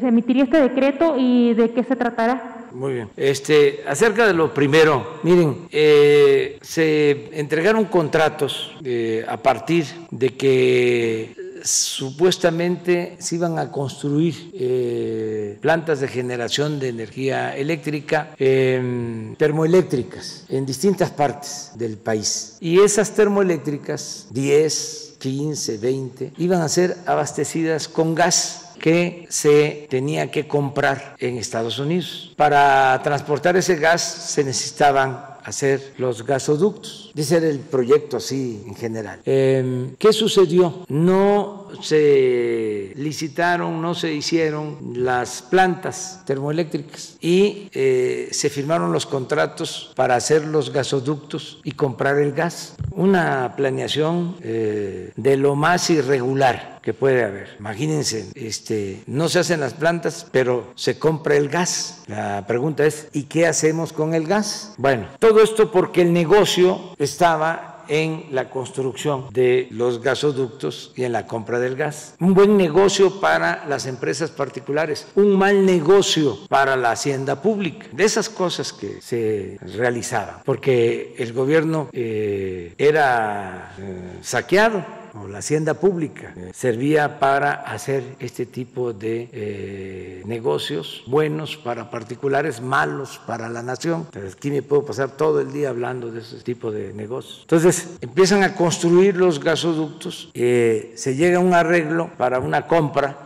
se 0.00 0.08
emitiría 0.08 0.44
este 0.44 0.60
decreto 0.60 1.14
y 1.16 1.54
de 1.54 1.70
qué 1.70 1.84
se 1.84 1.91
tratará. 1.96 2.62
Muy 2.72 2.94
bien. 2.94 3.10
Este, 3.16 3.84
acerca 3.86 4.26
de 4.26 4.32
lo 4.32 4.52
primero, 4.52 5.20
miren, 5.22 5.68
eh, 5.70 6.58
se 6.62 7.38
entregaron 7.38 7.84
contratos 7.86 8.72
eh, 8.84 9.24
a 9.28 9.36
partir 9.36 9.86
de 10.10 10.30
que 10.30 11.36
supuestamente 11.64 13.16
se 13.20 13.36
iban 13.36 13.56
a 13.58 13.70
construir 13.70 14.50
eh, 14.54 15.58
plantas 15.60 16.00
de 16.00 16.08
generación 16.08 16.80
de 16.80 16.88
energía 16.88 17.56
eléctrica 17.56 18.34
termoeléctricas 18.36 20.44
en 20.48 20.66
distintas 20.66 21.10
partes 21.10 21.70
del 21.76 21.98
país. 21.98 22.56
Y 22.60 22.80
esas 22.80 23.14
termoeléctricas, 23.14 24.26
10, 24.30 25.14
15, 25.18 25.78
20, 25.78 26.32
iban 26.38 26.62
a 26.62 26.68
ser 26.68 26.96
abastecidas 27.06 27.86
con 27.86 28.16
gas 28.16 28.61
que 28.82 29.26
se 29.30 29.86
tenía 29.88 30.28
que 30.32 30.48
comprar 30.48 31.14
en 31.20 31.38
Estados 31.38 31.78
Unidos. 31.78 32.32
Para 32.36 33.00
transportar 33.04 33.56
ese 33.56 33.76
gas 33.76 34.02
se 34.02 34.42
necesitaban 34.42 35.24
hacer 35.44 35.94
los 35.98 36.26
gasoductos. 36.26 37.11
Dice 37.14 37.36
el 37.36 37.58
proyecto 37.60 38.16
así 38.16 38.62
en 38.66 38.74
general. 38.74 39.20
Em, 39.24 39.94
¿Qué 39.96 40.12
sucedió? 40.12 40.84
No 40.88 41.68
se 41.80 42.92
licitaron, 42.96 43.80
no 43.80 43.94
se 43.94 44.12
hicieron 44.12 44.78
las 44.94 45.42
plantas 45.42 46.22
termoeléctricas 46.26 47.16
y 47.20 47.68
eh, 47.72 48.28
se 48.30 48.50
firmaron 48.50 48.92
los 48.92 49.06
contratos 49.06 49.92
para 49.94 50.16
hacer 50.16 50.44
los 50.44 50.72
gasoductos 50.72 51.60
y 51.64 51.72
comprar 51.72 52.18
el 52.18 52.32
gas. 52.32 52.76
Una 52.90 53.54
planeación 53.56 54.36
eh, 54.42 55.12
de 55.16 55.36
lo 55.36 55.54
más 55.54 55.88
irregular 55.90 56.80
que 56.82 56.92
puede 56.92 57.24
haber. 57.24 57.56
Imagínense, 57.58 58.26
este, 58.34 59.02
no 59.06 59.28
se 59.28 59.38
hacen 59.38 59.60
las 59.60 59.74
plantas, 59.74 60.26
pero 60.32 60.72
se 60.74 60.98
compra 60.98 61.36
el 61.36 61.48
gas. 61.48 62.02
La 62.08 62.44
pregunta 62.46 62.84
es, 62.84 63.08
¿y 63.12 63.24
qué 63.24 63.46
hacemos 63.46 63.92
con 63.92 64.14
el 64.14 64.26
gas? 64.26 64.74
Bueno, 64.78 65.06
todo 65.20 65.42
esto 65.42 65.70
porque 65.70 66.02
el 66.02 66.12
negocio 66.12 66.94
estaba 67.04 67.72
en 67.88 68.26
la 68.30 68.48
construcción 68.48 69.26
de 69.32 69.68
los 69.70 70.00
gasoductos 70.02 70.92
y 70.96 71.04
en 71.04 71.12
la 71.12 71.26
compra 71.26 71.58
del 71.58 71.76
gas. 71.76 72.14
Un 72.20 72.34
buen 72.34 72.56
negocio 72.56 73.20
para 73.20 73.66
las 73.66 73.86
empresas 73.86 74.30
particulares, 74.30 75.08
un 75.14 75.36
mal 75.36 75.66
negocio 75.66 76.38
para 76.48 76.76
la 76.76 76.92
hacienda 76.92 77.42
pública. 77.42 77.86
De 77.92 78.04
esas 78.04 78.28
cosas 78.28 78.72
que 78.72 79.00
se 79.00 79.58
realizaban, 79.76 80.36
porque 80.44 81.14
el 81.18 81.32
gobierno 81.32 81.88
eh, 81.92 82.74
era 82.78 83.74
eh, 83.78 84.18
saqueado 84.22 85.01
o 85.14 85.28
la 85.28 85.38
hacienda 85.38 85.74
pública 85.74 86.32
eh, 86.36 86.50
servía 86.54 87.18
para 87.18 87.52
hacer 87.52 88.16
este 88.18 88.46
tipo 88.46 88.92
de 88.92 89.28
eh, 89.32 90.22
negocios 90.26 91.02
buenos 91.06 91.56
para 91.56 91.90
particulares, 91.90 92.60
malos 92.60 93.20
para 93.26 93.48
la 93.48 93.62
nación. 93.62 94.02
Entonces, 94.06 94.34
aquí 94.34 94.50
me 94.50 94.62
puedo 94.62 94.84
pasar 94.84 95.16
todo 95.16 95.40
el 95.40 95.52
día 95.52 95.68
hablando 95.68 96.10
de 96.10 96.20
ese 96.20 96.38
tipo 96.38 96.70
de 96.70 96.92
negocios. 96.92 97.40
Entonces 97.42 97.88
empiezan 98.00 98.42
a 98.42 98.54
construir 98.54 99.16
los 99.16 99.40
gasoductos, 99.40 100.30
eh, 100.34 100.92
se 100.96 101.14
llega 101.16 101.38
a 101.38 101.40
un 101.40 101.54
arreglo 101.54 102.10
para 102.16 102.38
una 102.38 102.66
compra 102.66 103.22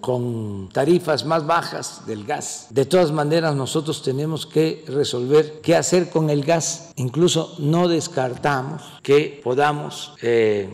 con 0.00 0.68
tarifas 0.72 1.24
más 1.24 1.46
bajas 1.46 2.02
del 2.06 2.24
gas. 2.24 2.66
De 2.70 2.84
todas 2.84 3.12
maneras, 3.12 3.54
nosotros 3.54 4.02
tenemos 4.02 4.46
que 4.46 4.84
resolver 4.88 5.60
qué 5.62 5.76
hacer 5.76 6.10
con 6.10 6.30
el 6.30 6.44
gas. 6.44 6.92
Incluso 6.96 7.56
no 7.58 7.88
descartamos 7.88 8.82
que 9.02 9.40
podamos 9.42 10.14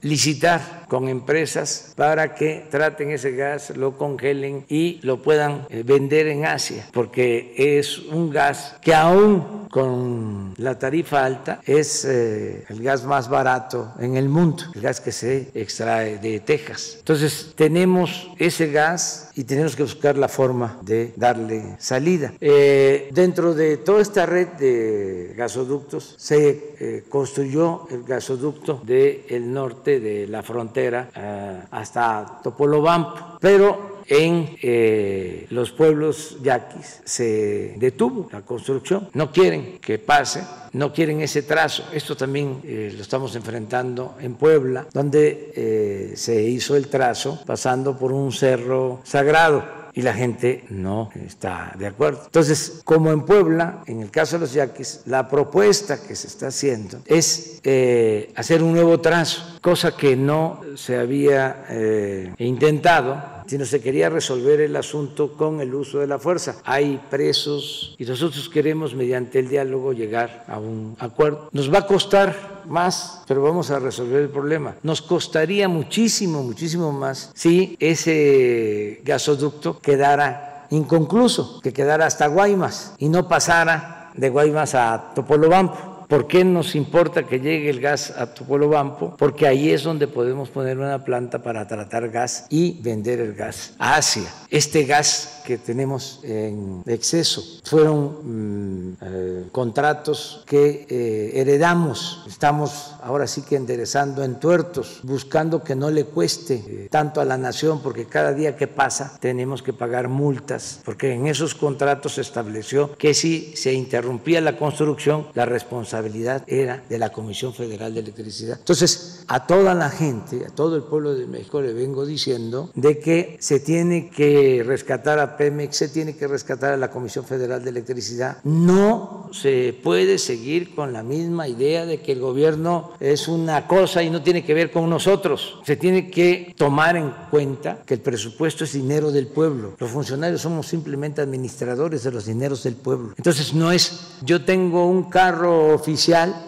licitar 0.03 0.80
con 0.91 1.09
empresas 1.09 1.93
para 1.95 2.34
que 2.34 2.66
traten 2.68 3.12
ese 3.12 3.30
gas, 3.30 3.70
lo 3.76 3.97
congelen 3.97 4.64
y 4.68 4.99
lo 5.03 5.22
puedan 5.22 5.68
eh, 5.70 5.84
vender 5.86 6.26
en 6.26 6.45
Asia, 6.45 6.88
porque 6.93 7.55
es 7.57 8.01
un 8.01 8.30
gas 8.30 8.74
que 8.82 8.93
aún 8.93 9.68
con 9.70 10.53
la 10.57 10.80
tarifa 10.80 11.24
alta 11.24 11.61
es 11.64 12.05
eh, 12.05 12.64
el 12.68 12.82
gas 12.82 13.05
más 13.05 13.28
barato 13.28 13.93
en 14.01 14.16
el 14.16 14.28
mundo, 14.28 14.64
el 14.74 14.80
gas 14.80 15.01
que 15.01 15.12
se 15.12 15.53
extrae 15.55 16.18
de 16.18 16.41
Texas. 16.41 16.97
Entonces 16.99 17.53
tenemos 17.55 18.28
ese 18.36 18.72
gas 18.72 19.30
y 19.36 19.45
tenemos 19.45 19.76
que 19.76 19.84
buscar 19.84 20.18
la 20.18 20.26
forma 20.26 20.80
de 20.82 21.12
darle 21.14 21.76
salida. 21.78 22.32
Eh, 22.41 23.11
dentro 23.12 23.55
de 23.55 23.76
toda 23.76 24.03
esta 24.03 24.26
red 24.26 24.49
de 24.59 25.34
gasoductos 25.36 26.16
se 26.18 27.05
construyó 27.09 27.86
el 27.91 28.03
gasoducto 28.03 28.80
del 28.84 29.53
norte 29.53 30.01
de 30.01 30.26
la 30.26 30.43
frontera 30.43 30.80
eh, 30.89 31.61
hasta 31.70 32.41
Topolobampo, 32.43 33.39
pero 33.41 34.01
en 34.07 34.57
eh, 34.61 35.47
los 35.51 35.70
pueblos 35.70 36.39
yaquis 36.43 37.01
se 37.05 37.74
detuvo 37.76 38.28
la 38.33 38.43
construcción, 38.43 39.09
no 39.14 39.31
quieren 39.31 39.78
que 39.78 39.99
pase, 39.99 40.43
no 40.72 40.93
quieren 40.93 41.20
ese 41.20 41.43
trazo. 41.43 41.85
Esto 41.93 42.16
también 42.16 42.61
eh, 42.64 42.93
lo 42.97 43.03
estamos 43.03 43.37
enfrentando 43.37 44.16
en 44.20 44.35
Puebla, 44.35 44.87
donde 44.93 46.12
se 46.16 46.43
hizo 46.43 46.74
el 46.76 46.89
trazo 46.89 47.41
pasando 47.47 47.97
por 47.97 48.12
un 48.12 48.33
cerro 48.33 49.01
sagrado 49.05 49.80
y 50.01 50.03
la 50.03 50.14
gente 50.14 50.64
no 50.70 51.11
está 51.26 51.74
de 51.78 51.86
acuerdo. 51.86 52.22
Entonces, 52.24 52.80
como 52.84 53.12
en 53.12 53.26
Puebla, 53.26 53.82
en 53.86 54.01
el 54.01 54.11
caso 54.11 54.36
de 54.36 54.40
los 54.40 54.55
yaquis, 54.55 55.03
la 55.05 55.28
propuesta 55.28 56.01
que 56.03 56.16
se 56.16 56.26
está 56.26 56.46
haciendo 56.46 57.01
es 57.05 57.61
eh, 57.64 58.32
hacer 58.34 58.62
un 58.62 58.72
nuevo 58.72 58.98
trazo, 59.01 59.59
cosa 59.61 59.94
que 59.94 60.16
no 60.16 60.62
se 60.74 60.96
había 60.96 61.66
eh, 61.68 62.32
intentado 62.38 63.39
sino 63.51 63.66
se 63.66 63.80
quería 63.80 64.09
resolver 64.09 64.61
el 64.61 64.76
asunto 64.76 65.32
con 65.32 65.61
el 65.61 65.74
uso 65.74 65.98
de 65.98 66.07
la 66.07 66.20
fuerza. 66.20 66.59
Hay 66.64 67.01
presos 67.11 67.96
y 67.98 68.05
nosotros 68.05 68.48
queremos 68.48 68.94
mediante 68.94 69.40
el 69.40 69.48
diálogo 69.48 69.92
llegar 69.92 70.44
a 70.46 70.61
un 70.61 70.94
acuerdo. 71.01 71.48
Nos 71.51 71.74
va 71.74 71.78
a 71.78 71.86
costar 71.88 72.62
más, 72.68 73.24
pero 73.26 73.42
vamos 73.42 73.72
a 73.72 73.80
resolver 73.80 74.22
el 74.22 74.28
problema. 74.28 74.76
Nos 74.84 75.03
costaría 75.03 75.68
muchísimo, 75.68 76.44
muchísimo 76.44 76.92
más 76.92 77.32
si 77.34 77.76
ese 77.80 79.01
gasoducto 79.05 79.80
quedara 79.80 80.68
inconcluso, 80.70 81.61
que 81.61 81.72
quedara 81.72 82.07
hasta 82.07 82.28
Guaymas 82.28 82.94
y 82.98 83.09
no 83.09 83.26
pasara 83.26 84.12
de 84.14 84.30
Guaymas 84.30 84.76
a 84.76 85.11
Topolobampo 85.12 85.89
¿Por 86.11 86.27
qué 86.27 86.45
nos 86.45 86.75
importa 86.75 87.23
que 87.23 87.39
llegue 87.39 87.71
el 87.71 87.81
gas 87.81 88.13
a 88.17 88.35
Topolobampo? 88.35 89.15
Porque 89.17 89.47
ahí 89.47 89.71
es 89.71 89.85
donde 89.85 90.09
podemos 90.09 90.49
poner 90.49 90.77
una 90.77 91.05
planta 91.05 91.41
para 91.41 91.69
tratar 91.69 92.09
gas 92.09 92.47
y 92.51 92.81
vender 92.83 93.21
el 93.21 93.33
gas 93.35 93.75
a 93.79 93.95
Asia. 93.95 94.29
Este 94.51 94.87
gas 94.87 95.43
que 95.47 95.57
tenemos 95.57 96.19
en 96.25 96.83
exceso 96.87 97.45
fueron 97.65 98.89
mm, 98.91 98.97
eh, 99.01 99.45
contratos 99.53 100.43
que 100.47 100.85
eh, 100.89 101.31
heredamos. 101.37 102.25
Estamos 102.27 102.97
ahora 103.05 103.29
sí 103.29 103.43
que 103.43 103.55
enderezando 103.55 104.25
en 104.25 104.41
tuertos, 104.41 104.99
buscando 105.05 105.63
que 105.63 105.77
no 105.77 105.91
le 105.91 106.07
cueste 106.07 106.55
eh, 106.55 106.89
tanto 106.91 107.21
a 107.21 107.25
la 107.25 107.39
nación, 107.39 107.83
porque 107.83 108.07
cada 108.07 108.33
día 108.33 108.57
que 108.57 108.67
pasa 108.67 109.17
tenemos 109.21 109.63
que 109.63 109.73
pagar 109.73 110.09
multas, 110.09 110.81
porque 110.85 111.13
en 111.13 111.29
esos 111.29 111.55
contratos 111.55 112.15
se 112.15 112.23
estableció 112.23 112.97
que 112.97 113.15
si 113.15 113.55
se 113.55 113.73
interrumpía 113.73 114.41
la 114.41 114.57
construcción, 114.57 115.29
la 115.35 115.47
responsabilidad 115.47 115.99
era 116.46 116.82
de 116.88 116.98
la 116.98 117.11
Comisión 117.11 117.53
Federal 117.55 117.94
de 117.94 118.01
Electricidad. 118.01 118.59
Entonces, 118.59 119.24
a 119.28 119.46
toda 119.46 119.74
la 119.74 119.90
gente, 119.90 120.44
a 120.46 120.51
todo 120.51 120.76
el 120.76 120.82
pueblo 120.82 121.14
de 121.14 121.26
México 121.26 121.61
le 121.61 121.72
vengo 121.72 122.07
diciendo 122.07 122.70
de 122.74 122.98
que 122.98 123.36
se 123.40 123.61
tiene 123.61 124.11
que 124.11 124.62
rescatar 124.66 125.18
a 125.18 125.36
Pemex, 125.36 125.76
se 125.76 125.88
tiene 125.88 126.16
que 126.16 126.26
rescatar 126.26 126.72
a 126.72 126.76
la 126.76 126.90
Comisión 126.90 127.24
Federal 127.24 127.62
de 127.62 127.70
Electricidad. 127.70 128.38
No 128.44 129.30
se 129.32 129.78
puede 129.82 130.18
seguir 130.18 130.74
con 130.74 130.92
la 130.92 131.03
misma 131.03 131.48
idea 131.48 131.86
de 131.86 132.01
que 132.01 132.12
el 132.12 132.20
gobierno 132.20 132.92
es 133.01 133.28
una 133.28 133.66
cosa 133.66 134.03
y 134.03 134.11
no 134.11 134.22
tiene 134.22 134.44
que 134.44 134.55
ver 134.55 134.70
con 134.70 134.88
nosotros. 134.90 135.61
Se 135.64 135.76
tiene 135.76 136.11
que 136.11 136.55
tomar 136.57 136.96
en 136.96 137.12
cuenta 137.30 137.82
que 137.86 137.94
el 137.94 138.01
presupuesto 138.01 138.64
es 138.64 138.72
dinero 138.72 139.12
del 139.12 139.26
pueblo. 139.26 139.74
Los 139.78 139.90
funcionarios 139.90 140.40
somos 140.40 140.66
simplemente 140.66 141.20
administradores 141.20 142.03
de 142.03 142.11
los 142.11 142.26
dineros 142.26 142.62
del 142.62 142.74
pueblo. 142.74 143.14
Entonces 143.16 143.55
no 143.55 143.70
es 143.70 144.18
yo 144.22 144.44
tengo 144.44 144.86
un 144.86 145.05
carro 145.05 145.74
oficial 145.74 145.89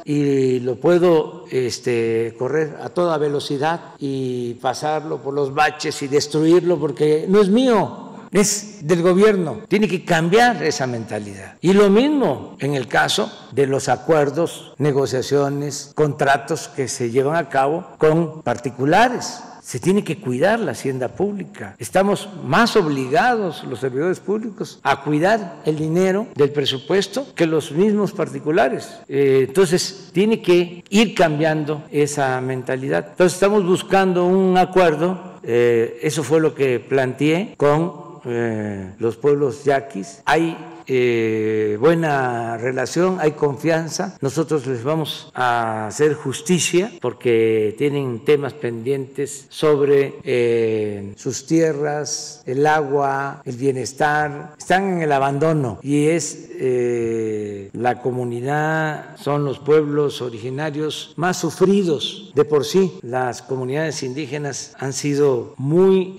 y 0.04 0.60
lo 0.60 0.76
puedo 0.76 1.44
este, 1.50 2.34
correr 2.38 2.76
a 2.82 2.88
toda 2.88 3.18
velocidad 3.18 3.94
y 3.98 4.54
pasarlo 4.54 5.18
por 5.18 5.34
los 5.34 5.54
baches 5.54 6.02
y 6.02 6.08
destruirlo 6.08 6.78
porque 6.78 7.26
no 7.28 7.40
es 7.40 7.48
mío 7.48 8.08
es 8.32 8.78
del 8.86 9.02
gobierno. 9.02 9.60
Tiene 9.68 9.86
que 9.86 10.04
cambiar 10.04 10.62
esa 10.62 10.86
mentalidad. 10.86 11.56
Y 11.60 11.74
lo 11.74 11.90
mismo 11.90 12.56
en 12.58 12.74
el 12.74 12.88
caso 12.88 13.30
de 13.52 13.66
los 13.66 13.88
acuerdos, 13.88 14.72
negociaciones, 14.78 15.92
contratos 15.94 16.68
que 16.68 16.88
se 16.88 17.10
llevan 17.10 17.36
a 17.36 17.48
cabo 17.48 17.86
con 17.98 18.42
particulares. 18.42 19.42
Se 19.62 19.78
tiene 19.78 20.02
que 20.02 20.18
cuidar 20.18 20.58
la 20.58 20.72
hacienda 20.72 21.08
pública. 21.08 21.76
Estamos 21.78 22.28
más 22.44 22.74
obligados 22.74 23.62
los 23.62 23.78
servidores 23.78 24.18
públicos 24.18 24.80
a 24.82 25.02
cuidar 25.02 25.62
el 25.64 25.76
dinero 25.76 26.26
del 26.34 26.50
presupuesto 26.50 27.32
que 27.36 27.46
los 27.46 27.70
mismos 27.70 28.10
particulares. 28.10 28.98
Eh, 29.08 29.44
entonces, 29.46 30.10
tiene 30.12 30.42
que 30.42 30.82
ir 30.90 31.14
cambiando 31.14 31.84
esa 31.92 32.40
mentalidad. 32.40 33.06
Entonces, 33.10 33.34
estamos 33.34 33.64
buscando 33.64 34.26
un 34.26 34.58
acuerdo. 34.58 35.38
Eh, 35.44 36.00
eso 36.02 36.24
fue 36.24 36.40
lo 36.40 36.54
que 36.54 36.80
planteé 36.80 37.54
con 37.56 38.20
eh, 38.24 38.92
los 38.98 39.16
pueblos 39.16 39.64
yaquis. 39.64 40.22
Hay 40.24 40.56
eh, 40.86 41.76
buena 41.80 42.56
relación, 42.56 43.18
hay 43.20 43.32
confianza. 43.32 44.16
Nosotros 44.20 44.66
les 44.66 44.82
vamos 44.82 45.30
a 45.34 45.88
hacer 45.88 46.14
justicia 46.14 46.92
porque 47.00 47.74
tienen 47.78 48.24
temas 48.24 48.54
pendientes 48.54 49.46
sobre 49.48 50.14
eh, 50.24 51.12
sus 51.16 51.46
tierras, 51.46 52.42
el 52.46 52.66
agua, 52.66 53.42
el 53.44 53.56
bienestar. 53.56 54.54
Están 54.58 54.94
en 54.94 55.02
el 55.02 55.12
abandono 55.12 55.78
y 55.82 56.08
es 56.08 56.50
eh, 56.58 57.70
la 57.72 58.00
comunidad, 58.00 59.16
son 59.16 59.44
los 59.44 59.58
pueblos 59.58 60.22
originarios 60.22 61.12
más 61.16 61.38
sufridos 61.38 62.32
de 62.34 62.44
por 62.44 62.64
sí. 62.64 62.98
Las 63.02 63.42
comunidades 63.42 64.02
indígenas 64.02 64.74
han 64.78 64.92
sido 64.92 65.54
muy 65.56 66.16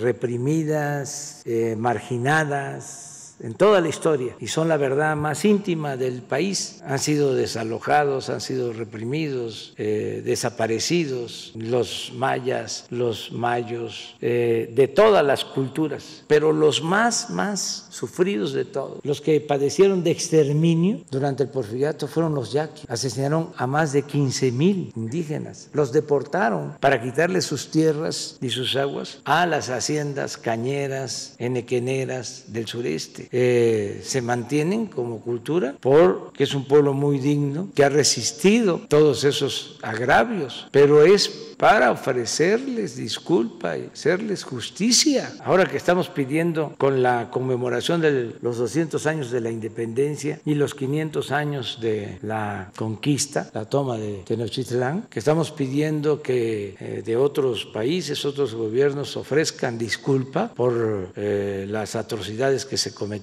reprimidas, 0.00 1.42
marginadas 1.76 3.07
en 3.40 3.54
toda 3.54 3.80
la 3.80 3.88
historia 3.88 4.34
y 4.40 4.48
son 4.48 4.68
la 4.68 4.76
verdad 4.76 5.16
más 5.16 5.44
íntima 5.44 5.96
del 5.96 6.22
país. 6.22 6.80
Han 6.84 6.98
sido 6.98 7.34
desalojados, 7.34 8.30
han 8.30 8.40
sido 8.40 8.72
reprimidos, 8.72 9.74
eh, 9.76 10.22
desaparecidos 10.24 11.52
los 11.54 12.12
mayas, 12.14 12.86
los 12.90 13.32
mayos, 13.32 14.16
eh, 14.20 14.72
de 14.74 14.88
todas 14.88 15.24
las 15.24 15.44
culturas, 15.44 16.24
pero 16.26 16.52
los 16.52 16.82
más, 16.82 17.30
más 17.30 17.86
sufridos 17.90 18.52
de 18.52 18.64
todos, 18.64 19.00
los 19.04 19.20
que 19.20 19.40
padecieron 19.40 20.02
de 20.02 20.10
exterminio 20.10 21.00
durante 21.10 21.42
el 21.42 21.48
porfiriato 21.48 22.08
fueron 22.08 22.34
los 22.34 22.52
yaquis. 22.52 22.84
Asesinaron 22.88 23.50
a 23.56 23.66
más 23.66 23.92
de 23.92 24.02
15 24.02 24.52
mil 24.52 24.92
indígenas, 24.96 25.68
los 25.72 25.92
deportaron 25.92 26.76
para 26.80 27.02
quitarles 27.02 27.44
sus 27.44 27.70
tierras 27.70 28.38
y 28.40 28.50
sus 28.50 28.76
aguas 28.76 29.20
a 29.24 29.46
las 29.46 29.70
haciendas 29.70 30.36
cañeras, 30.36 31.34
enequeneras 31.38 32.44
del 32.48 32.66
sureste 32.66 33.27
eh, 33.30 34.00
se 34.02 34.22
mantienen 34.22 34.86
como 34.86 35.20
cultura 35.20 35.74
porque 35.80 36.44
es 36.44 36.54
un 36.54 36.66
pueblo 36.66 36.92
muy 36.94 37.18
digno 37.18 37.68
que 37.74 37.84
ha 37.84 37.88
resistido 37.88 38.80
todos 38.88 39.24
esos 39.24 39.78
agravios, 39.82 40.68
pero 40.70 41.04
es 41.04 41.48
para 41.58 41.90
ofrecerles 41.90 42.96
disculpa 42.96 43.76
y 43.76 43.90
hacerles 43.92 44.44
justicia. 44.44 45.32
Ahora 45.44 45.66
que 45.66 45.76
estamos 45.76 46.08
pidiendo 46.08 46.74
con 46.78 47.02
la 47.02 47.30
conmemoración 47.30 48.00
de 48.00 48.36
los 48.40 48.58
200 48.58 49.04
años 49.06 49.30
de 49.32 49.40
la 49.40 49.50
independencia 49.50 50.40
y 50.44 50.54
los 50.54 50.74
500 50.74 51.32
años 51.32 51.78
de 51.80 52.18
la 52.22 52.70
conquista, 52.76 53.50
la 53.52 53.64
toma 53.64 53.98
de 53.98 54.22
Tenochtitlán, 54.24 55.08
que 55.10 55.18
estamos 55.18 55.50
pidiendo 55.50 56.22
que 56.22 56.76
eh, 56.78 57.02
de 57.04 57.16
otros 57.16 57.66
países, 57.66 58.24
otros 58.24 58.54
gobiernos 58.54 59.16
ofrezcan 59.16 59.78
disculpa 59.78 60.52
por 60.54 61.10
eh, 61.16 61.66
las 61.68 61.96
atrocidades 61.96 62.64
que 62.64 62.76
se 62.76 62.94
cometieron, 62.94 63.17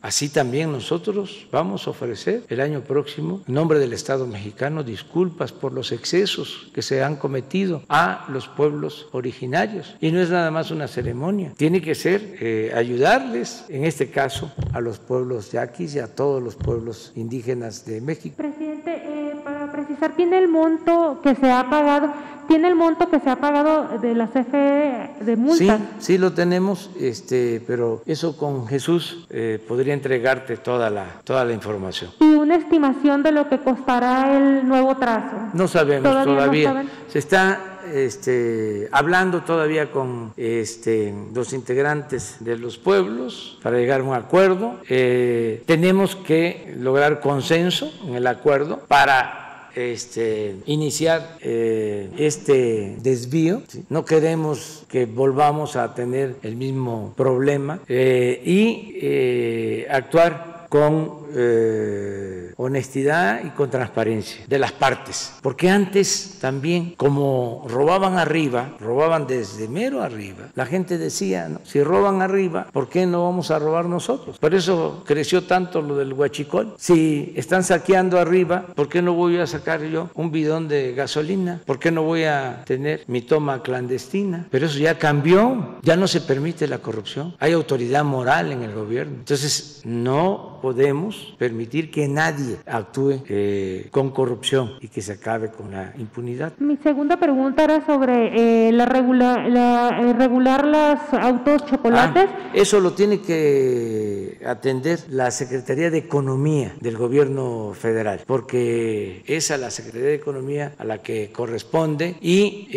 así 0.00 0.28
también 0.28 0.72
nosotros 0.72 1.46
vamos 1.50 1.86
a 1.86 1.90
ofrecer 1.90 2.44
el 2.48 2.60
año 2.60 2.80
próximo, 2.80 3.42
en 3.46 3.54
nombre 3.54 3.78
del 3.78 3.92
Estado 3.92 4.26
mexicano, 4.26 4.82
disculpas 4.82 5.52
por 5.52 5.72
los 5.72 5.92
excesos 5.92 6.70
que 6.74 6.82
se 6.82 7.02
han 7.02 7.16
cometido 7.16 7.82
a 7.88 8.26
los 8.28 8.48
pueblos 8.48 9.08
originarios. 9.12 9.96
Y 10.00 10.12
no 10.12 10.20
es 10.20 10.30
nada 10.30 10.50
más 10.50 10.70
una 10.70 10.88
ceremonia, 10.88 11.52
tiene 11.56 11.80
que 11.80 11.94
ser 11.94 12.36
eh, 12.40 12.72
ayudarles, 12.74 13.64
en 13.68 13.84
este 13.84 14.10
caso, 14.10 14.52
a 14.72 14.80
los 14.80 14.98
pueblos 14.98 15.52
yaquis 15.52 15.94
y 15.94 15.98
a 15.98 16.14
todos 16.14 16.42
los 16.42 16.56
pueblos 16.56 17.12
indígenas 17.14 17.84
de 17.84 18.00
México. 18.00 18.36
Presidente, 18.36 19.02
eh, 19.04 19.34
para 19.44 19.70
precisar, 19.72 20.14
¿tiene 20.16 20.38
el 20.38 20.48
monto 20.48 21.20
que 21.22 21.34
se 21.34 21.50
ha 21.50 21.68
pagado? 21.68 22.12
¿Tiene 22.50 22.66
el 22.66 22.74
monto 22.74 23.08
que 23.08 23.20
se 23.20 23.30
ha 23.30 23.36
pagado 23.36 24.00
de 24.00 24.12
la 24.12 24.26
CFE 24.26 25.24
de 25.24 25.36
multa? 25.36 25.78
Sí, 25.78 25.84
sí 26.00 26.18
lo 26.18 26.32
tenemos, 26.32 26.90
este, 26.98 27.62
pero 27.64 28.02
eso 28.06 28.36
con 28.36 28.66
Jesús 28.66 29.24
eh, 29.30 29.64
podría 29.68 29.94
entregarte 29.94 30.56
toda 30.56 30.90
la, 30.90 31.20
toda 31.22 31.44
la 31.44 31.52
información. 31.52 32.10
¿Y 32.18 32.24
una 32.24 32.56
estimación 32.56 33.22
de 33.22 33.30
lo 33.30 33.48
que 33.48 33.58
costará 33.58 34.36
el 34.36 34.66
nuevo 34.66 34.96
trazo? 34.96 35.36
No 35.52 35.68
sabemos 35.68 36.24
todavía. 36.24 36.86
se 37.06 37.20
está 37.20 37.70
este, 37.94 38.88
hablando 38.90 39.42
todavía 39.42 39.92
con 39.92 40.32
este, 40.36 41.14
los 41.32 41.52
integrantes 41.52 42.38
de 42.40 42.58
los 42.58 42.78
pueblos 42.78 43.58
para 43.62 43.78
llegar 43.78 44.00
a 44.00 44.04
un 44.04 44.14
acuerdo. 44.14 44.80
Eh, 44.88 45.62
tenemos 45.66 46.16
que 46.16 46.74
lograr 46.78 47.20
consenso 47.20 47.92
en 48.08 48.16
el 48.16 48.26
acuerdo 48.26 48.80
para 48.88 49.39
este, 49.74 50.56
iniciar 50.66 51.38
eh, 51.40 52.10
este 52.18 52.96
desvío. 53.00 53.62
No 53.88 54.04
queremos 54.04 54.84
que 54.88 55.06
volvamos 55.06 55.76
a 55.76 55.94
tener 55.94 56.36
el 56.42 56.56
mismo 56.56 57.14
problema 57.16 57.80
eh, 57.88 58.42
y 58.44 59.86
actuar 59.90 60.66
con 60.68 61.19
eh, 61.34 62.52
honestidad 62.56 63.42
y 63.44 63.50
con 63.50 63.70
transparencia 63.70 64.44
de 64.46 64.58
las 64.58 64.72
partes. 64.72 65.32
Porque 65.42 65.70
antes 65.70 66.38
también, 66.40 66.94
como 66.96 67.64
robaban 67.68 68.18
arriba, 68.18 68.76
robaban 68.80 69.26
desde 69.26 69.68
mero 69.68 70.02
arriba, 70.02 70.48
la 70.54 70.66
gente 70.66 70.98
decía, 70.98 71.50
si 71.64 71.82
roban 71.82 72.22
arriba, 72.22 72.66
¿por 72.72 72.88
qué 72.88 73.06
no 73.06 73.24
vamos 73.24 73.50
a 73.50 73.58
robar 73.58 73.86
nosotros? 73.86 74.38
Por 74.38 74.54
eso 74.54 75.02
creció 75.06 75.44
tanto 75.44 75.82
lo 75.82 75.96
del 75.96 76.12
huachicol. 76.12 76.74
Si 76.78 77.32
están 77.36 77.64
saqueando 77.64 78.18
arriba, 78.18 78.66
¿por 78.74 78.88
qué 78.88 79.02
no 79.02 79.14
voy 79.14 79.38
a 79.38 79.46
sacar 79.46 79.82
yo 79.82 80.10
un 80.14 80.30
bidón 80.30 80.68
de 80.68 80.92
gasolina? 80.94 81.60
¿Por 81.64 81.78
qué 81.78 81.90
no 81.90 82.02
voy 82.02 82.24
a 82.24 82.62
tener 82.64 83.04
mi 83.06 83.22
toma 83.22 83.62
clandestina? 83.62 84.46
Pero 84.50 84.66
eso 84.66 84.78
ya 84.78 84.98
cambió, 84.98 85.78
ya 85.82 85.96
no 85.96 86.06
se 86.06 86.20
permite 86.20 86.66
la 86.66 86.78
corrupción. 86.78 87.34
Hay 87.38 87.52
autoridad 87.52 88.04
moral 88.04 88.52
en 88.52 88.62
el 88.62 88.74
gobierno. 88.74 89.14
Entonces, 89.18 89.80
no 89.84 90.58
podemos 90.62 91.19
permitir 91.38 91.90
que 91.90 92.08
nadie 92.08 92.56
actúe 92.66 93.22
eh, 93.28 93.88
con 93.90 94.10
corrupción 94.10 94.72
y 94.80 94.88
que 94.88 95.02
se 95.02 95.12
acabe 95.12 95.50
con 95.50 95.70
la 95.70 95.92
impunidad. 95.98 96.52
Mi 96.58 96.76
segunda 96.76 97.16
pregunta 97.18 97.64
era 97.64 97.84
sobre 97.86 98.68
eh, 98.68 98.72
la, 98.72 98.86
regula, 98.86 99.48
la 99.48 99.88
eh, 100.00 100.12
regular 100.12 100.66
los 100.66 100.98
autos 101.20 101.64
chocolates. 101.66 102.28
Ah, 102.28 102.50
eso 102.54 102.80
lo 102.80 102.92
tiene 102.92 103.20
que 103.20 104.38
atender 104.46 105.00
la 105.10 105.30
Secretaría 105.30 105.90
de 105.90 105.98
Economía 105.98 106.74
del 106.80 106.96
Gobierno 106.96 107.72
Federal, 107.74 108.20
porque 108.26 109.22
es 109.26 109.50
a 109.50 109.56
la 109.56 109.70
Secretaría 109.70 110.08
de 110.08 110.14
Economía 110.14 110.72
a 110.78 110.84
la 110.84 110.98
que 110.98 111.30
corresponde 111.32 112.16
y 112.20 112.68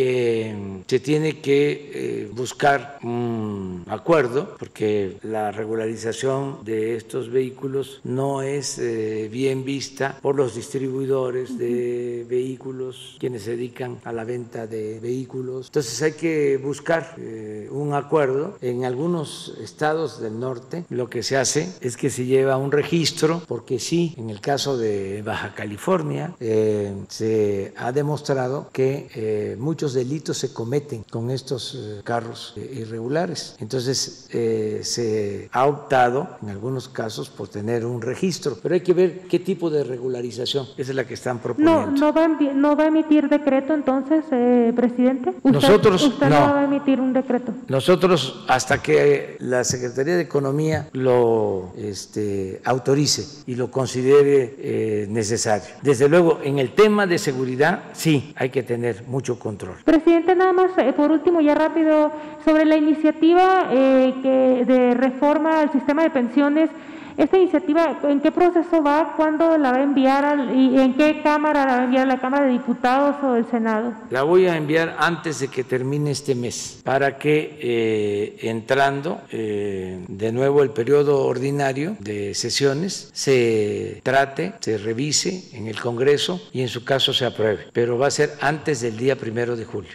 se 0.88 1.00
tiene 1.00 1.40
que 1.40 2.30
buscar 2.34 3.00
un 3.04 3.84
acuerdo, 3.88 4.56
porque 4.60 5.18
la 5.24 5.52
regularización 5.52 6.64
de 6.64 6.96
estos 6.96 7.30
vehículos 7.30 8.02
no 8.04 8.33
es 8.42 8.80
eh, 8.80 9.30
bien 9.32 9.64
vista 9.64 10.18
por 10.22 10.36
los 10.36 10.56
distribuidores 10.56 11.58
de 11.58 12.26
vehículos, 12.28 13.18
quienes 13.20 13.44
se 13.44 13.52
dedican 13.52 14.00
a 14.04 14.12
la 14.12 14.24
venta 14.24 14.68
de 14.68 15.00
vehículos. 15.00 15.68
Entonces 15.68 16.02
hay 16.02 16.14
que 16.14 16.58
buscar 16.58 17.16
eh, 17.18 17.68
un 17.72 17.94
acuerdo. 17.94 18.58
En 18.62 18.86
algunos 18.86 19.56
estados 19.62 20.22
del 20.22 20.40
norte 20.40 20.86
lo 20.90 21.10
que 21.10 21.24
se 21.24 21.38
hace 21.38 21.72
es 21.82 21.98
que 21.98 22.10
se 22.10 22.26
lleva 22.26 22.58
un 22.58 22.72
registro, 22.72 23.42
porque 23.48 23.80
sí, 23.80 24.14
en 24.18 24.30
el 24.30 24.42
caso 24.42 24.78
de 24.78 25.22
Baja 25.22 25.54
California 25.54 26.36
eh, 26.40 26.94
se 27.10 27.74
ha 27.78 27.92
demostrado 27.92 28.70
que 28.72 29.56
muchos 29.60 29.94
delitos 29.94 30.38
se 30.38 30.54
cometen 30.54 31.04
con 31.10 31.30
estos 31.30 31.78
carros 32.04 32.56
irregulares. 32.58 33.56
Entonces 33.60 34.28
se 34.30 35.50
ha 35.52 35.66
optado 35.66 36.38
en 36.42 36.50
algunos 36.50 36.88
casos 36.88 37.30
por 37.30 37.48
tener 37.48 37.86
un 37.86 38.02
registro, 38.02 38.23
pero 38.62 38.76
hay 38.76 38.82
que 38.82 38.94
ver 38.94 39.22
qué 39.30 39.40
tipo 39.40 39.70
de 39.70 39.84
regularización 39.84 40.68
esa 40.78 40.92
es 40.92 40.96
la 40.96 41.06
que 41.06 41.14
están 41.14 41.40
proponiendo. 41.40 41.92
No, 41.92 41.98
no 41.98 42.14
va 42.14 42.26
a, 42.26 42.28
no 42.28 42.76
va 42.76 42.84
a 42.86 42.88
emitir 42.88 43.28
decreto 43.28 43.74
entonces, 43.74 44.24
eh, 44.32 44.72
presidente. 44.76 45.34
Nosotros 45.44 46.04
usted 46.04 46.30
no. 46.30 46.36
va 46.36 46.62
a 46.62 46.64
emitir 46.66 47.00
un 47.00 47.14
decreto. 47.14 47.54
Nosotros 47.68 48.46
hasta 48.48 48.82
que 48.82 49.38
la 49.40 49.64
Secretaría 49.64 50.16
de 50.16 50.22
Economía 50.22 50.90
lo 50.94 51.74
este, 51.78 52.62
autorice 52.64 53.44
y 53.46 53.56
lo 53.56 53.70
considere 53.72 54.56
eh, 54.58 55.08
necesario. 55.10 55.76
Desde 55.82 56.08
luego, 56.08 56.40
en 56.44 56.60
el 56.60 56.72
tema 56.72 57.06
de 57.08 57.18
seguridad 57.18 57.84
sí 57.94 58.34
hay 58.36 58.50
que 58.50 58.64
tener 58.64 59.04
mucho 59.08 59.38
control. 59.38 59.76
Presidente, 59.84 60.36
nada 60.36 60.54
más 60.54 60.72
eh, 60.78 60.94
por 60.94 61.12
último 61.12 61.42
ya 61.42 61.56
rápido 61.56 62.12
sobre 62.46 62.66
la 62.66 62.78
iniciativa 62.78 63.70
que 63.72 64.64
de 64.66 64.94
reforma 64.94 65.62
al 65.62 65.72
sistema 65.72 66.04
de 66.04 66.10
pensiones 66.10 66.70
¿Esta 67.18 67.38
iniciativa 67.38 68.00
en 68.04 68.22
qué 68.22 68.32
proceso 68.32 68.82
va? 68.82 69.14
¿Cuándo 69.16 69.58
la 69.58 69.72
va 69.72 69.78
a 69.78 69.84
enviar? 69.84 70.50
¿Y 70.54 70.80
en 70.80 70.96
qué 70.96 71.22
Cámara 71.22 71.66
la 71.66 71.76
va 71.76 71.82
a 71.82 71.84
enviar? 71.86 72.08
¿La 72.08 72.20
Cámara 72.20 72.46
de 72.46 72.54
Diputados 72.54 73.16
o 73.24 73.36
el 73.36 73.46
Senado? 73.50 73.94
La 74.10 74.24
voy 74.24 74.48
a 74.48 74.58
enviar 74.58 74.96
antes 74.98 75.40
de 75.40 75.48
que 75.48 75.64
termine 75.64 76.12
este 76.12 76.36
mes 76.36 76.82
para 76.84 77.18
que 77.18 77.58
eh, 77.62 78.38
entrando 78.42 79.22
eh, 79.32 80.04
de 80.08 80.32
nuevo 80.32 80.64
el 80.64 80.72
periodo 80.72 81.26
ordinario 81.26 81.96
de 82.00 82.34
sesiones 82.34 83.10
se 83.14 84.02
trate, 84.04 84.54
se 84.60 84.78
revise 84.78 85.50
en 85.54 85.68
el 85.68 85.80
Congreso 85.80 86.42
y 86.52 86.62
en 86.62 86.68
su 86.68 86.84
caso 86.84 87.14
se 87.14 87.26
apruebe. 87.26 87.68
Pero 87.74 87.98
va 87.98 88.08
a 88.08 88.12
ser 88.12 88.34
antes 88.42 88.82
del 88.82 88.98
día 88.98 89.16
primero 89.16 89.56
de 89.56 89.66
julio. 89.66 89.92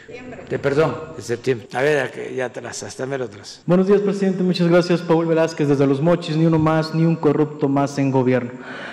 De 0.49 0.59
perdón, 0.59 0.95
de 1.17 1.23
septiembre. 1.23 1.69
A 1.73 1.83
ver, 1.83 2.35
ya 2.35 2.47
atrás, 2.47 2.83
hasta 2.83 3.07
mero 3.07 3.25
atrás. 3.25 3.63
Buenos 3.67 3.87
días, 3.87 4.01
presidente. 4.01 4.43
Muchas 4.43 4.69
gracias, 4.69 5.01
Paul 5.01 5.27
Velázquez, 5.27 5.69
desde 5.69 5.87
Los 5.87 6.01
Mochis. 6.01 6.37
Ni 6.37 6.47
uno 6.47 6.59
más, 6.59 6.95
ni 6.95 7.08
un 7.09 7.17
corrupto 7.17 7.69
más 7.69 7.99
en 7.99 8.11
gobierno. 8.11 8.53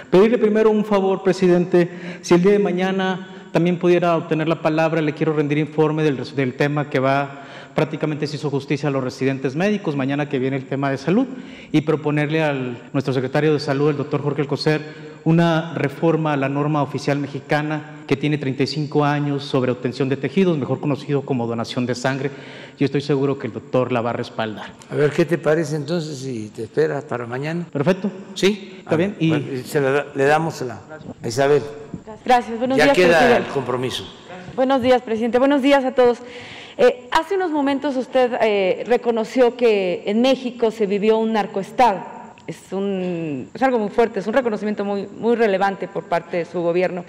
Pedirle 0.10 0.38
primero 0.38 0.72
un 0.72 0.86
favor, 0.86 1.24
presidente, 1.24 1.90
si 2.22 2.34
el 2.34 2.42
día 2.42 2.54
de 2.54 2.60
mañana 2.60 3.50
también 3.52 3.78
pudiera 3.78 4.18
obtener 4.18 4.48
la 4.48 4.62
palabra, 4.62 5.02
le 5.02 5.14
quiero 5.14 5.34
rendir 5.34 5.58
informe 5.58 6.04
del, 6.04 6.54
tema 6.56 6.90
que 6.90 7.00
va 7.00 7.44
prácticamente 7.74 8.26
se 8.28 8.38
hizo 8.38 8.50
justicia 8.50 8.90
a 8.90 8.92
los 8.92 9.04
residentes 9.04 9.56
médicos, 9.56 9.96
mañana 9.96 10.30
que 10.30 10.40
viene 10.40 10.58
el 10.58 10.66
tema 10.66 10.90
de 10.90 10.98
salud, 10.98 11.26
y 11.72 11.82
proponerle 11.82 12.42
al 12.42 12.78
nuestro 12.94 13.14
secretario 13.14 13.54
de 13.54 13.60
salud, 13.60 13.90
el 13.90 13.98
doctor 13.98 14.22
Jorge 14.22 14.42
Alcocer, 14.42 14.82
una 15.26 15.74
reforma 15.74 16.34
a 16.34 16.38
la 16.38 16.48
norma 16.48 16.82
oficial 16.84 17.18
mexicana 17.18 17.96
que 18.08 18.16
tiene 18.16 18.38
35 18.38 19.04
años 19.04 19.44
sobre 19.44 19.72
obtención 19.72 20.08
de 20.08 20.18
tejidos, 20.18 20.58
mejor 20.58 20.80
conocido 20.80 21.24
como 21.24 21.48
donación 21.48 21.88
de 21.88 21.96
sangre. 21.96 22.30
Yo 22.78 22.86
estoy 22.86 23.02
seguro 23.02 23.40
que 23.40 23.48
el 23.48 23.54
doctor 23.54 23.92
la 23.92 24.02
va 24.02 24.12
a 24.12 24.14
respaldar. 24.14 24.68
A 24.92 24.96
ver, 24.96 25.12
¿qué 25.12 25.26
te 25.26 25.40
parece 25.40 25.76
entonces 25.76 26.20
si 26.20 26.50
te 26.50 26.64
esperas 26.64 27.04
para 27.06 27.26
mañana? 27.26 27.66
Perfecto. 27.72 28.12
¿Sí? 28.36 28.76
Está 28.78 28.96
bien. 28.96 29.16
Y 29.20 29.64
se 29.66 29.82
le 29.82 30.26
damos 30.26 30.62
la, 30.62 30.80
a 31.22 31.28
Isabel. 31.28 31.64
Gracias. 32.24 32.60
Buenos 32.60 32.78
ya 32.78 32.86
días, 32.86 32.96
queda 32.96 33.18
presidente. 33.18 33.48
el 33.48 33.54
compromiso. 33.54 34.04
Buenos 34.56 34.84
días, 34.84 35.02
presidente. 35.02 35.40
Buenos 35.40 35.64
días 35.64 35.84
a 35.84 35.94
todos. 35.94 36.20
Eh, 36.78 37.08
hace 37.12 37.36
unos 37.36 37.50
momentos 37.50 37.96
usted 37.96 38.38
eh, 38.42 38.84
reconoció 38.86 39.58
que 39.58 40.04
en 40.06 40.22
México 40.22 40.70
se 40.70 40.86
vivió 40.86 41.18
un 41.18 41.34
narcoestado. 41.34 42.15
Es, 42.48 42.72
un, 42.72 43.50
es 43.54 43.64
algo 43.64 43.80
muy 43.80 43.90
fuerte, 43.90 44.20
es 44.20 44.28
un 44.28 44.34
reconocimiento 44.34 44.86
muy, 44.86 45.08
muy 45.08 45.36
relevante 45.36 45.88
por 45.88 46.06
parte 46.06 46.38
de 46.38 46.46
su 46.46 46.62
gobierno. 46.62 47.06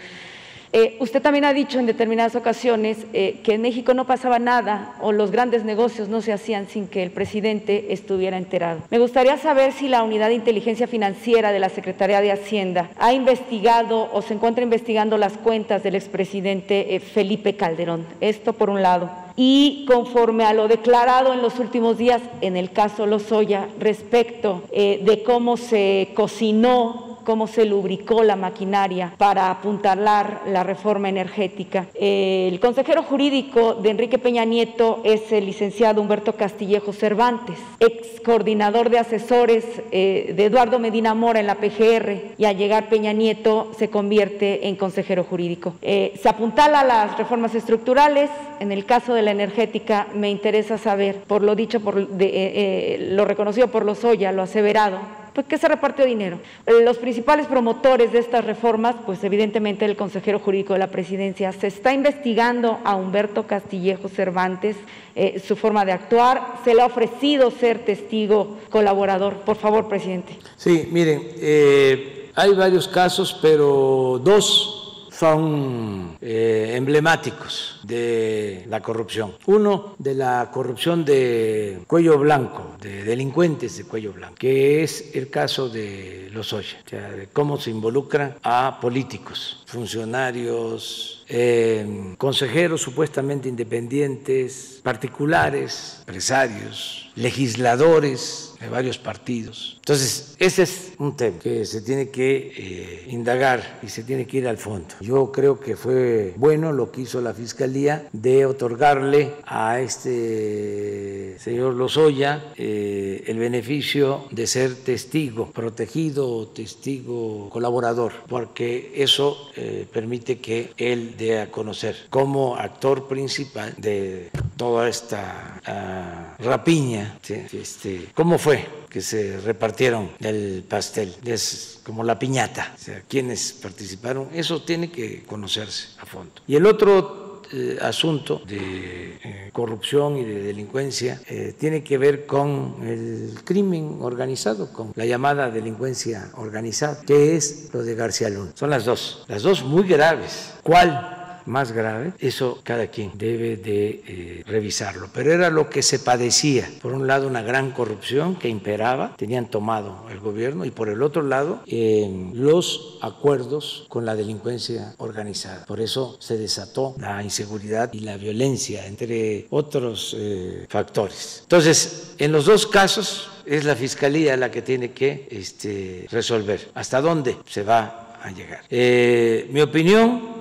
Eh, 0.79 0.99
usted 1.01 1.23
también 1.23 1.47
ha 1.47 1.55
dicho 1.55 1.79
en 1.79 1.87
determinadas 1.87 2.37
ocasiones 2.37 3.07
eh, 3.15 3.41
que 3.43 3.55
en 3.55 3.63
México 3.63 3.95
no 3.95 4.07
pasaba 4.07 4.39
nada 4.39 4.95
o 5.01 5.11
los 5.11 5.31
grandes 5.31 5.65
negocios 5.65 6.11
no 6.11 6.21
se 6.21 6.35
hacían 6.35 6.69
sin 6.69 6.87
que 6.87 7.03
el 7.03 7.11
presidente 7.11 7.95
estuviera 7.95 8.37
enterado. 8.37 8.81
Me 8.91 8.99
gustaría 8.99 9.39
saber 9.39 9.73
si 9.73 9.89
la 9.89 10.03
Unidad 10.03 10.29
de 10.29 10.35
Inteligencia 10.35 10.87
Financiera 10.87 11.51
de 11.51 11.61
la 11.61 11.71
Secretaría 11.71 12.21
de 12.21 12.31
Hacienda 12.31 12.91
ha 12.99 13.15
investigado 13.15 14.11
o 14.13 14.21
se 14.21 14.35
encuentra 14.35 14.65
investigando 14.65 15.17
las 15.17 15.39
cuentas 15.39 15.83
del 15.83 15.95
expresidente 15.95 16.95
eh, 16.95 17.01
Felipe 17.01 17.57
Calderón. 17.57 18.05
Esto 18.21 18.53
por 18.53 18.69
un 18.69 18.83
lado 18.83 19.11
y 19.35 19.87
conforme 19.89 20.45
a 20.45 20.53
lo 20.53 20.69
declarado 20.69 21.33
en 21.33 21.41
los 21.41 21.59
últimos 21.59 21.97
días 21.97 22.21
en 22.43 22.59
el 22.59 22.71
caso 22.71 23.07
Lozoya 23.07 23.67
respecto 23.79 24.63
de 24.73 25.23
cómo 25.25 25.57
se 25.57 26.09
cocinó 26.15 27.16
cómo 27.27 27.49
se 27.49 27.65
lubricó 27.65 28.23
la 28.23 28.37
maquinaria 28.37 29.13
para 29.19 29.51
apuntalar 29.51 30.43
la 30.47 30.63
reforma 30.63 31.09
energética. 31.09 31.87
El 31.95 32.61
consejero 32.61 33.03
jurídico 33.03 33.75
de 33.75 33.91
Enrique 33.91 34.19
Peña 34.19 34.45
Nieto 34.45 35.01
es 35.03 35.33
el 35.33 35.45
licenciado 35.45 36.01
Humberto 36.01 36.35
Castillejo 36.35 36.93
Cervantes, 36.93 37.59
ex 37.81 38.21
coordinador 38.21 38.91
de 38.91 39.01
asesores 39.01 39.65
eh, 39.91 40.35
de 40.37 40.45
Eduardo 40.45 40.79
Medina 40.79 41.15
Mora 41.15 41.41
en 41.41 41.49
la 41.49 41.57
PGR 41.57 42.35
y 42.39 42.45
al 42.45 42.57
llegar 42.57 42.89
Peña 42.89 43.13
Nieto 43.13 43.73
se 43.77 43.91
convierte 43.91 44.69
en 44.69 44.77
consejero 44.77 45.25
jurídico. 45.25 45.75
Eh, 45.83 46.15
se 46.23 46.29
apuntala 46.29 46.85
las 46.85 47.19
reformas 47.19 47.57
estructurales, 47.57 48.31
en 48.61 48.71
el 48.71 48.85
caso 48.85 49.15
de 49.15 49.23
la 49.23 49.33
energética 49.33 50.07
me 50.15 50.31
interesa 50.31 50.79
saber, 50.79 51.17
por 51.27 51.43
lo 51.43 51.57
dicho, 51.57 51.81
por 51.81 52.07
de, 52.07 52.27
eh, 52.27 53.09
lo 53.11 53.25
reconocido 53.25 53.67
por 53.67 53.85
Lozoya, 53.85 54.31
lo 54.31 54.43
aseverado, 54.43 55.26
pues 55.37 55.47
que 55.49 55.59
se 55.59 55.69
repartió 55.69 56.07
dinero. 56.07 56.41
Los 56.83 56.97
principales 56.97 57.47
promotores 57.47 58.11
de 58.11 58.21
estas 58.21 58.43
reformas, 58.43 58.97
pues 59.05 59.23
evidentemente 59.23 59.85
el 59.85 59.95
consejero 59.95 60.39
jurídico 60.39 60.73
de 60.73 60.79
la 60.79 60.87
presidencia, 60.87 61.53
se 61.53 61.67
está 61.67 61.93
investigando 61.93 62.79
a 62.85 62.97
Humberto 62.97 63.47
Castillejo 63.47 64.09
Cervantes 64.09 64.77
eh, 65.15 65.43
su 65.47 65.55
forma 65.55 65.85
de 65.85 65.93
actuar, 65.93 66.55
se 66.65 66.75
le 66.75 66.81
ha 66.81 66.87
ofrecido 66.87 67.51
ser 67.51 67.81
testigo 67.81 68.57
colaborador. 68.71 69.35
Por 69.41 69.57
favor, 69.57 69.89
presidente. 69.89 70.39
Sí, 70.57 70.89
miren, 70.91 71.29
eh, 71.37 72.31
hay 72.35 72.55
varios 72.55 72.89
casos, 72.89 73.39
pero 73.43 74.19
dos 74.25 74.86
son 75.19 76.19
eh, 76.21 76.75
emblemáticos 76.77 77.81
de 77.83 78.65
la 78.69 78.81
corrupción. 78.81 79.35
Uno 79.47 79.95
de 79.99 80.15
la 80.15 80.51
corrupción 80.53 81.05
de 81.05 81.81
cuello 81.87 82.19
blanco, 82.19 82.77
de 82.81 83.05
delincuentes 83.05 83.77
de 83.79 83.85
cuello 83.85 84.13
blanco, 84.13 84.35
que 84.39 84.83
es 84.83 85.15
el 85.15 85.31
caso 85.31 85.69
de 85.69 86.29
los 86.33 86.53
Oya, 86.53 86.79
o 86.85 86.89
sea, 86.89 87.11
de 87.11 87.29
cómo 87.29 87.59
se 87.59 87.71
involucran 87.71 88.37
a 88.43 88.79
políticos, 88.81 89.63
funcionarios, 89.67 91.25
eh, 91.29 92.15
consejeros 92.19 92.83
supuestamente 92.83 93.49
independientes, 93.49 94.81
particulares, 94.83 95.97
empresarios, 96.01 97.06
legisladores 97.17 98.53
de 98.61 98.69
varios 98.69 98.99
partidos. 98.99 99.77
Entonces, 99.79 100.35
ese 100.39 100.63
es 100.63 100.93
un 100.99 101.17
tema 101.17 101.39
que 101.39 101.65
se 101.65 101.83
tiene 101.83 102.09
que 102.09 102.53
eh, 102.57 103.07
indagar 103.11 103.81
y 103.83 103.89
se 103.89 104.03
tiene 104.03 104.27
que 104.27 104.39
ir 104.39 104.49
al 104.49 104.59
fondo. 104.59 104.95
Yo 105.01 105.31
creo 105.31 105.61
que 105.61 105.77
fue 105.77 106.35
bueno 106.37 106.73
lo 106.73 106.91
que 106.91 107.03
hizo 107.03 107.21
la 107.21 107.35
Fiscalía 107.35 108.09
de 108.13 108.47
otorgarle 108.47 109.33
a 109.45 109.81
este 109.81 111.39
señor 111.39 111.75
Lozoya 111.75 112.53
eh, 112.57 113.25
el 113.27 113.39
beneficio 113.39 114.27
de 114.31 114.47
ser 114.47 114.75
testigo 114.75 115.51
protegido 115.51 116.29
o 116.29 116.49
testigo 116.49 117.49
colaborador, 117.51 118.13
porque 118.29 118.93
eso 118.95 119.51
eh, 119.57 119.87
permite 119.93 120.39
que 120.39 120.73
él 120.77 121.17
de 121.17 121.41
a 121.41 121.51
conocer 121.51 121.97
como 122.11 122.57
actor 122.57 123.07
principal 123.07 123.75
de 123.77 124.31
toda 124.57 124.89
esta 124.89 125.61
uh, 125.67 126.43
rapiña, 126.43 127.06
este, 127.29 128.09
cómo 128.15 128.39
fue 128.39 128.67
que 128.89 129.01
se 129.01 129.41
repartieron 129.41 130.11
el 130.21 130.65
pastel, 130.69 131.15
es 131.25 131.81
como 131.85 132.03
la 132.03 132.19
piñata, 132.19 132.73
o 132.75 132.79
sea, 132.79 133.03
quienes 133.09 133.53
participaron, 133.53 134.29
eso 134.33 134.63
tiene 134.63 134.91
que 134.91 135.23
conocerse 135.25 135.89
a 135.99 136.07
fondo. 136.07 136.33
Y 136.47 136.57
el 136.57 136.67
otro 136.67 137.27
eh, 137.53 137.79
asunto 137.81 138.43
de 138.45 139.19
eh, 139.23 139.51
corrupción 139.53 140.17
y 140.17 140.25
de 140.25 140.43
delincuencia 140.43 141.21
eh, 141.29 141.55
tiene 141.57 141.85
que 141.85 141.97
ver 141.97 142.27
con 142.27 142.77
el 142.83 143.39
crimen 143.45 143.99
organizado, 144.01 144.73
con 144.73 144.93
la 144.97 145.05
llamada 145.05 145.49
delincuencia 145.49 146.31
organizada, 146.35 147.03
que 147.07 147.37
es 147.37 147.69
lo 147.73 147.85
de 147.85 147.95
García 147.95 148.31
Luna. 148.31 148.51
Son 148.55 148.69
las 148.69 148.85
dos, 148.85 149.25
las 149.29 149.43
dos 149.43 149.63
muy 149.63 149.87
graves. 149.87 150.55
¿Cuál? 150.65 151.16
Más 151.47 151.73
grave, 151.73 152.13
eso 152.19 152.61
cada 152.63 152.89
quien 152.89 153.13
debe 153.15 153.57
de 153.57 154.03
eh, 154.07 154.43
revisarlo. 154.47 155.09
Pero 155.13 155.33
era 155.33 155.51
lo 155.51 155.71
que 155.71 155.83
se 155.83 155.99
padecía. 155.99 156.69
Por 156.83 156.93
un 156.93 157.07
lado, 157.07 157.27
una 157.27 157.43
gran 157.43 157.71
corrupción 157.71 158.37
que 158.37 158.49
imperaba, 158.49 159.15
tenían 159.17 159.51
tomado 159.51 160.07
el 160.11 160.21
gobierno, 160.21 160.65
y 160.65 160.71
por 160.71 160.89
el 160.89 161.03
otro 161.03 161.23
lado, 161.23 161.63
eh, 161.67 162.09
los 162.35 162.99
acuerdos 163.03 163.87
con 163.89 164.05
la 164.05 164.15
delincuencia 164.15 164.95
organizada. 164.99 165.65
Por 165.67 165.81
eso 165.81 166.17
se 166.21 166.37
desató 166.37 166.95
la 166.99 167.23
inseguridad 167.23 167.93
y 167.93 168.01
la 168.01 168.17
violencia, 168.17 168.87
entre 168.87 169.47
otros 169.51 170.15
eh, 170.19 170.67
factores. 170.69 171.41
Entonces, 171.43 172.15
en 172.19 172.33
los 172.33 172.47
dos 172.47 172.67
casos, 172.67 173.31
es 173.47 173.65
la 173.65 173.77
fiscalía 173.77 174.37
la 174.37 174.51
que 174.51 174.63
tiene 174.63 174.91
que 174.91 175.29
este, 175.31 176.07
resolver 176.11 176.71
hasta 176.75 177.01
dónde 177.01 177.37
se 177.49 177.63
va 177.63 178.19
a 178.21 178.31
llegar. 178.31 178.63
Eh, 178.69 179.49
mi 179.53 179.61
opinión 179.61 180.36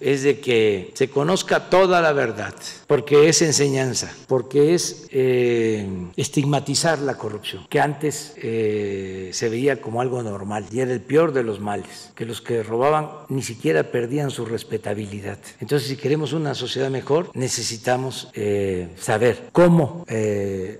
es 0.00 0.22
de 0.22 0.40
que 0.40 0.92
se 0.94 1.08
conozca 1.08 1.70
toda 1.70 2.00
la 2.00 2.12
verdad, 2.12 2.54
porque 2.86 3.28
es 3.28 3.42
enseñanza, 3.42 4.12
porque 4.26 4.74
es 4.74 5.06
eh, 5.10 5.86
estigmatizar 6.16 6.98
la 6.98 7.16
corrupción, 7.16 7.66
que 7.68 7.80
antes 7.80 8.34
eh, 8.36 9.30
se 9.32 9.48
veía 9.48 9.80
como 9.80 10.00
algo 10.00 10.22
normal 10.22 10.66
y 10.70 10.80
era 10.80 10.92
el 10.92 11.00
peor 11.00 11.32
de 11.32 11.42
los 11.42 11.60
males, 11.60 12.12
que 12.14 12.26
los 12.26 12.40
que 12.40 12.62
robaban 12.62 13.08
ni 13.28 13.42
siquiera 13.42 13.90
perdían 13.90 14.30
su 14.30 14.44
respetabilidad. 14.44 15.38
Entonces, 15.60 15.88
si 15.88 15.96
queremos 15.96 16.32
una 16.32 16.54
sociedad 16.54 16.90
mejor, 16.90 17.30
necesitamos 17.34 18.28
eh, 18.34 18.88
saber 18.98 19.48
cómo 19.52 20.04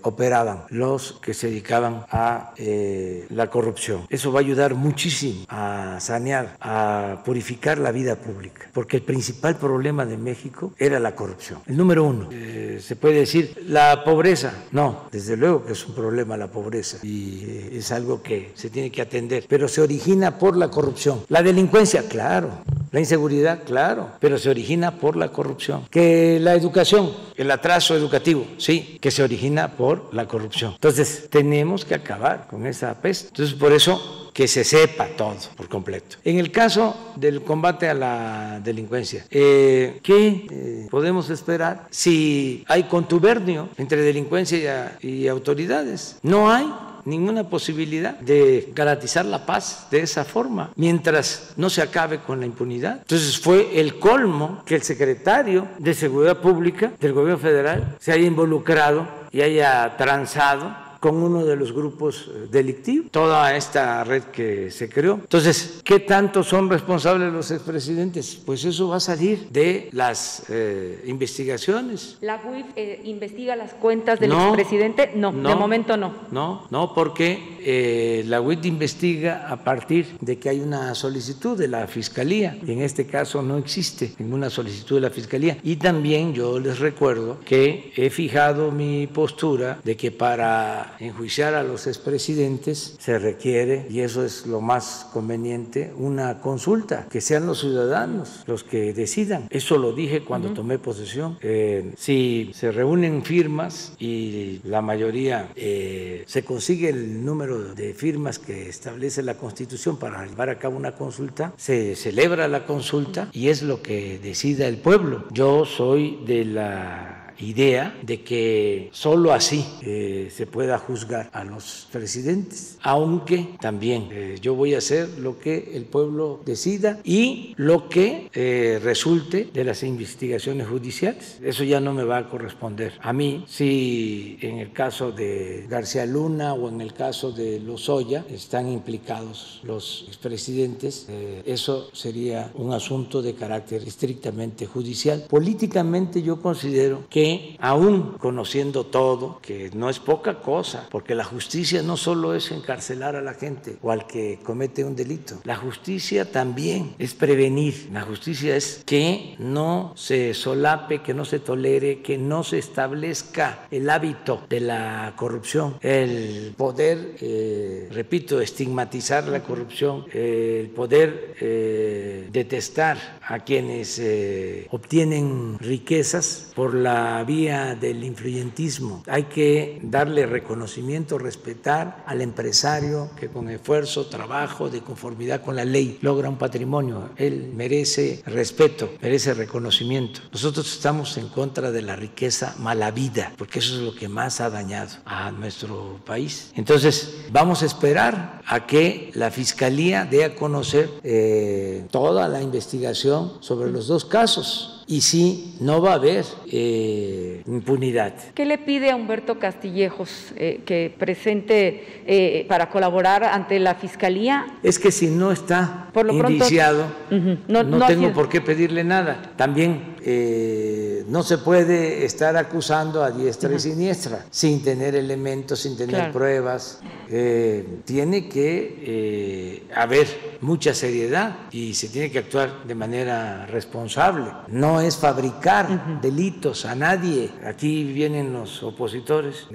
operaban 0.03 0.65
los 0.71 1.13
que 1.23 1.35
se 1.35 1.49
dedicaban 1.49 2.05
a 2.11 2.55
la 2.57 3.51
corrupción. 3.51 4.07
Eso 4.11 4.33
va 4.33 4.41
a 4.41 4.43
ayudar 4.43 4.75
muchísimo 4.75 5.45
a 5.49 5.99
sanear, 6.01 6.57
a 6.61 7.23
purificar 7.25 7.79
la 7.79 7.91
vida 7.91 8.17
pública 8.17 8.69
porque 8.75 8.99
el 8.99 9.03
principal 9.05 9.57
problema 9.57 10.05
de 10.05 10.19
México 10.19 10.73
era 10.79 10.99
la 10.99 11.15
corrupción. 11.15 11.61
El 11.67 11.77
número 11.77 12.05
uno, 12.05 12.29
eh, 12.33 12.81
se 12.83 12.97
puede 12.97 13.21
decir 13.21 13.65
la 13.69 14.05
pobreza. 14.05 14.65
No, 14.73 15.07
desde 15.11 15.37
luego 15.37 15.65
que 15.65 15.73
es 15.73 15.87
un 15.87 15.95
problema 15.95 16.37
la 16.37 16.49
pobreza 16.49 16.99
y 17.03 17.45
eh, 17.45 17.71
es 17.75 17.93
algo 17.93 18.23
que 18.23 18.53
se 18.55 18.69
tiene 18.69 18.91
que 18.91 19.01
atender, 19.01 19.47
pero 19.49 19.69
se 19.69 19.81
origina 19.81 20.39
por 20.39 20.57
la 20.57 20.71
corrupción. 20.71 21.25
La 21.29 21.43
delincuencia, 21.43 22.07
claro. 22.09 22.51
La 22.91 23.01
inseguridad, 23.01 23.65
claro, 23.65 24.11
pero 24.21 24.39
se 24.39 24.49
origina 24.49 24.93
por 24.93 25.17
la 25.17 25.33
corrupción. 25.33 25.85
Que 25.91 26.39
la 26.41 26.55
educación, 26.55 27.11
el 27.37 27.51
atraso 27.51 27.97
educativo, 27.97 28.47
sí, 28.57 28.99
que 29.01 29.11
se 29.11 29.25
origina 29.25 29.73
por 29.73 30.15
la 30.15 30.29
corrupción. 30.29 30.75
Entonces, 30.75 31.29
tenemos 31.29 31.85
que 31.85 31.97
acabar 31.97 32.47
con 32.47 32.69
esa 32.69 32.95
peste. 33.01 33.29
Entonces, 33.29 33.57
por 33.57 33.73
eso 33.73 34.24
que 34.35 34.49
se 34.49 34.65
sepa 34.65 35.07
todo 35.17 35.37
por 35.57 35.69
completo. 35.69 36.17
En 36.25 36.39
el 36.39 36.51
caso 36.51 37.13
del 37.17 37.43
combate 37.43 37.89
a 37.89 37.95
la 37.95 38.61
delincuencia, 38.63 39.25
eh, 39.31 40.01
¿qué 40.03 40.47
eh, 40.51 40.89
podemos 40.91 41.31
esperar 41.31 41.87
si 41.91 42.65
hay 42.67 42.83
contubernio 42.85 43.69
entre 43.79 44.03
delincuencia 44.03 44.99
y 45.01 45.29
autoridades? 45.29 46.19
No 46.23 46.51
hay 46.51 46.67
ninguna 47.05 47.49
posibilidad 47.49 48.19
de 48.19 48.73
garantizar 48.75 49.25
la 49.25 49.47
paz 49.47 49.87
de 49.91 50.01
esa 50.01 50.25
forma, 50.25 50.73
mientras 50.77 51.53
no 51.57 51.71
se 51.71 51.83
acabe 51.83 52.19
con 52.19 52.41
la 52.41 52.47
impunidad. 52.47 52.99
Entonces 52.99 53.39
fue 53.39 53.79
el 53.79 53.99
colmo 53.99 54.63
que 54.65 54.75
el 54.75 54.83
secretario 54.83 55.69
de 55.79 55.95
Seguridad 55.95 56.41
Pública 56.41 56.93
del 57.01 57.13
gobierno 57.13 57.41
federal 57.41 57.97
se 58.01 58.13
haya 58.13 58.27
involucrado 58.27 59.07
y 59.33 59.43
haya 59.43 59.97
transado 59.97 60.84
con 61.05 61.17
uno 61.17 61.45
de 61.45 61.55
los 61.55 61.71
grupos 61.71 62.31
eh, 62.31 62.47
delictivos, 62.51 63.11
toda 63.11 63.55
esta 63.55 64.03
red 64.05 64.23
que 64.23 64.71
se 64.71 64.89
creó. 64.89 65.17
Entonces, 65.17 65.83
¿qué 65.85 66.01
tanto 66.01 66.43
son 66.43 66.71
responsables 66.71 67.31
los 67.31 67.51
expresidentes? 67.51 68.41
Pues 68.47 68.65
eso 68.65 68.89
va 68.89 68.97
a 68.97 69.01
salir 69.01 69.51
de 69.51 69.91
las 69.93 70.45
eh, 70.49 71.05
investigaciones. 71.05 72.17
¿La 72.23 72.41
UIF 72.43 72.65
eh, 72.75 73.03
investiga 73.05 73.55
las 73.55 73.75
cuentas 73.75 74.19
del 74.19 74.33
expresidente? 74.33 75.13
No, 75.15 75.31
de 75.31 75.55
momento 75.55 75.99
no. 75.99 76.15
No, 76.31 76.67
no, 76.71 76.95
porque 76.95 78.23
la 78.27 78.41
UIF 78.41 78.65
investiga 78.65 79.47
a 79.51 79.63
partir 79.63 80.17
de 80.23 80.39
que 80.39 80.49
hay 80.49 80.61
una 80.61 80.95
solicitud 80.95 81.59
de 81.59 81.69
la 81.69 81.87
Fiscalía, 81.87 82.57
y 82.67 82.73
en 82.73 82.81
este 82.81 83.05
caso 83.05 83.43
no 83.43 83.59
existe 83.59 84.15
ninguna 84.19 84.49
solicitud 84.49 84.95
de 84.95 85.03
la 85.03 85.11
Fiscalía. 85.11 85.59
Y 85.63 85.77
también 85.77 86.33
yo 86.33 86.59
les 86.59 86.79
recuerdo 86.79 87.41
que 87.45 87.93
he 87.95 88.09
fijado 88.09 88.71
mi 88.71 89.07
postura 89.07 89.81
de 89.85 89.99
que 89.99 90.11
para 90.11 90.94
enjuiciar 90.99 91.55
a 91.55 91.63
los 91.63 91.87
expresidentes 91.87 92.97
se 92.99 93.19
requiere, 93.19 93.87
y 93.91 94.01
eso 94.01 94.25
es 94.25 94.47
lo 94.47 94.61
más 94.61 95.07
conveniente, 95.13 95.93
una 95.97 96.41
consulta, 96.41 97.07
que 97.11 97.21
sean 97.21 97.47
los 97.47 97.61
ciudadanos 97.61 98.45
los 98.47 98.65
que 98.65 98.93
decidan. 98.93 99.47
Eso 99.51 99.79
lo 99.79 99.93
dije 99.93 100.23
cuando 100.23 100.53
tomé 100.53 100.79
posesión. 100.79 101.39
Eh, 101.41 101.93
si 101.97 102.51
se 102.55 102.73
reúnen 102.73 103.23
firmas 103.25 103.93
y 103.99 104.61
la 104.65 104.83
mayoría 104.83 105.51
eh, 105.57 106.25
se 106.27 106.45
consigue 106.45 106.89
el 106.89 107.25
número 107.25 107.75
de 107.75 107.95
firmas 107.95 108.39
que 108.39 108.69
establece 108.69 109.23
la 109.23 109.35
Constitución 109.35 109.99
para 109.99 110.25
llevar 110.27 110.51
a 110.51 110.59
cabo 110.59 110.77
una 110.77 110.93
consulta, 110.93 111.53
se 111.57 111.97
celebra 111.97 112.49
la 112.49 112.67
consulta 112.67 113.29
y 113.33 113.49
es 113.49 113.63
lo 113.63 113.83
que 113.83 114.19
decida 114.19 114.67
el 114.67 114.79
pueblo. 114.79 115.25
Yo 115.31 115.65
soy 115.65 116.19
de 116.27 116.45
la 116.45 117.14
idea 117.39 117.99
de 118.03 118.23
que 118.23 118.91
solo 118.93 119.33
así 119.33 119.65
eh, 119.83 120.31
se 120.35 120.47
pueda 120.47 120.79
juzgar 120.79 121.31
a 121.33 121.45
los 121.45 121.89
presidentes, 121.91 122.79
aunque 122.83 123.57
también 123.61 124.09
eh, 124.11 124.39
yo 124.41 124.55
voy 124.55 124.75
a 124.75 124.79
hacer 124.79 125.09
lo 125.19 125.39
que 125.39 125.73
el 125.75 125.85
pueblo 125.85 126.41
decida 126.45 127.01
y 127.05 127.55
lo 127.57 127.89
que 127.89 128.31
eh, 128.33 128.81
resulte 128.83 129.49
de 129.53 129.65
las 129.65 129.83
investigaciones 129.83 130.69
judiciales. 130.69 131.39
Eso 131.43 131.65
ya 131.65 131.81
no 131.81 131.93
me 131.93 132.05
va 132.05 132.19
a 132.19 132.29
corresponder 132.29 132.93
a 133.01 133.13
mí. 133.13 133.45
Si 133.47 134.39
en 134.41 134.59
el 134.59 134.73
caso 134.73 135.13
de 135.13 135.67
García 135.69 136.07
Luna 136.07 136.55
o 136.55 136.69
en 136.69 136.81
el 136.81 136.93
caso 136.93 137.33
de 137.33 137.61
Lozoya 137.61 138.25
están 138.31 138.69
implicados 138.69 139.61
los 139.65 140.05
expresidentes, 140.09 141.07
eso 141.45 141.91
sería 141.93 142.51
un 142.55 142.73
asunto 142.73 143.23
de 143.23 143.35
carácter 143.35 143.83
estrictamente 143.83 144.67
judicial. 144.67 145.25
Políticamente 145.29 146.23
yo 146.23 146.41
considero 146.41 147.05
que 147.09 147.24
aún 147.59 148.17
conociendo 148.19 148.85
todo, 148.85 149.41
que 149.41 149.71
no 149.75 149.89
es 149.91 149.99
poca 149.99 150.41
cosa, 150.41 150.89
porque 150.91 151.15
la 151.15 151.25
justicia 151.25 151.83
no 151.83 151.97
solo 151.97 152.35
es 152.35 152.51
encarcelar 152.51 153.17
a 153.17 153.23
la 153.23 153.35
gente 153.35 153.77
o 153.83 153.91
al 153.91 154.07
que 154.07 154.39
comete 154.43 154.85
un 154.85 154.97
delito, 154.97 155.41
la 155.45 155.57
justicia 155.57 156.31
también 156.31 156.95
es 156.99 157.15
prevenir, 157.15 157.89
la 157.93 158.03
justicia 158.03 158.57
es 158.57 158.83
que 158.87 159.37
no 159.39 159.93
se 159.97 160.35
solape, 160.35 161.03
que 161.03 161.15
no 161.15 161.25
se 161.25 161.39
tolere, 161.39 162.03
que 162.03 162.19
no 162.19 162.43
se 162.45 162.59
establezca 162.59 163.67
el 163.71 163.89
hábito 163.91 164.43
de 164.49 164.61
la 164.61 165.13
corrupción, 165.17 165.77
el 165.81 166.55
poder, 166.57 167.17
eh, 167.21 167.89
repito, 167.93 168.41
estigmatizar 168.41 169.27
la 169.29 169.43
corrupción, 169.43 170.07
el 170.13 170.71
poder 170.71 171.35
eh, 171.41 172.29
detestar 172.33 173.21
a 173.27 173.41
quienes 173.41 173.99
eh, 173.99 174.67
obtienen 174.71 175.59
riquezas 175.59 176.53
por 176.55 176.75
la 176.75 177.14
vía 177.23 177.75
del 177.75 178.03
influyentismo. 178.03 179.03
Hay 179.07 179.25
que 179.25 179.79
darle 179.83 180.27
reconocimiento, 180.27 181.19
respetar 181.19 182.03
al 182.07 182.21
empresario 182.21 183.11
que 183.17 183.29
con 183.29 183.49
esfuerzo, 183.49 184.07
trabajo, 184.07 184.71
de 184.71 184.81
conformidad 184.81 185.43
con 185.43 185.57
la 185.57 185.65
ley 185.65 185.99
logra 186.03 186.29
un 186.29 186.39
patrimonio. 186.39 187.11
Él 187.17 187.53
merece 187.55 188.23
respeto, 188.27 188.91
merece 189.01 189.35
reconocimiento. 189.35 190.21
Nosotros 190.33 190.73
estamos 190.73 191.17
en 191.17 191.29
contra 191.29 191.71
de 191.71 191.83
la 191.83 191.97
riqueza 191.97 192.55
mala 192.59 192.91
vida, 192.91 193.33
porque 193.37 193.59
eso 193.59 193.75
es 193.75 193.81
lo 193.81 193.95
que 193.95 194.09
más 194.09 194.41
ha 194.41 194.51
dañado 194.51 194.97
a 195.05 195.31
nuestro 195.31 196.01
país. 196.05 196.51
Entonces, 196.55 197.27
vamos 197.31 197.63
a 197.63 197.67
esperar 197.67 198.43
a 198.47 198.67
que 198.67 199.11
la 199.15 199.31
Fiscalía 199.31 200.05
dé 200.05 200.25
a 200.25 200.35
conocer 200.35 200.91
eh, 201.03 201.87
toda 201.91 202.29
la 202.29 202.43
investigación 202.43 203.39
sobre 203.41 203.71
los 203.71 203.87
dos 203.87 204.05
casos 204.05 204.84
y 204.87 205.01
sí, 205.01 205.57
no 205.61 205.81
va 205.81 205.93
a 205.93 205.95
haber 205.95 206.25
eh, 206.53 207.43
impunidad. 207.47 208.15
¿Qué 208.35 208.45
le 208.45 208.59
pide 208.59 208.91
a 208.91 208.97
Humberto 208.97 209.39
Castillejos 209.39 210.33
eh, 210.37 210.61
que 210.67 210.95
presente 210.99 212.03
eh, 212.07 212.45
para 212.49 212.69
colaborar 212.69 213.25
ante 213.25 213.59
la 213.59 213.75
Fiscalía? 213.77 214.47
Es 214.63 214.79
que 214.79 214.91
si 214.93 215.07
no 215.07 215.33
está 215.33 215.89
Por 215.95 216.05
lo 216.07 216.13
pronto- 216.19 216.33
indiciado, 216.33 216.87
no- 217.11 217.63
no, 217.63 217.79
no 217.79 217.85
ha 217.85 217.89
tengo 217.89 218.13
por 218.13 218.29
qué 218.29 218.41
pedirle 218.41 218.85
nada. 218.85 219.33
También 219.37 219.94
eh, 220.07 221.05
no 221.09 221.23
se 221.23 221.39
puede 221.39 222.05
estar 222.05 222.37
acusando 222.37 223.03
a 223.03 223.11
diestra 223.11 223.55
y 223.55 223.59
siniestra 223.59 224.27
sin 224.31 224.63
tener 224.63 224.95
elementos, 224.95 225.61
sin 225.61 225.77
tener 225.77 225.95
Claro. 225.95 226.13
pruebas. 226.13 226.81
Eh, 227.11 227.65
tiene 227.85 228.29
que 228.29 228.79
eh, 228.83 229.63
haber 229.75 230.07
mucha 230.41 230.75
seriedad 230.75 231.37
y 231.53 231.73
se 231.75 231.89
tiene 231.89 232.11
que 232.11 232.19
actuar 232.19 232.65
de 232.67 232.75
manera 232.75 233.47
responsable. 233.47 234.27
No 234.49 234.81
es 234.83 234.97
fabricar 234.97 236.01
delitos 236.03 236.67
a 236.67 236.75
nadie. 236.75 237.31
Aquí 237.47 237.85
vienen 237.85 238.33
los 238.33 238.63
opositores, 238.63 239.47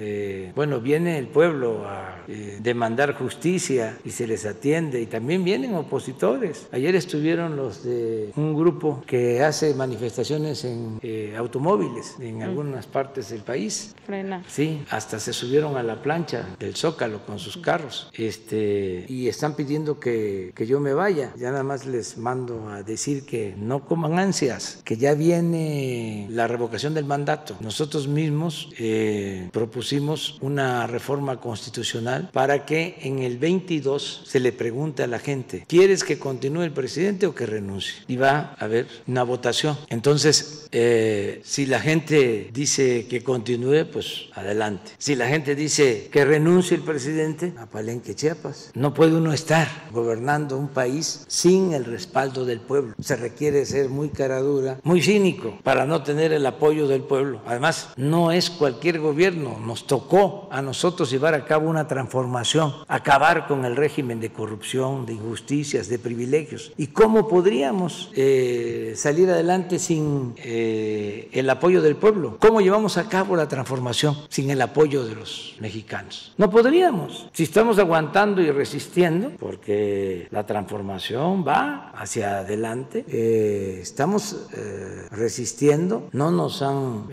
bueno, 0.56 0.80
viene 0.80 1.18
el 1.18 1.28
pueblo 1.28 1.84
a 1.86 2.24
demandar 2.60 3.14
justicia 3.14 3.98
y 4.04 4.10
se 4.10 4.26
les 4.26 4.46
atiende 4.46 5.00
y 5.00 5.06
también 5.06 5.44
vienen 5.44 5.74
opositores. 5.74 6.66
Ayer 6.72 6.94
estuvieron 6.96 7.56
los 7.56 7.84
de 7.84 8.32
un 8.36 8.54
grupo 8.56 9.02
que 9.06 9.42
hace 9.42 9.74
manifestaciones 9.74 10.39
en 10.44 10.98
eh, 11.02 11.34
automóviles 11.36 12.16
en 12.18 12.42
algunas 12.42 12.86
partes 12.86 13.30
del 13.30 13.42
país. 13.42 13.94
Frena. 14.06 14.42
Sí, 14.48 14.82
hasta 14.90 15.20
se 15.20 15.32
subieron 15.32 15.76
a 15.76 15.82
la 15.82 16.02
plancha 16.02 16.46
del 16.58 16.74
Zócalo 16.74 17.24
con 17.24 17.38
sus 17.38 17.56
carros 17.56 18.10
este, 18.14 19.04
y 19.08 19.28
están 19.28 19.54
pidiendo 19.54 20.00
que, 20.00 20.52
que 20.54 20.66
yo 20.66 20.80
me 20.80 20.94
vaya. 20.94 21.32
Ya 21.36 21.50
nada 21.50 21.62
más 21.62 21.86
les 21.86 22.16
mando 22.18 22.68
a 22.68 22.82
decir 22.82 23.24
que 23.24 23.54
no 23.56 23.84
coman 23.84 24.18
ansias, 24.18 24.80
que 24.84 24.96
ya 24.96 25.14
viene 25.14 26.26
la 26.30 26.46
revocación 26.46 26.94
del 26.94 27.04
mandato. 27.04 27.56
Nosotros 27.60 28.08
mismos 28.08 28.70
eh, 28.78 29.48
propusimos 29.52 30.38
una 30.40 30.86
reforma 30.86 31.40
constitucional 31.40 32.30
para 32.32 32.64
que 32.64 32.98
en 33.02 33.20
el 33.20 33.38
22 33.38 34.22
se 34.26 34.40
le 34.40 34.52
pregunte 34.52 35.02
a 35.02 35.06
la 35.06 35.18
gente, 35.18 35.64
¿quieres 35.68 36.04
que 36.04 36.18
continúe 36.18 36.62
el 36.62 36.72
presidente 36.72 37.26
o 37.26 37.34
que 37.34 37.46
renuncie? 37.46 37.94
Y 38.08 38.16
va 38.16 38.54
a 38.58 38.64
haber 38.64 38.86
una 39.06 39.22
votación. 39.22 39.76
Entonces, 39.88 40.29
eh, 40.72 41.40
si 41.44 41.66
la 41.66 41.80
gente 41.80 42.50
dice 42.52 43.06
que 43.08 43.22
continúe, 43.24 43.86
pues 43.92 44.28
adelante. 44.34 44.92
Si 44.98 45.14
la 45.14 45.26
gente 45.26 45.54
dice 45.54 46.08
que 46.12 46.24
renuncie 46.24 46.76
el 46.76 46.82
presidente, 46.82 47.52
a 47.58 47.66
Palenque, 47.66 48.14
Chiapas. 48.14 48.70
No 48.74 48.94
puede 48.94 49.16
uno 49.16 49.32
estar 49.32 49.68
gobernando 49.92 50.56
un 50.56 50.68
país 50.68 51.24
sin 51.28 51.72
el 51.72 51.84
respaldo 51.84 52.44
del 52.44 52.60
pueblo. 52.60 52.94
Se 53.00 53.16
requiere 53.16 53.64
ser 53.66 53.88
muy 53.88 54.10
caradura, 54.10 54.78
muy 54.82 55.02
cínico 55.02 55.58
para 55.62 55.86
no 55.86 56.02
tener 56.02 56.32
el 56.32 56.46
apoyo 56.46 56.86
del 56.86 57.02
pueblo. 57.02 57.40
Además, 57.46 57.90
no 57.96 58.32
es 58.32 58.50
cualquier 58.50 59.00
gobierno. 59.00 59.58
Nos 59.58 59.86
tocó 59.86 60.48
a 60.50 60.62
nosotros 60.62 61.10
llevar 61.10 61.34
a 61.34 61.44
cabo 61.44 61.68
una 61.68 61.88
transformación, 61.88 62.72
acabar 62.88 63.46
con 63.46 63.64
el 63.64 63.76
régimen 63.76 64.20
de 64.20 64.32
corrupción, 64.32 65.06
de 65.06 65.14
injusticias, 65.14 65.88
de 65.88 65.98
privilegios. 65.98 66.72
¿Y 66.76 66.88
cómo 66.88 67.28
podríamos 67.28 68.10
eh, 68.14 68.94
salir 68.96 69.30
adelante 69.30 69.78
sin 69.78 70.19
eh, 70.36 71.28
el 71.32 71.48
apoyo 71.50 71.82
del 71.82 71.96
pueblo? 71.96 72.36
¿Cómo 72.38 72.60
llevamos 72.60 72.96
a 72.96 73.08
cabo 73.08 73.36
la 73.36 73.48
transformación 73.48 74.16
sin 74.28 74.50
el 74.50 74.60
apoyo 74.62 75.04
de 75.04 75.14
los 75.14 75.56
mexicanos? 75.60 76.32
No 76.36 76.50
podríamos. 76.50 77.28
Si 77.32 77.44
estamos 77.44 77.78
aguantando 77.78 78.40
y 78.40 78.50
resistiendo, 78.50 79.32
porque 79.38 80.28
la 80.30 80.46
transformación 80.46 81.44
va 81.46 81.90
hacia 81.94 82.38
adelante, 82.40 83.04
eh, 83.08 83.78
estamos 83.82 84.48
eh, 84.54 85.06
resistiendo, 85.10 86.08
no 86.12 86.30
nos 86.30 86.62
han 86.62 87.08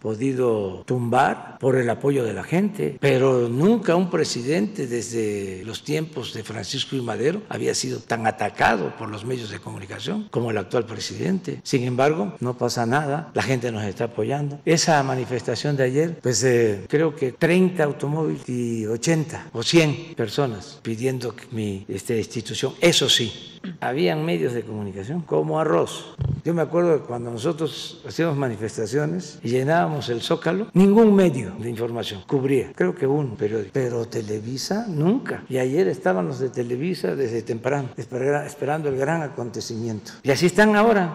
podido 0.00 0.82
tumbar 0.86 1.58
por 1.58 1.76
el 1.76 1.88
apoyo 1.90 2.24
de 2.24 2.32
la 2.32 2.44
gente, 2.44 2.98
pero 3.00 3.48
nunca 3.48 3.96
un 3.96 4.10
presidente 4.10 4.86
desde 4.86 5.62
los 5.64 5.82
tiempos 5.82 6.32
de 6.34 6.42
Francisco 6.42 6.96
y 6.96 7.00
Madero 7.00 7.42
había 7.48 7.74
sido 7.74 8.00
tan 8.00 8.26
atacado 8.26 8.94
por 8.96 9.08
los 9.08 9.24
medios 9.24 9.50
de 9.50 9.58
comunicación 9.58 10.28
como 10.30 10.50
el 10.50 10.58
actual 10.58 10.84
presidente. 10.86 11.60
Sin 11.62 11.84
embargo, 11.84 12.33
no 12.40 12.56
pasa 12.56 12.86
nada, 12.86 13.30
la 13.34 13.42
gente 13.42 13.70
nos 13.72 13.84
está 13.84 14.04
apoyando. 14.04 14.58
Esa 14.64 15.02
manifestación 15.02 15.76
de 15.76 15.84
ayer, 15.84 16.18
pues 16.22 16.42
eh, 16.44 16.84
creo 16.88 17.14
que 17.14 17.32
30 17.32 17.82
automóviles 17.84 18.48
y 18.48 18.86
80 18.86 19.48
o 19.52 19.62
100 19.62 20.14
personas 20.16 20.78
pidiendo 20.82 21.34
mi 21.52 21.84
este, 21.88 22.18
institución, 22.18 22.72
eso 22.80 23.08
sí, 23.08 23.60
habían 23.80 24.24
medios 24.24 24.52
de 24.52 24.62
comunicación 24.62 25.22
como 25.22 25.58
arroz. 25.58 26.14
Yo 26.44 26.52
me 26.52 26.60
acuerdo 26.62 27.00
que 27.00 27.06
cuando 27.06 27.30
nosotros 27.30 28.02
hacíamos 28.06 28.36
manifestaciones 28.36 29.38
y 29.42 29.48
llenábamos 29.48 30.08
el 30.10 30.20
zócalo, 30.20 30.68
ningún 30.74 31.14
medio 31.14 31.52
de 31.58 31.70
información 31.70 32.22
cubría, 32.26 32.72
creo 32.74 32.94
que 32.94 33.06
un 33.06 33.36
periódico, 33.36 33.70
pero 33.72 34.04
Televisa 34.06 34.86
nunca. 34.88 35.42
Y 35.48 35.56
ayer 35.58 35.88
estaban 35.88 36.26
los 36.26 36.38
de 36.40 36.50
Televisa 36.50 37.14
desde 37.16 37.40
temprano, 37.42 37.88
espera- 37.96 38.44
esperando 38.46 38.88
el 38.90 38.96
gran 38.96 39.22
acontecimiento. 39.22 40.12
Y 40.22 40.30
así 40.30 40.46
están 40.46 40.76
ahora. 40.76 41.14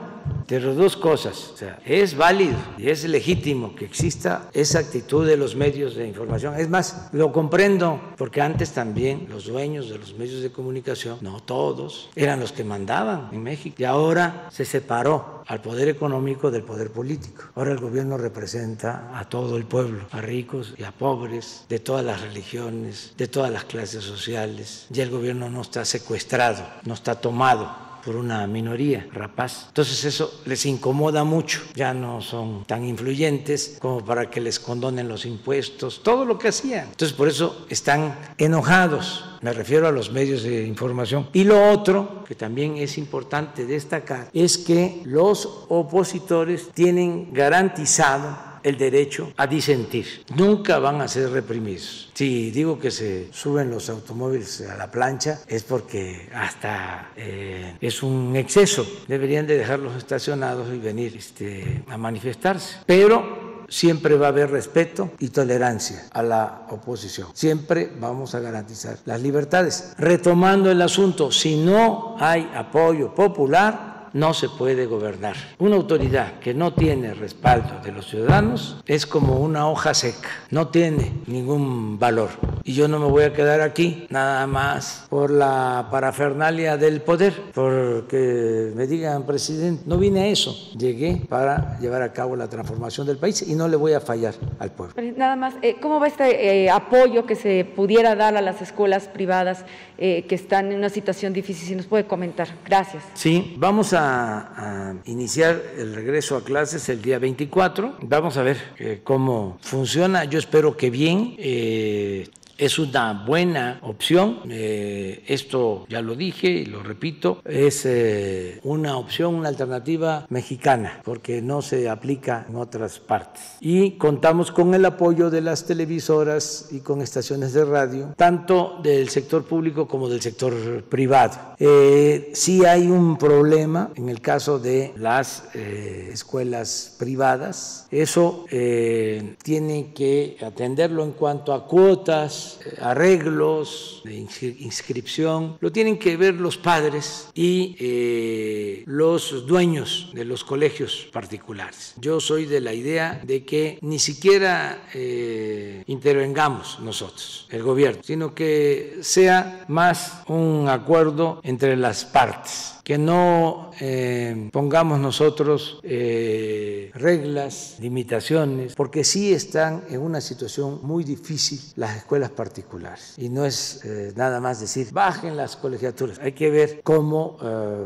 Pero 0.50 0.74
dos 0.74 0.98
cosas, 0.98 1.52
o 1.54 1.58
sea, 1.58 1.80
es 1.86 2.18
válido 2.18 2.58
y 2.76 2.90
es 2.90 3.04
legítimo 3.04 3.76
que 3.76 3.86
exista 3.86 4.50
esa 4.52 4.80
actitud 4.80 5.28
de 5.28 5.38
los 5.38 5.56
medios 5.56 5.96
de 5.96 6.08
información. 6.08 6.56
Es 6.56 6.68
más, 6.68 7.10
lo 7.12 7.32
comprendo, 7.32 8.02
porque 8.18 8.42
antes 8.42 8.72
también 8.72 9.28
los 9.30 9.46
dueños 9.46 9.90
de 9.90 10.00
los 10.00 10.16
medios 10.16 10.42
de 10.42 10.52
comunicación, 10.52 11.20
no 11.22 11.40
todos, 11.40 12.10
eran 12.16 12.40
los 12.40 12.52
que 12.52 12.64
mandaban 12.64 13.30
en 13.32 13.44
México. 13.44 13.76
Y 13.78 13.84
ahora 13.84 14.48
se 14.50 14.66
separó 14.66 15.44
al 15.46 15.62
poder 15.62 15.88
económico 15.88 16.50
del 16.50 16.64
poder 16.64 16.90
político. 16.92 17.44
Ahora 17.54 17.74
el 17.74 17.80
gobierno 17.80 18.18
representa 18.18 19.12
a 19.14 19.30
todo 19.30 19.56
el 19.56 19.66
pueblo, 19.66 20.08
a 20.10 20.20
ricos 20.20 20.74
y 20.80 20.84
a 20.84 20.92
pobres, 20.92 21.66
de 21.70 21.78
todas 21.78 22.04
las 22.04 22.22
religiones, 22.22 23.14
de 23.18 23.28
todas 23.28 23.52
las 23.52 23.66
clases 23.66 24.04
sociales. 24.04 24.88
Ya 24.90 25.04
el 25.04 25.12
gobierno 25.12 25.48
no 25.48 25.62
está 25.62 25.86
secuestrado, 25.86 26.66
no 26.86 26.96
está 26.96 27.22
tomado 27.22 27.89
por 28.04 28.16
una 28.16 28.46
minoría 28.48 29.08
rapaz. 29.12 29.66
Entonces 29.68 30.04
eso 30.06 30.42
les 30.46 30.66
incomoda 30.66 31.24
mucho, 31.24 31.62
ya 31.76 31.94
no 31.94 32.22
son 32.22 32.66
tan 32.66 32.86
influyentes 32.86 33.78
como 33.80 34.04
para 34.04 34.30
que 34.30 34.42
les 34.42 34.60
condonen 34.60 35.08
los 35.08 35.26
impuestos, 35.26 36.02
todo 36.04 36.26
lo 36.26 36.38
que 36.38 36.50
hacían. 36.50 36.88
Entonces 36.90 37.16
por 37.16 37.28
eso 37.28 37.66
están 37.70 38.16
enojados, 38.38 39.26
me 39.42 39.54
refiero 39.54 39.88
a 39.88 39.92
los 39.92 40.12
medios 40.12 40.44
de 40.44 40.66
información. 40.66 41.30
Y 41.34 41.44
lo 41.44 41.72
otro, 41.72 42.24
que 42.28 42.36
también 42.36 42.78
es 42.78 42.98
importante 42.98 43.66
destacar, 43.66 44.30
es 44.34 44.58
que 44.58 45.02
los 45.06 45.66
opositores 45.70 46.70
tienen 46.74 47.34
garantizado 47.34 48.49
el 48.70 48.78
derecho 48.78 49.34
a 49.38 49.48
disentir. 49.48 50.24
Nunca 50.36 50.80
van 50.80 51.02
a 51.02 51.08
ser 51.08 51.32
reprimidos. 51.32 52.12
Si 52.14 52.52
digo 52.52 52.80
que 52.80 52.92
se 52.92 53.28
suben 53.32 53.70
los 53.70 53.90
automóviles 53.90 54.62
a 54.62 54.78
la 54.78 54.90
plancha 54.90 55.40
es 55.48 55.64
porque 55.64 56.30
hasta 56.34 57.12
eh, 57.16 57.76
es 57.82 58.04
un 58.04 58.36
exceso. 58.36 58.86
Deberían 59.08 59.48
de 59.48 59.58
dejarlos 59.58 59.96
estacionados 59.96 60.74
y 60.74 60.78
venir 60.78 61.16
este, 61.18 61.84
a 61.88 61.98
manifestarse. 61.98 62.78
Pero 62.86 63.50
siempre 63.70 64.18
va 64.18 64.28
a 64.28 64.30
haber 64.30 64.52
respeto 64.52 65.12
y 65.20 65.30
tolerancia 65.30 66.06
a 66.12 66.24
la 66.24 66.66
oposición. 66.70 67.30
Siempre 67.34 67.92
vamos 68.00 68.36
a 68.36 68.40
garantizar 68.40 68.98
las 69.06 69.22
libertades. 69.22 69.94
Retomando 69.98 70.72
el 70.72 70.82
asunto, 70.82 71.32
si 71.32 71.58
no 71.58 72.16
hay 72.20 72.50
apoyo 72.56 73.14
popular, 73.14 73.99
no 74.14 74.34
se 74.34 74.50
puede 74.50 74.86
gobernar. 74.86 75.36
Una 75.58 75.76
autoridad 75.76 76.40
que 76.40 76.54
no 76.54 76.74
tiene 76.74 77.14
respaldo 77.14 77.80
de 77.84 77.92
los 77.92 78.08
ciudadanos 78.08 78.78
es 78.86 79.06
como 79.06 79.40
una 79.40 79.68
hoja 79.68 79.94
seca, 79.94 80.30
no 80.52 80.68
tiene 80.68 81.14
ningún 81.28 82.00
valor. 82.00 82.30
Y 82.64 82.74
yo 82.74 82.88
no 82.88 83.00
me 83.00 83.08
voy 83.08 83.24
a 83.24 83.34
quedar 83.34 83.62
aquí 83.62 84.06
nada 84.10 84.46
más 84.48 85.06
por 85.10 85.32
la 85.32 85.88
parafernalia 85.92 86.78
del 86.78 87.02
poder, 87.02 87.34
porque 87.54 88.72
me 88.76 88.88
digan, 88.88 89.24
presidente, 89.24 89.84
no 89.86 89.98
vine 89.98 90.22
a 90.22 90.28
eso, 90.28 90.56
llegué 90.78 91.22
para 91.28 91.78
llevar 91.80 92.02
a 92.02 92.14
cabo 92.14 92.36
la 92.36 92.48
transformación 92.48 93.08
del 93.08 93.18
país 93.18 93.42
y 93.42 93.56
no 93.56 93.68
le 93.68 93.76
voy 93.76 93.94
a 93.94 94.00
fallar 94.00 94.36
al 94.60 94.72
pueblo. 94.72 94.96
Nada 95.18 95.36
más, 95.36 95.56
eh, 95.62 95.78
¿cómo 95.82 96.00
va 96.00 96.08
este 96.08 96.64
eh, 96.64 96.70
apoyo 96.70 97.26
que 97.26 97.36
se 97.36 97.66
pudiera 97.76 98.16
dar 98.16 98.36
a 98.36 98.42
las 98.42 98.62
escuelas 98.62 99.08
privadas 99.08 99.66
eh, 99.98 100.26
que 100.28 100.36
están 100.36 100.72
en 100.72 100.78
una 100.78 100.90
situación 100.90 101.34
difícil? 101.34 101.68
Si 101.68 101.76
nos 101.76 101.86
puede 101.86 102.06
comentar. 102.06 102.48
Gracias. 102.66 103.04
Sí, 103.14 103.56
vamos 103.58 103.94
a, 103.94 103.99
a 104.00 104.94
iniciar 105.06 105.62
el 105.78 105.94
regreso 105.94 106.36
a 106.36 106.44
clases 106.44 106.88
el 106.90 107.02
día 107.02 107.20
24. 107.20 107.98
Vamos 108.02 108.38
a 108.38 108.44
ver 108.44 108.58
eh, 108.78 109.02
cómo 109.04 109.58
funciona. 109.62 110.26
Yo 110.26 110.40
espero 110.40 110.78
que 110.78 110.90
bien. 110.90 111.36
Eh, 111.38 112.30
es 112.60 112.78
una 112.78 113.24
buena 113.26 113.80
opción. 113.82 114.42
Eh, 114.50 115.24
esto 115.28 115.86
ya 115.90 116.02
lo 116.02 116.16
dije 116.16 116.50
y 116.50 116.66
lo 116.66 116.84
repito, 116.84 117.42
es 117.46 117.86
eh, 117.86 118.60
una 118.64 118.98
opción, 118.98 119.36
una 119.36 119.50
alternativa 119.50 120.26
mexicana, 120.30 121.02
porque 121.04 121.42
no 121.42 121.62
se 121.62 121.90
aplica 121.90 122.46
en 122.48 122.58
otras 122.58 123.00
partes. 123.00 123.42
Y 123.62 123.92
contamos 123.92 124.52
con 124.52 124.74
el 124.74 124.86
apoyo 124.86 125.30
de 125.30 125.42
las 125.42 125.66
televisoras 125.66 126.68
y 126.72 126.82
con 126.82 127.02
estaciones 127.02 127.54
de 127.54 127.66
radio, 127.66 128.14
tanto 128.18 128.80
del 128.84 129.10
sector 129.10 129.46
público 129.46 129.88
como 129.88 130.10
del 130.10 130.22
sector 130.22 130.84
privado. 130.84 131.56
Eh, 131.60 132.32
sí 132.34 132.66
hay 132.66 132.88
un 132.88 133.18
problema 133.18 133.92
en 133.96 134.10
el 134.10 134.22
caso 134.22 134.60
de 134.60 134.94
las 134.98 135.44
eh, 135.54 136.10
escuelas 136.12 136.96
privadas. 137.00 137.88
Eso 137.92 138.46
tiene 138.50 139.94
que 139.94 140.38
atenderlo 140.42 141.04
en 141.04 141.12
cuanto 141.12 141.54
a 141.54 141.66
cuotas, 141.68 142.49
eh, 142.66 142.78
arreglos 142.82 144.02
de 144.04 144.16
inscripción. 144.16 145.58
Lo 145.60 145.72
tienen 145.72 145.98
que 145.98 146.18
ver 146.18 146.36
los 146.36 146.58
padres 146.58 147.30
y 147.34 147.76
eh, 147.80 148.84
los 148.86 149.46
dueños 149.46 150.12
de 150.14 150.26
los 150.26 150.44
colegios 150.44 151.08
particulares. 151.12 151.94
Yo 151.98 152.20
soy 152.20 152.46
de 152.46 152.62
la 152.62 152.74
idea 152.74 153.22
de 153.24 153.44
que 153.44 153.78
ni 153.82 154.00
siquiera 154.00 154.88
eh, 154.94 155.84
intervengamos 155.88 156.80
nosotros, 156.80 157.48
el 157.50 157.64
gobierno, 157.64 158.02
sino 158.04 158.34
que 158.34 159.00
sea 159.02 159.66
más 159.68 160.24
un 160.28 160.68
acuerdo 160.70 161.42
entre 161.44 161.76
las 161.76 162.06
partes 162.06 162.79
que 162.90 162.98
no 162.98 163.70
eh, 163.80 164.50
pongamos 164.52 165.00
nosotros 165.00 165.80
eh, 165.84 166.90
reglas, 166.96 167.76
limitaciones, 167.80 168.74
porque 168.74 169.04
sí 169.04 169.32
están 169.32 169.84
en 169.92 170.02
una 170.02 170.22
situación 170.22 170.80
muy 170.82 171.04
difícil 171.04 171.60
las 171.76 171.98
escuelas 171.98 172.32
particulares. 172.32 173.14
Y 173.18 173.30
no 173.30 173.46
es 173.46 173.82
eh, 173.86 174.12
nada 174.16 174.40
más 174.40 174.60
decir, 174.60 174.88
bajen 174.92 175.38
las 175.38 175.56
colegiaturas. 175.56 176.18
Hay 176.18 176.32
que 176.32 176.50
ver 176.50 176.82
cómo 176.84 177.38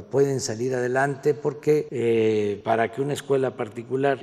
pueden 0.09 0.39
salir 0.39 0.73
adelante, 0.73 1.33
porque 1.33 2.61
para 2.63 2.89
que 2.89 3.01
una 3.01 3.13
escuela 3.13 3.57
particular 3.57 4.21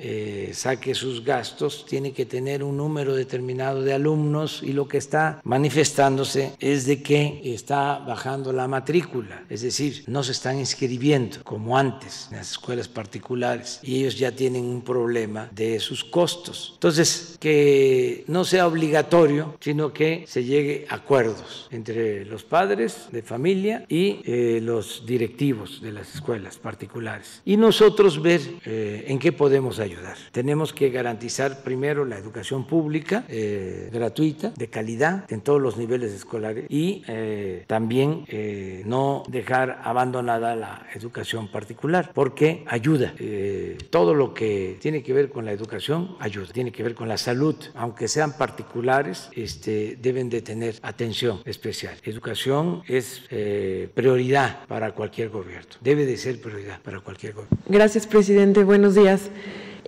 saque 0.52 0.94
sus 0.94 1.22
gastos, 1.22 1.84
tiene 1.86 2.12
que 2.12 2.24
tener 2.24 2.64
un 2.64 2.78
número 2.78 3.14
determinado 3.14 3.82
de 3.82 3.92
alumnos 3.92 4.62
y 4.62 4.72
lo 4.72 4.88
que 4.88 4.96
está 4.96 5.42
manifestándose 5.44 6.52
es 6.58 6.86
de 6.86 7.02
que 7.02 7.42
está 7.44 7.98
bajando 7.98 8.52
la 8.52 8.66
matrícula, 8.66 9.44
es 9.50 9.60
decir, 9.60 10.04
no 10.06 10.22
se 10.22 10.32
están 10.32 10.58
inscribiendo 10.70 11.42
como 11.42 11.76
antes 11.76 12.28
en 12.30 12.38
las 12.38 12.52
escuelas 12.52 12.88
particulares 12.88 13.80
y 13.82 14.00
ellos 14.00 14.18
ya 14.18 14.32
tienen 14.32 14.64
un 14.64 14.82
problema 14.82 15.48
de 15.52 15.80
sus 15.80 16.04
costos. 16.04 16.72
Entonces, 16.74 17.36
que 17.40 18.24
no 18.28 18.44
sea 18.44 18.66
obligatorio, 18.66 19.56
sino 19.60 19.92
que 19.92 20.24
se 20.26 20.44
llegue 20.44 20.86
a 20.88 20.96
acuerdos 20.96 21.68
entre 21.70 22.24
los 22.24 22.44
padres 22.44 23.08
de 23.10 23.22
familia 23.22 23.84
y 23.88 24.20
eh, 24.24 24.60
los 24.62 25.04
directivos 25.06 25.80
de 25.80 25.92
las 25.92 26.14
escuelas 26.14 26.58
particulares. 26.58 27.42
Y 27.44 27.56
nosotros 27.56 28.22
ver 28.22 28.40
eh, 28.64 29.06
en 29.08 29.18
qué 29.18 29.32
podemos 29.32 29.78
ayudar. 29.78 30.16
Tenemos 30.30 30.72
que 30.72 30.90
garantizar 30.90 31.62
primero 31.62 32.04
la 32.04 32.18
educación 32.18 32.66
pública 32.66 33.24
eh, 33.28 33.88
gratuita, 33.92 34.52
de 34.56 34.68
calidad, 34.68 35.24
en 35.32 35.40
todos 35.40 35.60
los 35.60 35.76
niveles 35.76 36.12
escolares 36.12 36.66
y 36.68 37.02
eh, 37.08 37.64
también 37.66 38.24
eh, 38.28 38.82
no 38.86 39.22
dejar 39.28 39.80
abandonada 39.82 40.49
la 40.56 40.86
educación 40.94 41.48
particular, 41.48 42.12
porque 42.14 42.64
ayuda. 42.66 43.14
Eh, 43.18 43.78
todo 43.90 44.14
lo 44.14 44.34
que 44.34 44.76
tiene 44.80 45.02
que 45.02 45.12
ver 45.12 45.30
con 45.30 45.44
la 45.44 45.52
educación 45.52 46.16
ayuda, 46.20 46.48
tiene 46.52 46.72
que 46.72 46.82
ver 46.82 46.94
con 46.94 47.08
la 47.08 47.16
salud, 47.16 47.56
aunque 47.74 48.08
sean 48.08 48.36
particulares, 48.36 49.30
este, 49.32 49.96
deben 50.00 50.28
de 50.30 50.42
tener 50.42 50.76
atención 50.82 51.40
especial. 51.44 51.96
Educación 52.02 52.82
es 52.86 53.22
eh, 53.30 53.88
prioridad 53.94 54.66
para 54.66 54.92
cualquier 54.92 55.30
gobierno, 55.30 55.70
debe 55.80 56.06
de 56.06 56.16
ser 56.16 56.40
prioridad 56.40 56.80
para 56.82 57.00
cualquier 57.00 57.34
gobierno. 57.34 57.58
Gracias, 57.68 58.06
presidente. 58.06 58.64
Buenos 58.64 58.94
días. 58.94 59.30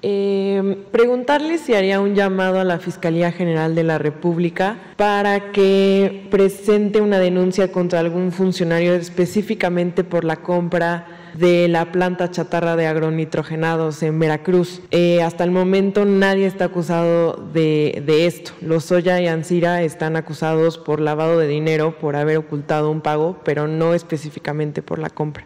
Eh, 0.04 0.84
preguntarle 0.90 1.58
si 1.58 1.74
haría 1.74 2.00
un 2.00 2.16
llamado 2.16 2.58
a 2.58 2.64
la 2.64 2.80
Fiscalía 2.80 3.30
General 3.30 3.76
de 3.76 3.84
la 3.84 3.98
República 3.98 4.78
para 4.96 5.52
que 5.52 6.26
presente 6.28 7.00
una 7.00 7.20
denuncia 7.20 7.70
contra 7.70 8.00
algún 8.00 8.32
funcionario 8.32 8.94
específicamente 8.94 10.02
por 10.02 10.24
la 10.24 10.36
compra 10.36 11.21
de 11.34 11.68
la 11.68 11.92
planta 11.92 12.30
chatarra 12.30 12.76
de 12.76 12.86
agronitrogenados 12.86 14.02
en 14.02 14.18
Veracruz. 14.18 14.80
Eh, 14.90 15.22
hasta 15.22 15.44
el 15.44 15.50
momento 15.50 16.04
nadie 16.04 16.46
está 16.46 16.66
acusado 16.66 17.34
de, 17.52 18.02
de 18.04 18.26
esto. 18.26 18.52
Los 18.60 18.84
Soya 18.84 19.20
y 19.20 19.26
Ansira 19.26 19.82
están 19.82 20.16
acusados 20.16 20.78
por 20.78 21.00
lavado 21.00 21.38
de 21.38 21.48
dinero, 21.48 21.98
por 21.98 22.16
haber 22.16 22.38
ocultado 22.38 22.90
un 22.90 23.00
pago, 23.00 23.40
pero 23.44 23.68
no 23.68 23.94
específicamente 23.94 24.82
por 24.82 24.98
la 24.98 25.10
compra. 25.10 25.44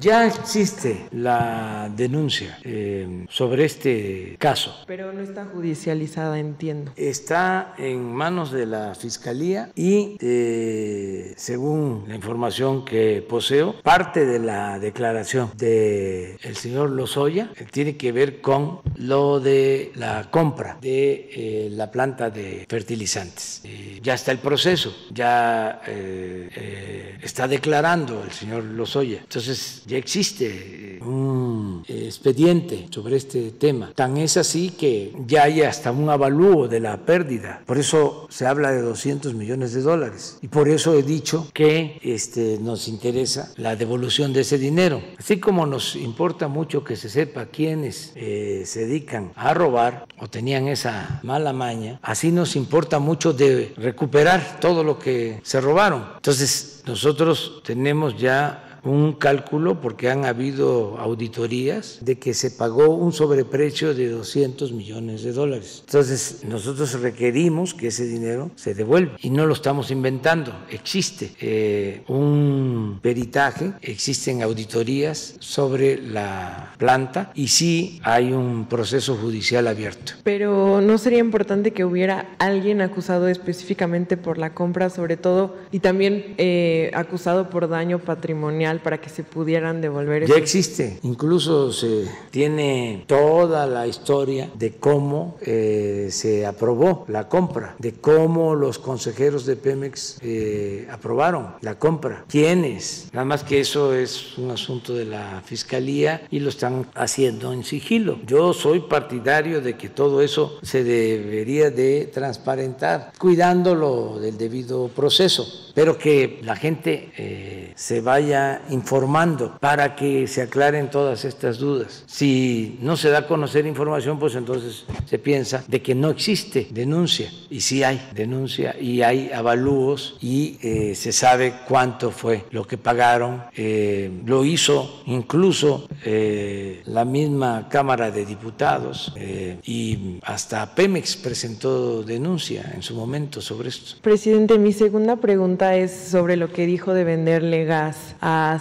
Ya 0.00 0.26
existe 0.26 1.06
la 1.12 1.90
denuncia 1.96 2.58
eh, 2.64 3.26
sobre 3.28 3.64
este 3.64 4.36
caso. 4.38 4.84
Pero 4.86 5.12
no 5.12 5.20
está 5.20 5.44
judicializada, 5.46 6.38
entiendo. 6.38 6.92
Está 6.96 7.74
en 7.78 8.12
manos 8.12 8.52
de 8.52 8.66
la 8.66 8.94
Fiscalía 8.94 9.70
y, 9.74 10.16
eh, 10.20 11.32
según 11.36 12.04
la 12.06 12.14
información 12.14 12.84
que 12.84 13.24
poseo, 13.28 13.80
parte 13.82 14.26
de 14.26 14.38
la 14.38 14.78
declaración 14.78 15.23
del 15.56 16.38
el 16.42 16.56
señor 16.56 16.90
Lozoya 16.90 17.50
eh, 17.56 17.66
tiene 17.70 17.96
que 17.96 18.12
ver 18.12 18.40
con 18.40 18.80
lo 18.96 19.40
de 19.40 19.92
la 19.96 20.30
compra 20.30 20.78
de 20.80 21.30
eh, 21.32 21.68
la 21.70 21.90
planta 21.90 22.30
de 22.30 22.66
fertilizantes. 22.68 23.60
Eh, 23.64 24.00
ya 24.02 24.14
está 24.14 24.32
el 24.32 24.38
proceso, 24.38 24.94
ya 25.12 25.80
eh, 25.86 26.48
eh, 26.54 27.18
está 27.22 27.48
declarando 27.48 28.22
el 28.22 28.30
señor 28.32 28.64
Lozoya. 28.64 29.20
Entonces 29.20 29.82
ya 29.86 29.96
existe 29.96 30.98
un 31.02 31.84
expediente 31.88 32.86
sobre 32.90 33.16
este 33.16 33.52
tema. 33.52 33.92
Tan 33.94 34.16
es 34.18 34.36
así 34.36 34.70
que 34.70 35.12
ya 35.26 35.44
hay 35.44 35.62
hasta 35.62 35.90
un 35.90 36.08
avalúo 36.08 36.68
de 36.68 36.80
la 36.80 36.98
pérdida. 36.98 37.62
Por 37.66 37.78
eso 37.78 38.26
se 38.30 38.46
habla 38.46 38.72
de 38.72 38.82
200 38.82 39.34
millones 39.34 39.72
de 39.72 39.82
dólares. 39.82 40.38
Y 40.42 40.48
por 40.48 40.68
eso 40.68 40.94
he 40.94 41.02
dicho 41.02 41.48
que 41.52 41.98
este, 42.02 42.58
nos 42.60 42.88
interesa 42.88 43.52
la 43.56 43.76
devolución 43.76 44.32
de 44.32 44.40
ese 44.40 44.58
dinero. 44.58 45.02
Así 45.18 45.38
como 45.38 45.66
nos 45.66 45.96
importa 45.96 46.48
mucho 46.48 46.84
que 46.84 46.96
se 46.96 47.08
sepa 47.08 47.46
quiénes 47.46 48.12
eh, 48.14 48.62
se 48.66 48.86
dedican 48.86 49.32
a 49.36 49.54
robar 49.54 50.06
o 50.18 50.28
tenían 50.28 50.68
esa 50.68 51.20
mala 51.22 51.52
maña, 51.52 51.98
así 52.02 52.30
nos 52.32 52.56
importa 52.56 52.98
mucho 52.98 53.32
de 53.32 53.72
recuperar 53.76 54.58
todo 54.60 54.84
lo 54.84 54.98
que 54.98 55.40
se 55.42 55.60
robaron. 55.60 56.04
Entonces, 56.16 56.82
nosotros 56.86 57.62
tenemos 57.64 58.18
ya 58.18 58.73
un 58.84 59.14
cálculo, 59.14 59.80
porque 59.80 60.10
han 60.10 60.24
habido 60.24 60.98
auditorías, 60.98 61.98
de 62.00 62.18
que 62.18 62.34
se 62.34 62.50
pagó 62.50 62.94
un 62.94 63.12
sobreprecio 63.12 63.94
de 63.94 64.08
200 64.08 64.72
millones 64.72 65.22
de 65.22 65.32
dólares. 65.32 65.82
Entonces, 65.86 66.42
nosotros 66.46 67.00
requerimos 67.00 67.74
que 67.74 67.88
ese 67.88 68.06
dinero 68.06 68.50
se 68.54 68.74
devuelva 68.74 69.16
y 69.20 69.30
no 69.30 69.46
lo 69.46 69.54
estamos 69.54 69.90
inventando. 69.90 70.52
Existe 70.70 71.32
eh, 71.40 72.02
un 72.08 72.98
peritaje, 73.02 73.72
existen 73.82 74.42
auditorías 74.42 75.36
sobre 75.38 76.00
la 76.00 76.74
planta 76.78 77.32
y 77.34 77.48
sí 77.48 78.00
hay 78.02 78.32
un 78.32 78.66
proceso 78.66 79.16
judicial 79.16 79.66
abierto. 79.66 80.12
Pero 80.22 80.80
no 80.80 80.98
sería 80.98 81.18
importante 81.18 81.72
que 81.72 81.84
hubiera 81.84 82.34
alguien 82.38 82.80
acusado 82.80 83.28
específicamente 83.28 84.16
por 84.16 84.38
la 84.38 84.54
compra, 84.54 84.90
sobre 84.90 85.16
todo, 85.16 85.56
y 85.70 85.80
también 85.80 86.34
eh, 86.38 86.90
acusado 86.94 87.50
por 87.50 87.68
daño 87.68 87.98
patrimonial 87.98 88.73
para 88.80 89.00
que 89.00 89.10
se 89.10 89.24
pudieran 89.24 89.80
devolver. 89.80 90.26
Ya 90.26 90.36
existe, 90.36 90.98
incluso 91.02 91.72
se 91.72 92.08
tiene 92.30 93.04
toda 93.06 93.66
la 93.66 93.86
historia 93.86 94.50
de 94.54 94.72
cómo 94.72 95.36
eh, 95.40 96.08
se 96.10 96.46
aprobó 96.46 97.04
la 97.08 97.28
compra, 97.28 97.74
de 97.78 97.92
cómo 97.92 98.54
los 98.54 98.78
consejeros 98.78 99.46
de 99.46 99.56
Pemex 99.56 100.18
eh, 100.22 100.88
aprobaron 100.90 101.54
la 101.60 101.78
compra, 101.78 102.24
quiénes. 102.28 103.08
Nada 103.12 103.24
más 103.24 103.44
que 103.44 103.60
eso 103.60 103.94
es 103.94 104.36
un 104.38 104.50
asunto 104.50 104.94
de 104.94 105.04
la 105.04 105.42
fiscalía 105.44 106.22
y 106.30 106.40
lo 106.40 106.48
están 106.48 106.86
haciendo 106.94 107.52
en 107.52 107.64
sigilo. 107.64 108.18
Yo 108.26 108.52
soy 108.52 108.80
partidario 108.80 109.60
de 109.60 109.76
que 109.76 109.88
todo 109.88 110.20
eso 110.20 110.58
se 110.62 110.84
debería 110.84 111.70
de 111.70 112.10
transparentar, 112.12 113.12
cuidándolo 113.18 114.18
del 114.20 114.36
debido 114.36 114.88
proceso, 114.88 115.46
pero 115.74 115.98
que 115.98 116.40
la 116.42 116.56
gente 116.56 117.10
eh, 117.16 117.72
se 117.74 118.00
vaya 118.00 118.62
informando 118.70 119.56
para 119.60 119.96
que 119.96 120.26
se 120.26 120.42
aclaren 120.42 120.90
todas 120.90 121.24
estas 121.24 121.58
dudas. 121.58 122.04
Si 122.06 122.78
no 122.80 122.96
se 122.96 123.10
da 123.10 123.18
a 123.18 123.26
conocer 123.26 123.66
información, 123.66 124.18
pues 124.18 124.34
entonces 124.34 124.84
se 125.06 125.18
piensa 125.18 125.64
de 125.68 125.82
que 125.82 125.94
no 125.94 126.10
existe 126.10 126.68
denuncia. 126.70 127.30
Y 127.50 127.60
sí 127.60 127.82
hay 127.82 128.00
denuncia 128.14 128.76
y 128.80 129.02
hay 129.02 129.30
avalúos 129.32 130.16
y 130.20 130.58
eh, 130.62 130.94
se 130.94 131.12
sabe 131.12 131.54
cuánto 131.68 132.10
fue 132.10 132.44
lo 132.50 132.66
que 132.66 132.78
pagaron. 132.78 133.42
Eh, 133.56 134.10
lo 134.26 134.44
hizo 134.44 135.02
incluso 135.06 135.88
eh, 136.04 136.82
la 136.86 137.04
misma 137.04 137.68
Cámara 137.68 138.10
de 138.10 138.24
Diputados 138.24 139.12
y 139.16 140.18
hasta 140.22 140.74
Pemex 140.74 141.16
presentó 141.16 142.02
denuncia 142.02 142.72
en 142.74 142.82
su 142.82 142.94
momento 142.94 143.40
sobre 143.40 143.68
esto. 143.68 143.96
Presidente, 144.02 144.58
mi 144.58 144.72
segunda 144.72 145.16
pregunta 145.16 145.76
es 145.76 145.92
sobre 145.92 146.36
lo 146.36 146.52
que 146.52 146.66
dijo 146.66 146.94
de 146.94 147.04
venderle 147.04 147.64
gas 147.64 148.16
a 148.20 148.53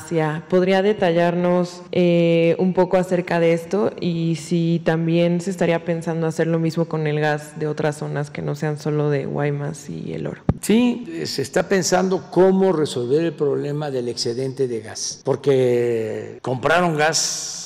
¿Podría 0.50 0.82
detallarnos 0.82 1.82
un 1.94 2.74
poco 2.74 2.98
acerca 2.98 3.40
de 3.40 3.54
esto 3.54 3.92
y 4.00 4.36
si 4.36 4.82
también 4.84 5.42
se 5.42 5.50
estaría 5.50 5.86
pensando 5.86 6.28
hacer 6.28 6.48
lo 6.48 6.60
mismo 6.60 6.86
con 6.86 7.08
el 7.08 7.20
gas 7.20 7.60
de 7.60 7.68
otras 7.68 7.98
zonas 7.98 8.30
que 8.30 8.42
no 8.42 8.56
sean 8.56 8.80
solo 8.80 9.10
de 9.10 9.26
Guaymas 9.26 9.90
y 9.90 10.14
el 10.14 10.28
oro? 10.28 10.42
Sí, 10.62 11.24
se 11.26 11.42
está 11.42 11.68
pensando 11.68 12.30
cómo 12.32 12.72
resolver 12.72 13.24
el 13.24 13.34
problema 13.34 13.92
del 13.92 14.08
excedente 14.08 14.68
de 14.68 14.80
gas, 14.80 15.22
porque 15.24 16.40
compraron 16.42 16.96
gas 16.96 17.63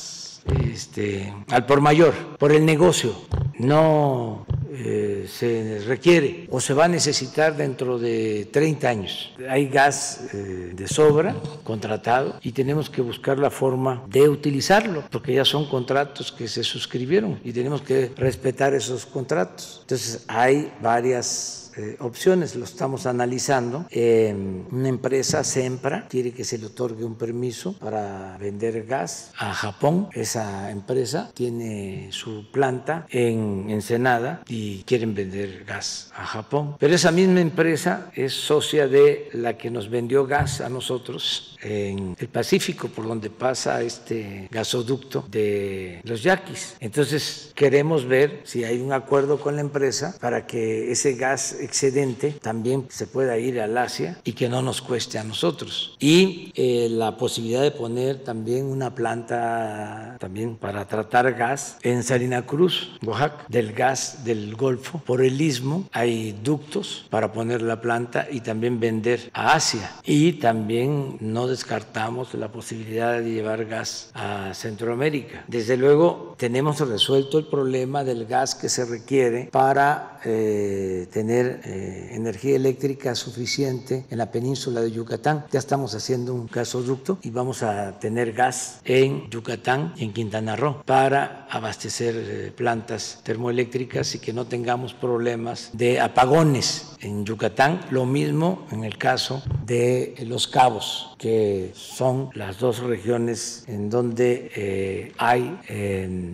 este, 0.72 1.34
al 1.50 1.66
por 1.66 1.82
mayor, 1.82 2.14
por 2.38 2.52
el 2.52 2.66
negocio, 2.66 3.14
no 3.60 4.46
eh, 4.72 5.26
se 5.28 5.80
requiere 5.88 6.48
o 6.52 6.62
se 6.62 6.74
va 6.74 6.86
a 6.86 6.88
necesitar 6.88 7.56
dentro 7.58 7.98
de 7.98 8.48
30 8.52 8.88
años. 8.88 9.34
Hay 9.50 9.68
gas 9.68 10.30
eh, 10.34 10.74
de 10.76 10.88
sobra 10.88 11.36
contratado 11.64 12.40
y 12.44 12.52
tenemos 12.52 12.90
que 12.90 13.02
buscar 13.02 13.40
la 13.40 13.50
forma 13.50 14.04
de 14.08 14.30
utilizarlo, 14.30 15.04
porque 15.12 15.34
ya 15.34 15.46
son 15.46 15.68
contratos 15.68 16.32
que 16.32 16.48
se 16.48 16.64
suscribieron 16.64 17.40
y 17.44 17.54
tenemos 17.54 17.82
que 17.82 18.12
respetar 18.16 18.74
esos 18.74 19.06
contratos. 19.06 19.80
Entonces 19.82 20.24
hay 20.28 20.72
varias 20.82 21.67
eh, 21.78 21.96
opciones, 22.00 22.56
lo 22.56 22.66
estamos 22.66 23.06
analizando. 23.06 23.86
una 23.92 24.90
empresa, 24.90 25.44
Sempra, 25.44 26.08
quiere 26.10 26.32
que 26.32 26.44
se 26.44 26.58
le 26.58 26.66
otorgue 26.68 27.04
un 27.04 27.16
permiso 27.16 27.74
para 27.74 28.38
vender 28.38 28.86
gas 28.86 29.32
a 29.38 29.54
Japón. 29.54 30.10
Esa 30.14 30.72
empresa 30.72 31.32
tiene 31.34 32.10
su 32.12 32.50
planta 32.52 33.06
en 33.10 33.70
Ensenada 33.70 34.42
y 34.48 34.84
quieren 34.84 35.14
vender 35.14 35.66
gas 35.66 36.12
a 36.16 36.26
Japón. 36.26 36.76
Pero 36.80 36.96
esa 36.96 37.12
misma 37.12 37.42
empresa 37.42 38.12
es 38.16 38.34
socia 38.34 38.88
de 38.88 39.30
la 39.34 39.58
que 39.58 39.70
nos 39.70 39.90
vendió 39.90 40.26
gas 40.26 40.62
a 40.62 40.70
nosotros 40.70 41.58
en 41.62 42.16
el 42.18 42.28
Pacífico, 42.28 42.88
por 42.88 43.08
donde 43.08 43.30
pasa 43.30 43.82
este 43.82 44.48
gasoducto 44.52 45.26
de 45.30 46.02
los 46.04 46.24
yaquis. 46.24 46.76
Entonces 46.80 47.52
queremos 47.56 48.06
ver 48.06 48.42
si 48.44 48.64
hay 48.64 48.80
un 48.80 48.94
acuerdo 48.94 49.40
con 49.40 49.56
la 49.56 49.62
empresa 49.62 50.16
para 50.20 50.46
que 50.46 50.92
ese 50.92 51.14
gas 51.14 51.58
excedente 51.68 52.32
también 52.42 52.86
se 52.90 53.08
pueda 53.08 53.38
ir 53.38 53.60
al 53.62 53.78
Asia 53.78 54.18
y 54.24 54.34
que 54.34 54.50
no 54.50 54.62
nos 54.62 54.82
cueste 54.82 55.20
a 55.20 55.24
nosotros. 55.24 55.96
Y 56.00 56.52
eh, 56.56 56.88
la 56.90 57.18
posibilidad 57.18 57.62
de 57.62 57.72
poner 57.72 58.24
también 58.24 58.66
una 58.66 58.96
planta 58.96 60.18
también 60.20 60.56
para 60.56 60.88
tratar 60.88 61.34
gas 61.34 61.78
en 61.84 62.04
Salina 62.04 62.46
Cruz, 62.46 62.98
Oaxaca, 63.06 63.46
del 63.50 63.74
gas 63.74 64.24
del 64.24 64.56
Golfo. 64.56 65.00
Por 65.06 65.22
el 65.22 65.40
istmo 65.40 65.88
hay 65.92 66.38
ductos 66.44 67.06
para 67.10 67.32
poner 67.32 67.62
la 67.62 67.82
planta 67.82 68.28
y 68.32 68.42
también 68.42 68.80
vender 68.80 69.30
a 69.34 69.54
Asia. 69.54 69.92
Y 70.06 70.34
también 70.34 71.18
no 71.20 71.48
descartamos 71.48 72.34
la 72.34 72.52
posibilidad 72.52 73.20
de 73.20 73.32
llevar 73.32 73.66
gas 73.66 74.12
a 74.14 74.54
Centroamérica. 74.54 75.44
Desde 75.48 75.78
luego 75.78 76.36
tenemos 76.38 76.80
resuelto 76.80 77.38
el 77.38 77.46
problema 77.46 78.04
del 78.04 78.26
gas 78.26 78.56
que 78.56 78.70
se 78.70 78.86
requiere 78.86 79.50
para 79.52 80.20
eh, 80.24 81.08
tener 81.12 81.57
eh, 81.64 82.10
energía 82.14 82.56
eléctrica 82.56 83.16
suficiente 83.16 84.06
en 84.10 84.18
la 84.18 84.32
península 84.32 84.82
de 84.82 84.92
Yucatán. 84.92 85.46
Ya 85.52 85.60
estamos 85.60 85.94
haciendo 85.96 86.34
un 86.34 86.48
gasoducto 86.48 87.20
y 87.22 87.30
vamos 87.30 87.64
a 87.64 88.00
tener 88.00 88.34
gas 88.34 88.82
en 88.86 89.30
Yucatán 89.30 89.94
y 89.98 90.06
en 90.06 90.14
Quintana 90.14 90.56
Roo 90.56 90.84
para 90.86 91.48
abastecer 91.50 92.16
eh, 92.18 92.52
plantas 92.56 93.22
termoeléctricas 93.24 94.16
y 94.16 94.20
que 94.20 94.34
no 94.34 94.46
tengamos 94.46 94.94
problemas 94.94 95.70
de 95.74 96.00
apagones 96.00 96.97
en 97.02 97.26
Yucatán. 97.26 97.82
Lo 97.92 98.06
mismo 98.06 98.66
en 98.72 98.84
el 98.84 98.98
caso 98.98 99.44
de 99.66 100.16
Los 100.26 100.48
Cabos, 100.48 101.16
que 101.18 101.72
son 101.74 102.30
las 102.34 102.60
dos 102.60 102.80
regiones 102.80 103.64
en 103.68 103.90
donde 103.90 104.52
eh, 104.56 105.12
hay 105.18 105.58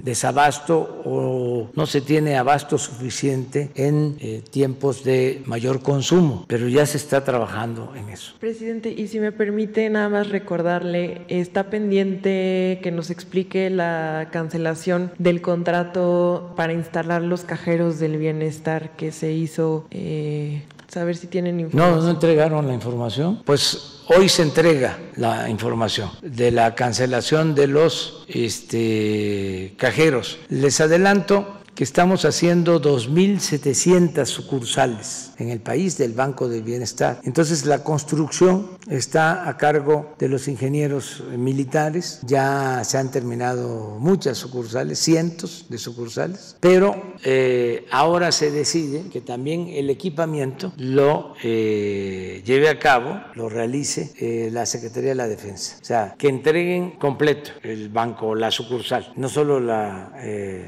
desabasto 0.04 1.02
o 1.06 1.70
no 1.74 1.86
se 1.86 2.02
tiene 2.02 2.38
abasto 2.38 2.78
suficiente 2.78 3.72
en 3.76 4.18
tiempos 4.50 5.04
de 5.04 5.42
mayor 5.46 5.82
consumo, 5.82 6.46
pero 6.48 6.68
ya 6.68 6.86
se 6.86 6.98
está 6.98 7.24
trabajando 7.24 7.94
en 7.96 8.10
eso. 8.10 8.34
Presidente, 8.40 8.90
y 8.92 9.08
si 9.08 9.20
me 9.20 9.32
permite 9.32 9.90
nada 9.90 10.10
más 10.10 10.30
recordarle, 10.30 11.22
está 11.28 11.70
pendiente 11.70 12.80
que 12.82 12.92
nos 12.92 13.10
explique 13.10 13.70
la 13.70 14.30
cancelación 14.32 15.12
del 15.18 15.42
contrato 15.42 16.54
para 16.56 16.74
instalar 16.74 17.22
los 17.22 17.44
cajeros 17.44 18.00
del 18.00 18.18
bienestar 18.18 18.96
que 18.96 19.12
se 19.12 19.32
hizo. 19.32 19.86
Eh, 19.92 20.63
saber 20.94 21.18
si 21.18 21.28
tienen 21.28 21.60
información. 21.60 22.00
No, 22.00 22.02
no 22.02 22.10
entregaron 22.12 22.68
la 22.68 22.74
información. 22.74 23.42
Pues 23.44 24.02
hoy 24.08 24.30
se 24.30 24.44
entrega 24.44 25.00
la 25.16 25.50
información 25.50 26.12
de 26.22 26.52
la 26.52 26.76
cancelación 26.76 27.56
de 27.56 27.68
los 27.68 28.26
este, 28.28 29.74
cajeros. 29.78 30.40
Les 30.50 30.80
adelanto 30.80 31.60
que 31.74 31.84
estamos 31.84 32.26
haciendo 32.26 32.80
2.700 32.80 34.26
sucursales 34.26 35.33
en 35.38 35.50
el 35.50 35.60
país 35.60 35.98
del 35.98 36.14
Banco 36.14 36.48
del 36.48 36.64
Bienestar. 36.64 37.20
Entonces 37.24 37.66
la 37.66 37.84
construcción 37.84 38.68
está 38.90 39.48
a 39.48 39.58
cargo 39.58 40.14
de 40.20 40.30
los 40.30 40.48
ingenieros 40.48 41.24
militares, 41.38 42.20
ya 42.24 42.84
se 42.84 42.98
han 42.98 43.12
terminado 43.12 43.98
muchas 44.00 44.38
sucursales, 44.38 45.00
cientos 45.00 45.66
de 45.70 45.78
sucursales, 45.78 46.58
pero 46.60 47.14
eh, 47.24 47.86
ahora 47.92 48.32
se 48.32 48.52
decide 48.52 49.10
que 49.10 49.22
también 49.22 49.68
el 49.70 49.90
equipamiento 49.90 50.74
lo 50.78 51.34
eh, 51.44 52.42
lleve 52.46 52.70
a 52.70 52.80
cabo, 52.80 53.20
lo 53.36 53.50
realice 53.50 54.14
eh, 54.20 54.50
la 54.52 54.66
Secretaría 54.66 55.10
de 55.10 55.16
la 55.16 55.28
Defensa, 55.28 55.78
o 55.82 55.86
sea, 55.86 56.16
que 56.18 56.28
entreguen 56.28 56.92
completo 56.92 57.52
el 57.64 57.90
banco, 57.90 58.36
la 58.36 58.52
sucursal, 58.52 59.12
no 59.16 59.30
solo 59.30 59.60
la 59.60 60.12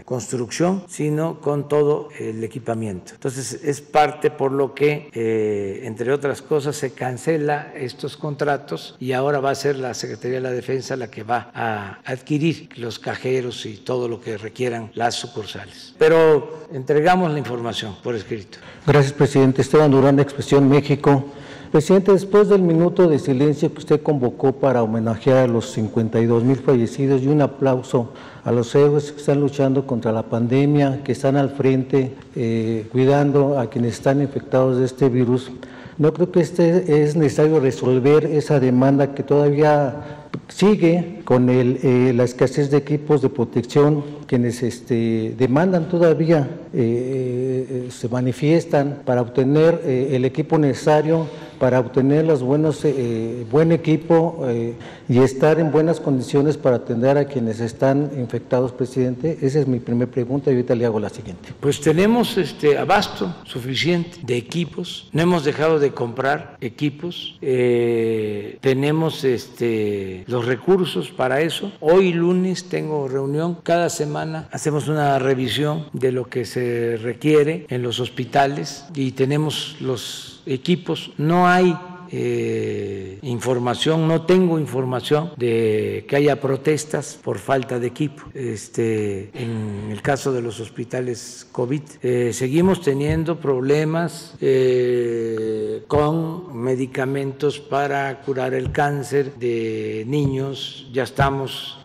construcción, 0.06 0.84
sino 0.88 1.40
con 1.40 1.68
todo 1.68 2.10
el 2.20 2.44
equipamiento. 2.44 3.14
Entonces 3.14 3.60
es 3.64 3.82
parte 3.82 4.32
por 4.32 4.52
lo 4.56 4.73
que, 4.73 5.10
eh, 5.14 5.82
entre 5.84 6.11
otras 6.11 6.41
cosas, 6.41 6.76
se 6.76 6.94
cancela 6.94 7.72
estos 7.76 8.18
contratos 8.18 8.95
y 8.99 9.11
ahora 9.11 9.40
va 9.40 9.52
a 9.52 9.56
ser 9.56 9.76
la 9.77 9.94
Secretaría 9.94 10.38
de 10.38 10.41
la 10.41 10.52
Defensa 10.52 10.95
la 10.95 11.11
que 11.11 11.23
va 11.23 11.52
a 11.53 11.99
adquirir 12.06 12.69
los 12.77 12.98
cajeros 12.98 13.65
y 13.65 13.77
todo 13.77 14.07
lo 14.07 14.19
que 14.19 14.38
requieran 14.38 14.91
las 14.95 15.15
sucursales. 15.15 15.94
Pero 15.99 16.68
entregamos 16.73 17.32
la 17.32 17.40
información 17.40 17.95
por 18.03 18.15
escrito. 18.15 18.57
Gracias, 18.88 19.14
presidente. 19.14 19.61
Esteban 19.61 19.91
Durán, 19.91 20.19
Expresión 20.19 20.68
México. 20.68 21.32
Presidente, 21.76 22.14
después 22.14 22.47
del 22.47 22.61
minuto 22.61 23.10
de 23.10 23.19
silencio 23.19 23.69
que 23.73 23.80
usted 23.80 24.02
convocó 24.02 24.53
para 24.53 24.81
homenajear 24.81 25.39
a 25.39 25.47
los 25.47 25.72
52 25.72 26.45
mil 26.45 26.56
fallecidos 26.56 27.22
y 27.22 27.27
un 27.27 27.41
aplauso 27.41 28.14
a 28.45 28.53
los 28.53 28.73
héroes 28.76 29.11
que 29.11 29.19
están 29.19 29.41
luchando 29.41 29.85
contra 29.85 30.14
la 30.14 30.23
pandemia, 30.23 31.02
que 31.03 31.11
están 31.11 31.35
al 31.35 31.49
frente 31.49 32.14
eh, 32.34 32.88
cuidando 32.93 33.60
a 33.60 33.69
quienes 33.69 33.95
están 33.95 34.22
infectados 34.22 34.77
de 34.77 34.85
este 34.85 35.10
virus, 35.10 35.52
no 35.97 36.14
creo 36.14 36.31
que 36.31 36.39
este 36.39 37.03
es 37.03 37.18
necesario 37.18 37.60
resolver 37.60 38.23
esa 38.26 38.61
demanda 38.61 39.14
que 39.14 39.23
todavía 39.23 40.30
sigue 40.47 41.23
con 41.26 41.49
el, 41.49 41.80
eh, 41.84 42.14
la 42.15 42.23
escasez 42.23 42.72
de 42.72 42.77
equipos 42.77 43.22
de 43.22 43.27
protección 43.27 44.02
quienes 44.27 44.64
este, 44.64 45.35
demandan 45.38 45.89
todavía, 45.89 46.47
eh, 46.73 47.89
se 47.91 48.07
manifiestan 48.07 49.02
para 49.03 49.22
obtener 49.22 49.81
el 49.85 50.23
equipo 50.23 50.57
necesario 50.57 51.27
para 51.56 51.80
obtener 51.80 52.26
los 52.26 52.41
buenos, 52.41 52.84
eh, 52.84 53.45
buen 53.49 53.72
equipo 53.72 54.45
eh, 54.48 54.73
y 55.07 55.19
estar 55.19 55.60
en 55.60 55.72
buenas 55.72 55.99
condiciones 55.99 56.57
para 56.57 56.77
atender 56.77 57.18
a 57.18 57.26
quienes 57.26 57.60
están 57.60 58.11
infectados, 58.18 58.72
presidente? 58.72 59.38
Esa 59.41 59.60
es 59.60 59.68
mi 59.68 59.80
primera 59.80 60.10
pregunta 60.10 60.52
y 60.52 60.56
ahorita 60.56 60.76
le 60.76 60.86
hago 60.86 60.99
la 60.99 61.10
siguiente. 61.10 61.49
Pues 61.60 61.82
tenemos 61.82 62.38
este 62.38 62.77
abasto 62.77 63.36
suficiente 63.45 64.18
de 64.23 64.38
equipos, 64.38 65.10
no 65.11 65.22
hemos 65.22 65.44
dejado 65.44 65.80
de 65.80 65.91
comprar 65.91 66.57
equipos, 66.61 67.38
eh, 67.41 68.57
tenemos 68.61 69.23
este, 69.23 70.23
los 70.27 70.45
recursos 70.45 71.10
para 71.10 71.41
eso. 71.41 71.72
Hoy 71.80 72.14
lunes 72.14 72.65
tengo 72.65 73.07
reunión, 73.07 73.57
cada 73.64 73.90
semana 73.90 74.48
hacemos 74.52 74.88
una 74.88 75.18
revisión 75.19 75.86
de 75.94 76.11
lo 76.11 76.30
que 76.30 76.45
se 76.45 76.98
requiere 76.98 77.65
en 77.69 77.82
los 77.82 77.99
hospitales 77.99 78.86
y 78.94 79.11
tenemos 79.11 79.77
los 79.80 80.35
equipos, 80.46 81.12
no 81.18 81.48
hay 81.48 81.76
eh, 82.11 83.19
información, 83.22 84.07
no 84.07 84.26
tengo 84.26 84.60
información 84.60 85.32
de 85.38 86.06
que 86.07 86.15
haya 86.15 86.40
protestas 86.40 87.19
por 87.22 87.40
falta 87.40 87.80
de 87.80 87.88
equipo. 87.88 88.23
Este, 88.34 89.30
en 89.34 89.90
el 89.91 90.02
caso 90.02 90.32
de 90.32 90.41
los 90.41 90.60
hospitales 90.60 91.48
COVID, 91.52 91.82
eh, 92.02 92.32
seguimos 92.34 92.82
teniendo 92.82 93.40
problemas 93.40 94.36
eh, 94.41 95.84
con 95.88 96.57
medicamentos 96.57 97.60
para 97.60 98.22
curar 98.22 98.53
el 98.53 98.72
cáncer 98.72 99.36
de 99.36 100.03
niños. 100.07 100.88
Ya 100.91 101.03
estamos 101.03 101.80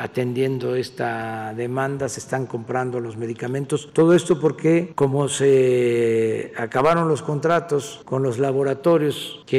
atendiendo 0.00 0.74
esta 0.74 1.54
demanda, 1.54 2.08
se 2.08 2.20
están 2.20 2.46
comprando 2.46 3.00
los 3.00 3.16
medicamentos. 3.16 3.90
Todo 3.92 4.14
esto 4.14 4.40
porque 4.40 4.92
como 4.94 5.28
se 5.28 6.52
acabaron 6.56 7.08
los 7.08 7.22
contratos 7.22 8.00
con 8.04 8.22
los 8.22 8.38
laboratorios 8.38 9.42
que 9.46 9.55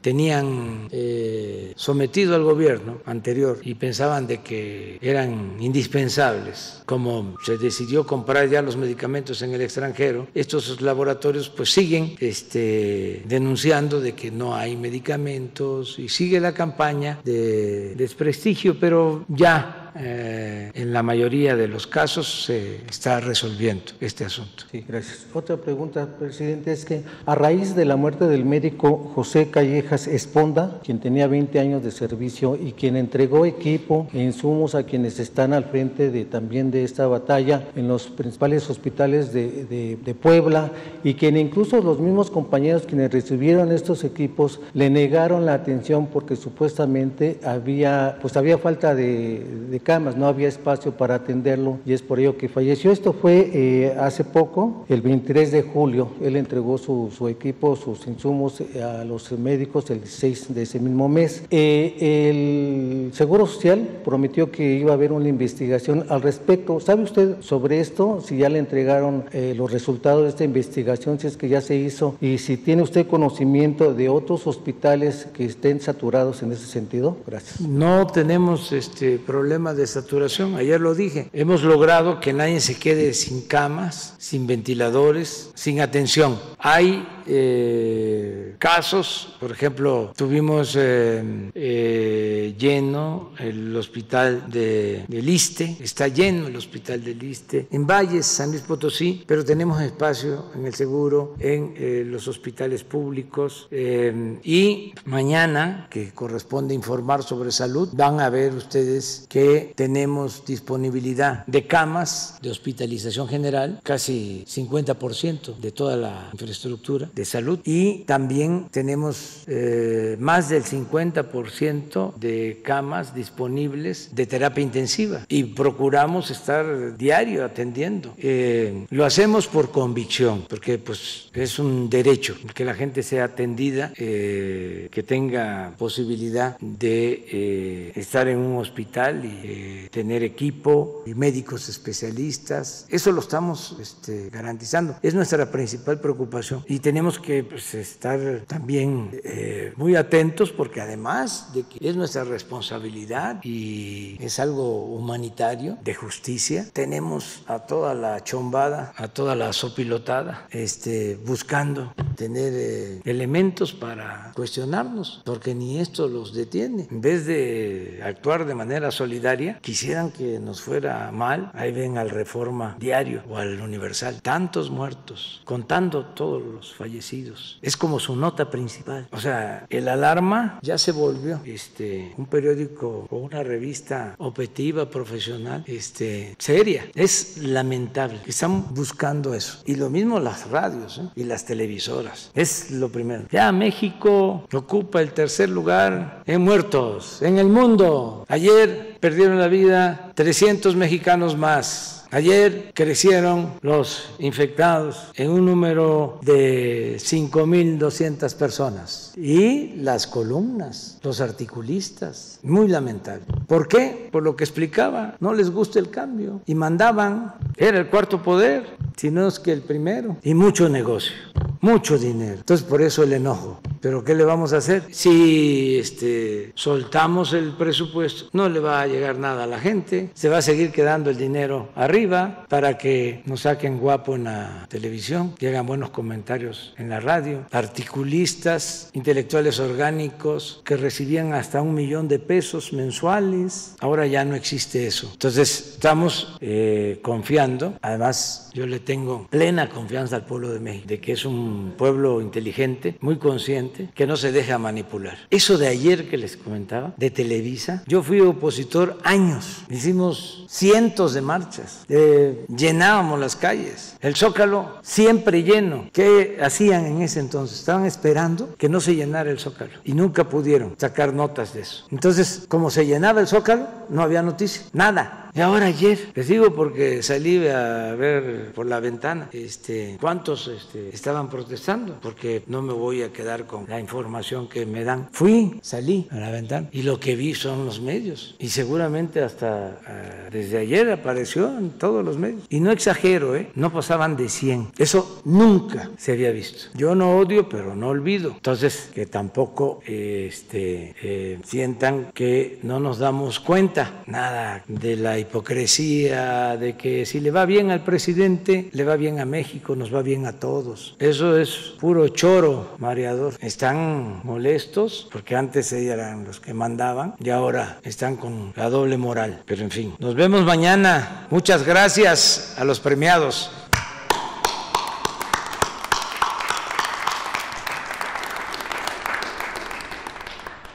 tenían 0.00 0.88
eh, 0.90 1.72
sometido 1.76 2.34
al 2.34 2.44
gobierno 2.44 2.98
anterior 3.06 3.58
y 3.62 3.74
pensaban 3.74 4.26
de 4.26 4.40
que 4.42 4.98
eran 5.00 5.56
indispensables, 5.60 6.82
como 6.86 7.36
se 7.44 7.58
decidió 7.58 8.06
comprar 8.06 8.48
ya 8.48 8.62
los 8.62 8.76
medicamentos 8.76 9.42
en 9.42 9.52
el 9.54 9.60
extranjero, 9.60 10.26
estos 10.34 10.80
laboratorios 10.80 11.48
pues 11.48 11.72
siguen 11.72 12.16
este, 12.20 13.22
denunciando 13.26 14.00
de 14.00 14.12
que 14.12 14.30
no 14.30 14.54
hay 14.54 14.76
medicamentos 14.76 15.98
y 15.98 16.08
sigue 16.08 16.40
la 16.40 16.52
campaña 16.52 17.20
de 17.24 17.94
desprestigio, 17.94 18.78
pero 18.78 19.24
ya 19.28 19.79
eh, 19.96 20.70
en 20.74 20.92
la 20.92 21.02
mayoría 21.02 21.56
de 21.56 21.68
los 21.68 21.86
casos 21.86 22.44
se 22.44 22.76
está 22.88 23.20
resolviendo 23.20 23.84
este 24.00 24.24
asunto. 24.24 24.64
Sí, 24.70 24.84
gracias. 24.86 25.26
Otra 25.34 25.56
pregunta, 25.56 26.06
presidente, 26.18 26.72
es 26.72 26.84
que 26.84 27.02
a 27.26 27.34
raíz 27.34 27.74
de 27.74 27.84
la 27.84 27.96
muerte 27.96 28.26
del 28.26 28.44
médico 28.44 29.12
José 29.14 29.50
Callejas 29.50 30.06
Esponda, 30.06 30.80
quien 30.84 31.00
tenía 31.00 31.26
20 31.26 31.58
años 31.58 31.82
de 31.82 31.90
servicio 31.90 32.56
y 32.56 32.72
quien 32.72 32.96
entregó 32.96 33.46
equipo 33.46 34.08
e 34.12 34.22
insumos 34.22 34.74
a 34.74 34.84
quienes 34.84 35.18
están 35.18 35.52
al 35.52 35.64
frente 35.64 36.10
de, 36.10 36.24
también 36.24 36.70
de 36.70 36.84
esta 36.84 37.06
batalla 37.06 37.68
en 37.76 37.88
los 37.88 38.08
principales 38.08 38.68
hospitales 38.70 39.32
de, 39.32 40.16
Puebla 40.20 40.70
y 41.04 41.14
quien 41.14 41.36
incluso 41.36 41.80
los 41.80 41.98
mismos 42.00 42.30
compañeros 42.30 42.82
quienes 42.86 43.12
recibieron 43.12 43.72
estos 43.72 44.04
equipos 44.04 44.60
le 44.74 44.90
negaron 44.90 45.46
la 45.46 45.54
atención 45.54 46.08
porque 46.08 46.36
supuestamente 46.36 47.38
había, 47.44 48.18
pues 48.20 48.36
había 48.36 48.58
falta 48.58 48.94
de, 48.94 49.79
camas, 49.80 50.16
no 50.16 50.26
había 50.26 50.48
espacio 50.48 50.92
para 50.92 51.16
atenderlo 51.16 51.78
y 51.84 51.92
es 51.92 52.02
por 52.02 52.20
ello 52.20 52.36
que 52.36 52.48
falleció. 52.48 52.92
Esto 52.92 53.12
fue 53.12 53.50
eh, 53.52 53.96
hace 53.98 54.24
poco, 54.24 54.84
el 54.88 55.02
23 55.02 55.52
de 55.52 55.62
julio, 55.62 56.08
él 56.22 56.36
entregó 56.36 56.78
su, 56.78 57.10
su 57.16 57.28
equipo, 57.28 57.76
sus 57.76 58.06
insumos 58.06 58.62
a 58.82 59.04
los 59.04 59.30
médicos 59.32 59.90
el 59.90 60.06
6 60.06 60.54
de 60.54 60.62
ese 60.62 60.78
mismo 60.80 61.08
mes. 61.08 61.42
Eh, 61.50 62.28
el 62.30 63.12
Seguro 63.14 63.46
Social 63.46 64.00
prometió 64.04 64.50
que 64.50 64.76
iba 64.76 64.92
a 64.92 64.94
haber 64.94 65.12
una 65.12 65.28
investigación 65.28 66.06
al 66.08 66.22
respecto. 66.22 66.80
¿Sabe 66.80 67.02
usted 67.02 67.36
sobre 67.40 67.80
esto? 67.80 68.20
Si 68.24 68.36
ya 68.36 68.48
le 68.48 68.58
entregaron 68.58 69.24
eh, 69.32 69.54
los 69.56 69.72
resultados 69.72 70.22
de 70.24 70.28
esta 70.30 70.44
investigación, 70.44 71.18
si 71.18 71.26
es 71.26 71.36
que 71.36 71.48
ya 71.48 71.60
se 71.60 71.76
hizo 71.76 72.16
y 72.20 72.38
si 72.38 72.56
tiene 72.56 72.82
usted 72.82 73.06
conocimiento 73.06 73.94
de 73.94 74.08
otros 74.08 74.46
hospitales 74.46 75.26
que 75.32 75.44
estén 75.44 75.80
saturados 75.80 76.42
en 76.42 76.52
ese 76.52 76.66
sentido. 76.66 77.16
Gracias. 77.26 77.60
No 77.60 78.06
tenemos 78.06 78.72
este 78.72 79.18
problema 79.18 79.69
de 79.74 79.86
saturación. 79.86 80.56
Ayer 80.56 80.80
lo 80.80 80.94
dije. 80.94 81.28
Hemos 81.32 81.62
logrado 81.62 82.20
que 82.20 82.32
nadie 82.32 82.60
se 82.60 82.78
quede 82.78 83.14
sin 83.14 83.42
camas, 83.42 84.14
sin 84.18 84.46
ventiladores, 84.46 85.50
sin 85.54 85.80
atención. 85.80 86.38
Hay 86.58 87.06
eh, 87.32 88.56
casos, 88.58 89.36
por 89.38 89.52
ejemplo, 89.52 90.12
tuvimos 90.16 90.74
eh, 90.76 91.50
eh, 91.54 92.54
lleno 92.58 93.30
el 93.38 93.76
hospital 93.76 94.50
de, 94.50 95.04
de, 95.06 95.22
Liste, 95.22 95.76
está 95.80 96.08
lleno 96.08 96.48
el 96.48 96.56
hospital 96.56 97.04
de 97.04 97.14
Liste, 97.14 97.68
en 97.70 97.86
Valles, 97.86 98.26
San 98.26 98.50
Luis 98.50 98.62
Potosí, 98.62 99.22
pero 99.26 99.44
tenemos 99.44 99.80
espacio 99.80 100.46
en 100.56 100.66
el 100.66 100.74
seguro, 100.74 101.34
en 101.38 102.10
los 102.10 102.26
hospitales 102.26 102.82
públicos 102.82 103.68
y 103.70 104.92
mañana, 105.04 105.86
que 105.88 106.10
corresponde 106.10 106.74
informar 106.74 107.22
sobre 107.22 107.52
salud, 107.52 107.90
van 107.92 108.20
a 108.20 108.28
ver 108.28 108.54
ustedes 108.54 109.26
que 109.28 109.59
tenemos 109.74 110.44
disponibilidad 110.46 111.46
de 111.46 111.66
camas 111.66 112.38
de 112.42 112.50
hospitalización 112.50 113.28
general, 113.28 113.80
casi 113.82 114.44
50% 114.46 115.56
de 115.56 115.72
toda 115.72 115.96
la 115.96 116.28
infraestructura 116.32 117.10
de 117.14 117.24
salud 117.24 117.60
y 117.64 118.04
también 118.04 118.66
tenemos 118.70 119.44
eh, 119.46 120.16
más 120.18 120.48
del 120.48 120.64
50% 120.64 122.14
de 122.16 122.60
camas 122.64 123.14
disponibles 123.14 124.10
de 124.14 124.26
terapia 124.26 124.62
intensiva 124.62 125.24
y 125.28 125.44
procuramos 125.44 126.30
estar 126.30 126.96
diario 126.96 127.44
atendiendo. 127.44 128.14
Eh, 128.18 128.86
lo 128.90 129.04
hacemos 129.04 129.46
por 129.46 129.70
convicción, 129.70 130.44
porque 130.48 130.78
pues 130.78 131.30
es 131.34 131.58
un 131.58 131.88
derecho 131.90 132.36
que 132.54 132.64
la 132.64 132.74
gente 132.74 133.02
sea 133.02 133.24
atendida, 133.24 133.92
eh, 133.96 134.88
que 134.90 135.02
tenga 135.02 135.74
posibilidad 135.78 136.58
de 136.60 137.92
estar 137.94 138.28
en 138.28 138.38
un 138.38 138.58
hospital 138.58 139.24
y 139.24 139.49
tener 139.90 140.22
equipo 140.22 141.02
y 141.06 141.14
médicos 141.14 141.68
especialistas. 141.68 142.86
Eso 142.88 143.12
lo 143.12 143.20
estamos 143.20 143.76
este, 143.80 144.30
garantizando. 144.30 144.96
Es 145.02 145.14
nuestra 145.14 145.50
principal 145.50 146.00
preocupación 146.00 146.64
y 146.68 146.78
tenemos 146.78 147.18
que 147.18 147.44
pues, 147.44 147.74
estar 147.74 148.44
también 148.46 149.10
eh, 149.24 149.72
muy 149.76 149.96
atentos 149.96 150.52
porque 150.52 150.80
además 150.80 151.52
de 151.54 151.64
que 151.64 151.88
es 151.88 151.96
nuestra 151.96 152.24
responsabilidad 152.24 153.40
y 153.42 154.16
es 154.20 154.38
algo 154.38 154.84
humanitario, 154.84 155.78
de 155.84 155.94
justicia, 155.94 156.66
tenemos 156.72 157.42
a 157.46 157.60
toda 157.60 157.94
la 157.94 158.22
chombada, 158.22 158.92
a 158.96 159.08
toda 159.08 159.34
la 159.34 159.52
sopilotada, 159.52 160.46
este, 160.50 161.16
buscando 161.26 161.92
tener 162.16 162.52
eh, 162.54 163.00
elementos 163.04 163.72
para 163.72 164.32
cuestionarnos, 164.34 165.22
porque 165.24 165.54
ni 165.54 165.80
esto 165.80 166.08
los 166.08 166.34
detiene. 166.34 166.88
En 166.90 167.00
vez 167.00 167.26
de 167.26 168.00
actuar 168.04 168.44
de 168.44 168.54
manera 168.54 168.90
solidaria, 168.90 169.39
quisieran 169.60 170.10
que 170.10 170.38
nos 170.38 170.60
fuera 170.60 171.10
mal. 171.12 171.50
Ahí 171.54 171.72
ven 171.72 171.98
al 171.98 172.10
Reforma 172.10 172.76
Diario 172.78 173.22
o 173.28 173.36
al 173.36 173.60
Universal, 173.60 174.22
tantos 174.22 174.70
muertos, 174.70 175.42
contando 175.44 176.04
todos 176.06 176.42
los 176.42 176.74
fallecidos 176.74 177.58
es 177.62 177.76
como 177.76 177.98
su 177.98 178.16
nota 178.16 178.50
principal. 178.50 179.08
O 179.10 179.20
sea, 179.20 179.66
el 179.70 179.88
alarma 179.88 180.58
ya 180.62 180.78
se 180.78 180.92
volvió 180.92 181.40
este, 181.44 182.12
un 182.16 182.26
periódico 182.26 183.06
o 183.10 183.16
una 183.16 183.42
revista 183.42 184.14
objetiva, 184.18 184.88
profesional, 184.90 185.64
este, 185.66 186.34
seria. 186.38 186.86
Es 186.94 187.38
lamentable. 187.38 188.20
Están 188.26 188.74
buscando 188.74 189.34
eso. 189.34 189.62
Y 189.66 189.76
lo 189.76 189.90
mismo 189.90 190.20
las 190.20 190.48
radios 190.50 190.98
¿eh? 190.98 191.08
y 191.16 191.24
las 191.24 191.44
televisoras. 191.44 192.30
Es 192.34 192.70
lo 192.70 192.90
primero. 192.90 193.24
Ya 193.30 193.50
México 193.52 194.46
ocupa 194.52 195.00
el 195.00 195.12
tercer 195.12 195.48
lugar 195.48 196.22
en 196.26 196.42
muertos 196.42 197.22
en 197.22 197.38
el 197.38 197.48
mundo. 197.48 198.24
Ayer 198.28 198.89
perdieron 199.00 199.38
la 199.38 199.48
vida 199.48 200.12
300 200.14 200.76
mexicanos 200.76 201.36
más. 201.36 201.96
Ayer 202.12 202.72
crecieron 202.74 203.52
los 203.62 204.10
infectados 204.18 205.12
en 205.14 205.30
un 205.30 205.46
número 205.46 206.18
de 206.22 206.96
5.200 206.98 208.34
personas 208.34 209.12
y 209.16 209.74
las 209.76 210.08
columnas, 210.08 210.98
los 211.02 211.20
articulistas, 211.20 212.40
muy 212.42 212.66
lamentable. 212.66 213.22
¿Por 213.46 213.68
qué? 213.68 214.08
Por 214.10 214.24
lo 214.24 214.34
que 214.34 214.42
explicaba, 214.42 215.14
no 215.20 215.32
les 215.32 215.50
gusta 215.50 215.78
el 215.78 215.90
cambio 215.90 216.40
y 216.46 216.56
mandaban, 216.56 217.34
era 217.56 217.78
el 217.78 217.86
cuarto 217.86 218.20
poder, 218.20 218.76
si 218.96 219.12
no 219.12 219.28
es 219.28 219.38
que 219.38 219.52
el 219.52 219.62
primero, 219.62 220.16
y 220.24 220.34
mucho 220.34 220.68
negocio, 220.68 221.12
mucho 221.60 221.96
dinero. 221.96 222.38
Entonces 222.38 222.66
por 222.66 222.82
eso 222.82 223.04
el 223.04 223.12
enojo. 223.12 223.60
Pero 223.80 224.04
¿qué 224.04 224.14
le 224.14 224.24
vamos 224.24 224.52
a 224.52 224.58
hacer? 224.58 224.84
Si 224.90 225.78
este, 225.78 226.52
soltamos 226.54 227.32
el 227.32 227.52
presupuesto, 227.52 228.26
no 228.32 228.48
le 228.48 228.60
va 228.60 228.82
a 228.82 228.86
llegar 228.86 229.18
nada 229.18 229.44
a 229.44 229.46
la 229.46 229.58
gente, 229.58 230.10
se 230.14 230.28
va 230.28 230.38
a 230.38 230.42
seguir 230.42 230.70
quedando 230.70 231.10
el 231.10 231.16
dinero 231.16 231.70
arriba 231.74 232.44
para 232.48 232.76
que 232.76 233.22
nos 233.24 233.42
saquen 233.42 233.78
guapo 233.78 234.16
en 234.16 234.24
la 234.24 234.66
televisión, 234.68 235.34
que 235.34 235.48
hagan 235.48 235.66
buenos 235.66 235.90
comentarios 235.90 236.74
en 236.76 236.90
la 236.90 237.00
radio, 237.00 237.46
articulistas, 237.50 238.90
intelectuales 238.92 239.58
orgánicos 239.60 240.62
que 240.64 240.76
recibían 240.76 241.32
hasta 241.32 241.62
un 241.62 241.74
millón 241.74 242.08
de 242.08 242.18
pesos 242.18 242.72
mensuales, 242.72 243.76
ahora 243.80 244.06
ya 244.06 244.24
no 244.24 244.34
existe 244.34 244.86
eso. 244.86 245.08
Entonces 245.12 245.72
estamos 245.74 246.36
eh, 246.40 246.98
confiando, 247.02 247.74
además 247.80 248.50
yo 248.52 248.66
le 248.66 248.80
tengo 248.80 249.26
plena 249.30 249.68
confianza 249.70 250.16
al 250.16 250.26
pueblo 250.26 250.50
de 250.50 250.60
México, 250.60 250.88
de 250.88 251.00
que 251.00 251.12
es 251.12 251.24
un 251.24 251.74
pueblo 251.76 252.20
inteligente, 252.20 252.96
muy 253.00 253.16
consciente, 253.16 253.69
que 253.94 254.06
no 254.06 254.16
se 254.16 254.32
deja 254.32 254.58
manipular. 254.58 255.18
Eso 255.30 255.58
de 255.58 255.68
ayer 255.68 256.08
que 256.08 256.16
les 256.16 256.36
comentaba, 256.36 256.94
de 256.96 257.10
Televisa, 257.10 257.82
yo 257.86 258.02
fui 258.02 258.20
opositor 258.20 258.98
años, 259.04 259.64
hicimos 259.68 260.46
cientos 260.48 261.14
de 261.14 261.20
marchas, 261.20 261.84
eh, 261.88 262.44
llenábamos 262.54 263.18
las 263.18 263.36
calles, 263.36 263.96
el 264.00 264.16
zócalo 264.16 264.78
siempre 264.82 265.42
lleno. 265.42 265.88
¿Qué 265.92 266.38
hacían 266.42 266.86
en 266.86 267.02
ese 267.02 267.20
entonces? 267.20 267.58
Estaban 267.58 267.86
esperando 267.86 268.54
que 268.56 268.68
no 268.68 268.80
se 268.80 268.94
llenara 268.94 269.30
el 269.30 269.38
zócalo 269.38 269.72
y 269.84 269.92
nunca 269.92 270.28
pudieron 270.28 270.74
sacar 270.78 271.12
notas 271.12 271.54
de 271.54 271.60
eso. 271.60 271.86
Entonces, 271.90 272.44
como 272.48 272.70
se 272.70 272.86
llenaba 272.86 273.20
el 273.20 273.26
zócalo, 273.26 273.68
no 273.88 274.02
había 274.02 274.22
noticia, 274.22 274.62
nada. 274.72 275.29
Y 275.34 275.40
ahora 275.40 275.66
ayer, 275.66 275.98
les 276.14 276.28
digo 276.28 276.54
porque 276.54 277.02
salí 277.02 277.46
a 277.48 277.94
ver 277.94 278.52
por 278.52 278.66
la 278.66 278.80
ventana 278.80 279.28
este, 279.32 279.96
cuántos 280.00 280.48
este, 280.48 280.88
estaban 280.90 281.30
protestando, 281.30 281.98
porque 282.00 282.42
no 282.46 282.62
me 282.62 282.72
voy 282.72 283.02
a 283.02 283.12
quedar 283.12 283.46
con 283.46 283.66
la 283.68 283.78
información 283.78 284.48
que 284.48 284.66
me 284.66 284.84
dan. 284.84 285.08
Fui, 285.12 285.60
salí 285.62 286.08
a 286.10 286.16
la 286.16 286.30
ventana 286.30 286.68
y 286.72 286.82
lo 286.82 286.98
que 286.98 287.16
vi 287.16 287.34
son 287.34 287.64
los 287.64 287.80
medios. 287.80 288.34
Y 288.38 288.48
seguramente 288.48 289.22
hasta 289.22 289.78
uh, 289.80 290.30
desde 290.30 290.58
ayer 290.58 290.90
apareció 290.90 291.56
en 291.56 291.70
todos 291.70 292.04
los 292.04 292.16
medios. 292.16 292.42
Y 292.48 292.60
no 292.60 292.70
exagero, 292.70 293.36
¿eh? 293.36 293.50
no 293.54 293.72
pasaban 293.72 294.16
de 294.16 294.28
100. 294.28 294.72
Eso 294.78 295.22
nunca 295.24 295.90
se 295.96 296.12
había 296.12 296.30
visto. 296.32 296.70
Yo 296.74 296.94
no 296.94 297.18
odio, 297.18 297.48
pero 297.48 297.74
no 297.74 297.88
olvido. 297.88 298.32
Entonces, 298.32 298.90
que 298.94 299.06
tampoco 299.06 299.80
este, 299.86 300.94
eh, 301.02 301.38
sientan 301.44 302.10
que 302.12 302.58
no 302.62 302.80
nos 302.80 302.98
damos 302.98 303.40
cuenta 303.40 304.02
nada 304.06 304.64
de 304.66 304.96
la 304.96 305.18
hipocresía 305.20 306.56
de 306.56 306.76
que 306.76 307.06
si 307.06 307.20
le 307.20 307.30
va 307.30 307.46
bien 307.46 307.70
al 307.70 307.84
presidente, 307.84 308.68
le 308.72 308.84
va 308.84 308.96
bien 308.96 309.20
a 309.20 309.24
México, 309.24 309.76
nos 309.76 309.94
va 309.94 310.02
bien 310.02 310.26
a 310.26 310.32
todos. 310.32 310.96
Eso 310.98 311.38
es 311.38 311.74
puro 311.78 312.08
choro, 312.08 312.74
mareador. 312.78 313.34
Están 313.40 314.20
molestos 314.24 315.08
porque 315.12 315.36
antes 315.36 315.72
eran 315.72 316.24
los 316.24 316.40
que 316.40 316.54
mandaban 316.54 317.14
y 317.22 317.30
ahora 317.30 317.78
están 317.82 318.16
con 318.16 318.52
la 318.56 318.70
doble 318.70 318.96
moral. 318.96 319.42
Pero 319.46 319.62
en 319.62 319.70
fin, 319.70 319.94
nos 319.98 320.14
vemos 320.14 320.44
mañana. 320.44 321.26
Muchas 321.30 321.64
gracias 321.64 322.54
a 322.58 322.64
los 322.64 322.80
premiados. 322.80 323.50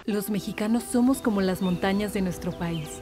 Los 0.05 0.29
mexicanos 0.29 0.83
somos 0.83 1.17
como 1.17 1.41
las 1.41 1.63
montañas 1.63 2.13
de 2.13 2.21
nuestro 2.21 2.51
país. 2.51 3.01